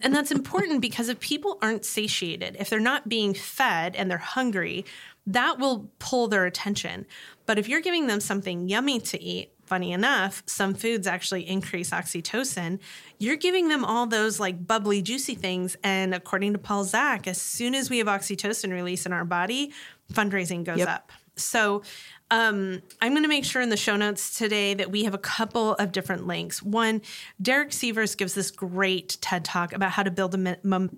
And 0.02 0.16
that's 0.16 0.32
important 0.32 0.82
because 0.82 1.10
if 1.10 1.20
people 1.20 1.58
aren't 1.62 1.84
satiated, 1.86 2.56
if 2.60 2.70
they're 2.70 2.80
not 2.80 3.10
being 3.10 3.34
fed 3.34 3.96
and 3.96 4.10
they're 4.10 4.18
hungry, 4.18 4.86
that 5.28 5.60
will 5.60 5.92
pull 6.00 6.28
their 6.28 6.46
attention. 6.46 7.06
But 7.46 7.60
if 7.60 7.68
you're 7.68 7.82
giving 7.82 8.08
them 8.08 8.22
something 8.22 8.70
yummy 8.70 9.00
to 9.02 9.22
eat, 9.22 9.52
funny 9.66 9.92
enough, 9.92 10.44
some 10.48 10.74
foods 10.74 11.08
actually 11.08 11.48
increase 11.48 11.92
oxytocin. 11.92 12.80
You're 13.20 13.38
giving 13.38 13.68
them 13.70 13.86
all 13.86 14.06
those 14.08 14.40
like 14.40 14.66
bubbly, 14.68 15.02
juicy 15.02 15.36
things. 15.36 15.78
And 15.84 16.14
according 16.16 16.54
to 16.54 16.60
Paul 16.60 16.84
Zak, 16.84 17.28
as 17.28 17.42
soon 17.42 17.76
as 17.76 17.90
we 17.90 18.00
have 18.00 18.08
oxytocin 18.08 18.72
release 18.72 19.06
in 19.06 19.14
our 19.14 19.24
body, 19.26 19.72
fundraising 20.14 20.64
goes 20.64 20.80
Yep. 20.80 20.88
up. 20.90 21.12
So 21.38 21.84
um, 22.32 22.82
I'm 23.02 23.12
going 23.12 23.24
to 23.24 23.30
make 23.30 23.44
sure 23.44 23.62
in 23.62 23.70
the 23.70 23.78
show 23.78 23.98
notes 23.98 24.38
today 24.38 24.74
that 24.74 24.90
we 24.90 25.04
have 25.04 25.14
a 25.14 25.20
couple 25.20 25.74
of 25.74 25.92
different 25.92 26.26
links. 26.26 26.64
One, 26.64 27.02
Derek 27.42 27.70
Sivers 27.70 28.18
gives 28.18 28.34
this 28.34 28.50
great 28.50 29.18
TED 29.22 29.44
talk 29.44 29.74
about 29.74 29.92
how 29.92 30.04
to 30.04 30.12
build 30.12 30.34
a 30.34 30.58
mum- 30.64 30.98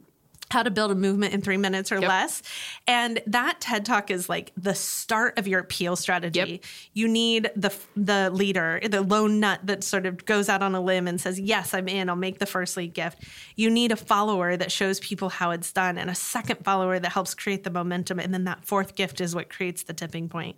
how 0.53 0.63
to 0.63 0.71
build 0.71 0.91
a 0.91 0.95
movement 0.95 1.33
in 1.33 1.41
three 1.41 1.57
minutes 1.57 1.91
or 1.91 1.99
Yep. 1.99 2.07
less. 2.09 2.41
And 2.87 3.21
that 3.27 3.59
TED 3.59 3.85
talk 3.85 4.09
is 4.09 4.29
like 4.29 4.51
the 4.55 4.73
start 4.73 5.37
of 5.37 5.47
your 5.47 5.59
appeal 5.59 5.95
strategy. 5.97 6.39
Yep. 6.39 6.63
You 6.93 7.07
need 7.09 7.51
the 7.55 7.73
the 7.95 8.29
leader, 8.29 8.79
the 8.87 9.01
lone 9.01 9.39
nut 9.41 9.59
that 9.63 9.83
sort 9.83 10.05
of 10.05 10.25
goes 10.25 10.47
out 10.47 10.63
on 10.63 10.73
a 10.75 10.81
limb 10.81 11.07
and 11.07 11.19
says, 11.19 11.39
"Yes, 11.39 11.73
I'm 11.73 11.87
in. 11.89 12.09
I'll 12.09 12.15
make 12.15 12.39
the 12.39 12.45
first 12.45 12.77
lead 12.77 12.93
gift." 12.93 13.23
You 13.55 13.69
need 13.69 13.91
a 13.91 13.95
follower 13.97 14.55
that 14.55 14.71
shows 14.71 14.99
people 15.01 15.29
how 15.29 15.51
it's 15.51 15.71
done, 15.71 15.97
and 15.97 16.09
a 16.09 16.15
second 16.15 16.63
follower 16.63 16.99
that 16.99 17.11
helps 17.11 17.33
create 17.33 17.63
the 17.63 17.69
momentum, 17.71 18.19
and 18.19 18.33
then 18.33 18.45
that 18.45 18.63
fourth 18.63 18.95
gift 18.95 19.19
is 19.19 19.35
what 19.35 19.49
creates 19.49 19.83
the 19.83 19.93
tipping 19.93 20.29
point. 20.29 20.55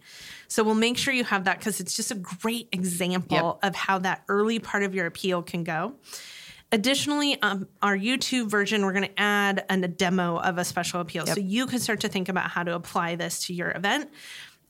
So 0.48 0.64
we'll 0.64 0.76
make 0.76 0.98
sure 0.98 1.14
you 1.14 1.24
have 1.24 1.46
that 1.46 1.60
because 1.60 1.80
it's 1.80 1.96
just 1.96 2.12
a 2.12 2.16
great 2.16 2.68
example 2.72 3.60
of 3.64 3.76
how 3.76 3.98
that 4.00 4.24
early 4.28 4.60
part 4.60 4.84
of 4.84 4.94
your 4.94 5.06
appeal 5.06 5.42
can 5.42 5.64
go. 5.64 5.96
Additionally, 6.72 7.42
um, 7.42 7.68
our 7.82 7.96
YouTube 7.96 8.48
version, 8.48 8.84
we're 8.84 8.94
going 8.94 9.08
to 9.08 9.20
add 9.20 9.64
an, 9.70 9.84
a 9.84 9.88
demo 9.88 10.38
of 10.38 10.58
a 10.58 10.66
special 10.66 11.00
appeal. 11.00 11.26
So 11.26 11.40
you 11.40 11.68
can 11.68 11.80
start 11.80 12.02
to 12.02 12.10
think 12.10 12.28
about 12.28 12.50
how 12.50 12.64
to 12.64 12.76
apply 12.76 13.16
this 13.16 13.46
to 13.46 13.54
your 13.54 13.72
event. 13.72 14.10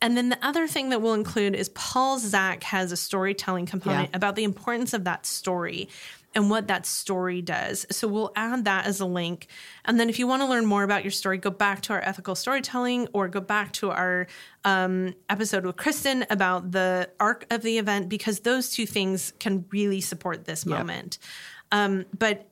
And 0.02 0.16
then 0.16 0.30
the 0.30 0.38
other 0.46 0.68
thing 0.68 0.90
that 0.90 1.02
we'll 1.02 1.14
include 1.14 1.56
is 1.56 1.70
Paul 1.70 2.20
Zak 2.20 2.64
has 2.64 2.92
a 2.92 2.98
storytelling 2.98 3.66
component 3.66 4.10
Yeah. 4.12 4.18
about 4.18 4.36
the 4.36 4.44
importance 4.44 4.94
of 4.94 5.06
that 5.06 5.26
story 5.26 5.88
and 6.36 6.50
what 6.50 6.68
that 6.68 6.86
story 6.86 7.42
does. 7.42 7.86
So 7.90 8.10
we'll 8.10 8.34
add 8.36 8.66
that 8.66 8.86
as 8.86 9.00
a 9.00 9.06
link. 9.06 9.48
And 9.86 9.98
then 9.98 10.10
if 10.10 10.20
you 10.20 10.28
want 10.28 10.42
to 10.42 10.48
learn 10.48 10.66
more 10.66 10.84
about 10.84 11.06
your 11.06 11.12
story, 11.12 11.38
go 11.38 11.50
back 11.50 11.82
to 11.84 11.94
our 11.94 12.02
ethical 12.02 12.36
storytelling 12.36 13.08
or 13.14 13.30
go 13.30 13.40
back 13.40 13.72
to 13.74 13.90
our 13.90 14.28
um, 14.66 15.16
episode 15.30 15.66
with 15.66 15.78
Kristin 15.78 16.26
about 16.30 16.72
the 16.72 17.10
arc 17.22 17.48
of 17.50 17.62
the 17.62 17.78
event 17.78 18.10
because 18.10 18.42
those 18.42 18.70
two 18.70 18.86
things 18.86 19.32
can 19.40 19.64
really 19.72 20.02
support 20.02 20.44
this 20.44 20.66
moment. 20.66 21.20
Um, 21.72 22.06
but 22.18 22.50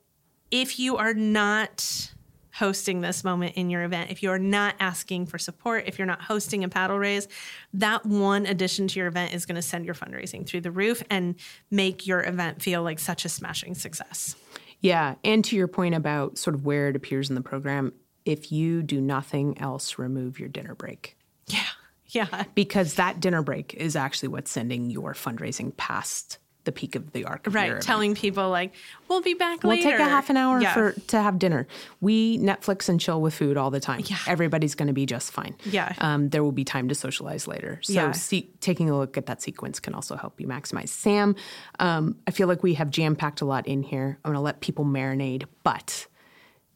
if 0.51 0.79
you 0.79 0.97
are 0.97 1.13
not 1.13 2.13
hosting 2.53 3.01
this 3.01 3.23
moment 3.23 3.55
in 3.55 3.69
your 3.69 3.83
event, 3.83 4.11
if 4.11 4.21
you 4.21 4.29
are 4.29 4.39
not 4.39 4.75
asking 4.79 5.25
for 5.25 5.39
support, 5.39 5.85
if 5.87 5.97
you're 5.97 6.05
not 6.05 6.21
hosting 6.21 6.63
a 6.63 6.69
paddle 6.69 6.99
raise, 6.99 7.27
that 7.73 8.05
one 8.05 8.45
addition 8.45 8.87
to 8.87 8.99
your 8.99 9.07
event 9.07 9.33
is 9.33 9.45
going 9.45 9.55
to 9.55 9.61
send 9.61 9.85
your 9.85 9.95
fundraising 9.95 10.45
through 10.45 10.61
the 10.61 10.71
roof 10.71 11.01
and 11.09 11.35
make 11.71 12.05
your 12.05 12.23
event 12.23 12.61
feel 12.61 12.83
like 12.83 12.99
such 12.99 13.25
a 13.25 13.29
smashing 13.29 13.73
success. 13.73 14.35
Yeah. 14.81 15.15
And 15.23 15.43
to 15.45 15.55
your 15.55 15.67
point 15.67 15.95
about 15.95 16.37
sort 16.37 16.55
of 16.55 16.65
where 16.65 16.89
it 16.89 16.95
appears 16.95 17.29
in 17.29 17.35
the 17.35 17.41
program, 17.41 17.93
if 18.25 18.51
you 18.51 18.83
do 18.83 19.01
nothing 19.01 19.57
else, 19.57 19.97
remove 19.97 20.39
your 20.39 20.49
dinner 20.49 20.75
break. 20.75 21.17
Yeah. 21.47 21.59
Yeah. 22.09 22.43
Because 22.53 22.93
that 22.95 23.19
dinner 23.21 23.41
break 23.41 23.73
is 23.73 23.95
actually 23.95 24.27
what's 24.27 24.51
sending 24.51 24.91
your 24.91 25.15
fundraising 25.15 25.75
past 25.77 26.37
the 26.65 26.71
peak 26.71 26.95
of 26.95 27.11
the 27.11 27.25
arc. 27.25 27.45
Of 27.47 27.53
Right. 27.55 27.81
Telling 27.81 28.15
people 28.15 28.49
like, 28.49 28.73
we'll 29.09 29.21
be 29.21 29.33
back 29.33 29.63
later. 29.63 29.67
We'll 29.67 29.77
later. 29.77 29.97
take 29.97 29.99
a 30.07 30.09
half 30.09 30.29
an 30.29 30.37
hour 30.37 30.61
Yeah. 30.61 30.73
for 30.73 30.91
to 30.93 31.21
have 31.21 31.37
dinner. 31.39 31.67
We 32.01 32.37
Netflix 32.37 32.87
and 32.89 32.99
chill 33.01 33.21
with 33.21 33.33
food 33.33 33.57
all 33.57 33.69
the 33.69 33.79
time. 33.79 34.01
Yeah. 34.05 34.17
Everybody's 34.27 34.75
going 34.75 34.87
to 34.87 34.93
be 34.93 35.05
just 35.05 35.31
fine. 35.31 35.55
Yeah. 35.65 35.93
Um, 35.99 36.29
there 36.29 36.43
will 36.43 36.51
be 36.53 36.63
time 36.63 36.87
to 36.89 36.95
socialize 36.95 37.47
later. 37.47 37.79
So 37.83 37.93
Yeah. 37.93 38.11
see, 38.13 38.49
taking 38.61 38.89
a 38.89 38.97
look 38.97 39.17
at 39.17 39.25
that 39.25 39.41
sequence 39.41 39.79
can 39.79 39.93
also 39.93 40.15
help 40.15 40.39
you 40.39 40.47
maximize. 40.47 40.89
Sam, 40.89 41.35
um, 41.79 42.15
I 42.27 42.31
feel 42.31 42.47
like 42.47 42.63
we 42.63 42.75
have 42.75 42.89
jam 42.89 43.15
packed 43.15 43.41
a 43.41 43.45
lot 43.45 43.67
in 43.67 43.83
here. 43.83 44.17
I'm 44.23 44.29
going 44.29 44.35
to 44.35 44.41
let 44.41 44.61
people 44.61 44.85
marinate, 44.85 45.43
but 45.63 46.07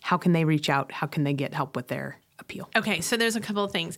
how 0.01 0.17
can 0.17 0.33
they 0.33 0.43
reach 0.45 0.69
out? 0.69 0.91
How 0.91 1.07
can 1.07 1.23
they 1.23 1.33
get 1.33 1.53
help 1.53 1.75
with 1.75 1.87
their 1.87 2.19
appeal? 2.39 2.69
Okay, 2.75 3.01
so 3.01 3.17
there's 3.17 3.35
a 3.35 3.41
couple 3.41 3.63
of 3.63 3.71
things. 3.71 3.97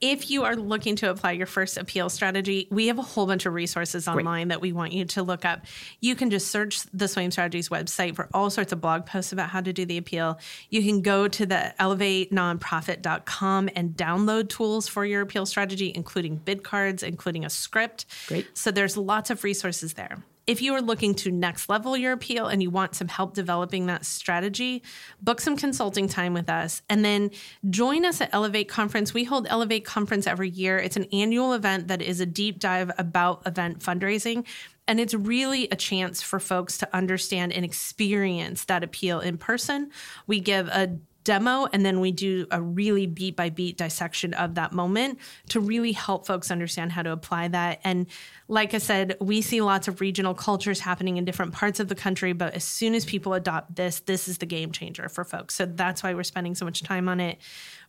If 0.00 0.30
you 0.30 0.44
are 0.44 0.56
looking 0.56 0.96
to 0.96 1.10
apply 1.10 1.32
your 1.32 1.46
first 1.46 1.76
appeal 1.76 2.08
strategy, 2.08 2.68
we 2.70 2.86
have 2.86 2.98
a 2.98 3.02
whole 3.02 3.26
bunch 3.26 3.44
of 3.44 3.52
resources 3.52 4.08
online 4.08 4.48
that 4.48 4.62
we 4.62 4.72
want 4.72 4.92
you 4.92 5.04
to 5.04 5.22
look 5.22 5.44
up. 5.44 5.66
You 6.00 6.16
can 6.16 6.30
just 6.30 6.50
search 6.50 6.82
the 6.94 7.04
Swaim 7.04 7.30
Strategies 7.30 7.68
website 7.68 8.16
for 8.16 8.30
all 8.32 8.48
sorts 8.48 8.72
of 8.72 8.80
blog 8.80 9.04
posts 9.04 9.32
about 9.32 9.50
how 9.50 9.60
to 9.60 9.74
do 9.74 9.84
the 9.84 9.98
appeal. 9.98 10.38
You 10.70 10.82
can 10.82 11.02
go 11.02 11.28
to 11.28 11.44
the 11.44 11.74
elevatenonprofit.com 11.78 13.68
and 13.76 13.90
download 13.90 14.48
tools 14.48 14.88
for 14.88 15.04
your 15.04 15.20
appeal 15.20 15.44
strategy, 15.44 15.92
including 15.94 16.36
bid 16.36 16.64
cards, 16.64 17.02
including 17.02 17.44
a 17.44 17.50
script. 17.50 18.06
Great. 18.26 18.46
So 18.54 18.70
there's 18.70 18.96
lots 18.96 19.28
of 19.28 19.44
resources 19.44 19.92
there. 19.94 20.24
If 20.50 20.60
you 20.60 20.74
are 20.74 20.82
looking 20.82 21.14
to 21.14 21.30
next 21.30 21.68
level 21.68 21.96
your 21.96 22.12
appeal 22.12 22.48
and 22.48 22.60
you 22.60 22.70
want 22.70 22.96
some 22.96 23.06
help 23.06 23.34
developing 23.34 23.86
that 23.86 24.04
strategy, 24.04 24.82
book 25.22 25.40
some 25.40 25.56
consulting 25.56 26.08
time 26.08 26.34
with 26.34 26.50
us 26.50 26.82
and 26.88 27.04
then 27.04 27.30
join 27.70 28.04
us 28.04 28.20
at 28.20 28.30
Elevate 28.32 28.68
Conference. 28.68 29.14
We 29.14 29.22
hold 29.22 29.46
Elevate 29.48 29.84
Conference 29.84 30.26
every 30.26 30.50
year. 30.50 30.76
It's 30.76 30.96
an 30.96 31.06
annual 31.12 31.52
event 31.52 31.86
that 31.86 32.02
is 32.02 32.18
a 32.18 32.26
deep 32.26 32.58
dive 32.58 32.90
about 32.98 33.46
event 33.46 33.78
fundraising. 33.78 34.44
And 34.88 34.98
it's 34.98 35.14
really 35.14 35.68
a 35.70 35.76
chance 35.76 36.20
for 36.20 36.40
folks 36.40 36.78
to 36.78 36.96
understand 36.96 37.52
and 37.52 37.64
experience 37.64 38.64
that 38.64 38.82
appeal 38.82 39.20
in 39.20 39.38
person. 39.38 39.92
We 40.26 40.40
give 40.40 40.66
a 40.66 40.98
demo 41.30 41.68
and 41.72 41.86
then 41.86 42.00
we 42.00 42.10
do 42.10 42.44
a 42.50 42.60
really 42.60 43.06
beat 43.06 43.36
by 43.36 43.48
beat 43.50 43.76
dissection 43.76 44.34
of 44.34 44.56
that 44.56 44.72
moment 44.72 45.16
to 45.48 45.60
really 45.60 45.92
help 45.92 46.26
folks 46.26 46.50
understand 46.50 46.90
how 46.90 47.02
to 47.02 47.12
apply 47.12 47.46
that. 47.46 47.78
And 47.84 48.08
like 48.48 48.74
i 48.74 48.78
said 48.78 49.16
we 49.20 49.40
see 49.40 49.60
lots 49.60 49.86
of 49.86 50.00
regional 50.00 50.34
cultures 50.34 50.80
happening 50.80 51.18
in 51.18 51.24
different 51.24 51.52
parts 51.52 51.78
of 51.78 51.86
the 51.86 51.94
country 51.94 52.32
but 52.32 52.52
as 52.54 52.64
soon 52.64 52.96
as 52.96 53.04
people 53.04 53.32
adopt 53.32 53.76
this 53.76 54.00
this 54.00 54.26
is 54.26 54.38
the 54.38 54.46
game 54.46 54.72
changer 54.72 55.08
for 55.08 55.22
folks. 55.22 55.54
So 55.54 55.66
that's 55.66 56.02
why 56.02 56.14
we're 56.14 56.24
spending 56.24 56.56
so 56.56 56.64
much 56.64 56.82
time 56.82 57.08
on 57.08 57.20
it. 57.20 57.38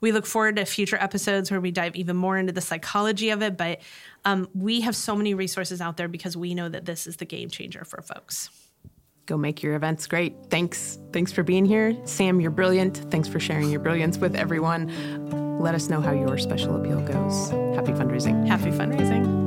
We 0.02 0.12
look 0.12 0.28
forward 0.28 0.58
to 0.58 0.66
future 0.66 0.98
episodes 0.98 1.50
where 1.50 1.60
we 1.60 1.72
dive 1.72 1.96
even 1.96 2.16
more 2.16 2.38
into 2.38 2.54
the 2.54 2.62
psychology 2.62 3.32
of 3.32 3.42
it 3.42 3.58
but 3.58 3.82
um, 4.24 4.48
we 4.54 4.82
have 4.82 4.96
so 4.96 5.16
many 5.16 5.34
resources 5.34 5.82
out 5.82 5.98
there 5.98 6.08
because 6.08 6.38
we 6.38 6.54
know 6.54 6.70
that 6.70 6.86
this 6.86 7.08
is 7.08 7.16
the 7.18 7.26
game 7.26 7.50
changer 7.50 7.84
for 7.86 8.04
folks 8.04 8.52
go 9.26 9.38
make 9.38 9.64
your 9.64 9.76
events 9.76 10.08
great. 10.08 10.36
Thanks. 10.50 11.00
Thanks 11.14 11.32
for 11.32 11.44
being 11.44 11.66
here. 11.66 11.96
Sam, 12.06 12.42
you're 12.42 12.52
brilliant. 12.52 12.98
Thanks 13.12 13.28
for 13.28 13.40
sharing 13.40 13.70
your 13.70 13.80
brilliance 13.80 14.18
with 14.18 14.36
everyone. 14.36 15.60
Let 15.60 15.76
us 15.76 15.90
know 15.90 16.02
how 16.02 16.12
your 16.12 16.38
special 16.38 16.76
appeal 16.76 17.02
goes. 17.02 17.50
Happy 17.76 17.92
fundraising. 17.92 18.48
Happy 18.48 18.72
fundraising. 18.72 19.42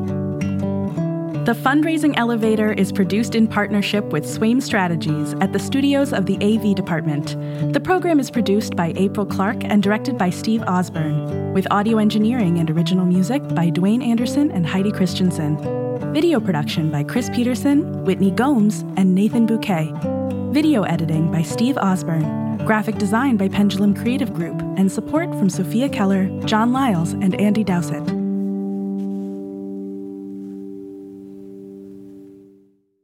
The 1.44 1.52
Fundraising 1.52 2.14
Elevator 2.16 2.72
is 2.72 2.90
produced 2.90 3.34
in 3.34 3.46
partnership 3.46 4.02
with 4.06 4.24
Swaim 4.24 4.62
Strategies 4.62 5.34
at 5.42 5.52
the 5.52 5.58
studios 5.58 6.14
of 6.14 6.24
the 6.24 6.36
AV 6.36 6.74
Department. 6.74 7.36
The 7.74 7.80
program 7.80 8.18
is 8.18 8.30
produced 8.30 8.74
by 8.76 8.94
April 8.96 9.26
Clark 9.26 9.62
and 9.62 9.82
directed 9.82 10.16
by 10.16 10.30
Steve 10.30 10.62
Osborne, 10.62 11.52
with 11.52 11.66
audio 11.70 11.98
engineering 11.98 12.60
and 12.60 12.70
original 12.70 13.04
music 13.04 13.46
by 13.48 13.70
Dwayne 13.70 14.02
Anderson 14.02 14.50
and 14.52 14.66
Heidi 14.66 14.90
Christensen. 14.90 15.83
Video 16.14 16.38
production 16.38 16.92
by 16.92 17.02
Chris 17.02 17.28
Peterson, 17.30 18.04
Whitney 18.04 18.30
Gomes, 18.30 18.82
and 18.96 19.16
Nathan 19.16 19.46
Bouquet. 19.46 19.92
Video 20.52 20.84
editing 20.84 21.32
by 21.32 21.42
Steve 21.42 21.76
Osborne. 21.76 22.56
Graphic 22.58 22.98
design 22.98 23.36
by 23.36 23.48
Pendulum 23.48 23.96
Creative 23.96 24.32
Group, 24.32 24.62
and 24.76 24.92
support 24.92 25.28
from 25.30 25.50
Sophia 25.50 25.88
Keller, 25.88 26.28
John 26.44 26.72
Lyles, 26.72 27.14
and 27.14 27.34
Andy 27.40 27.64
Dowsett. 27.64 28.23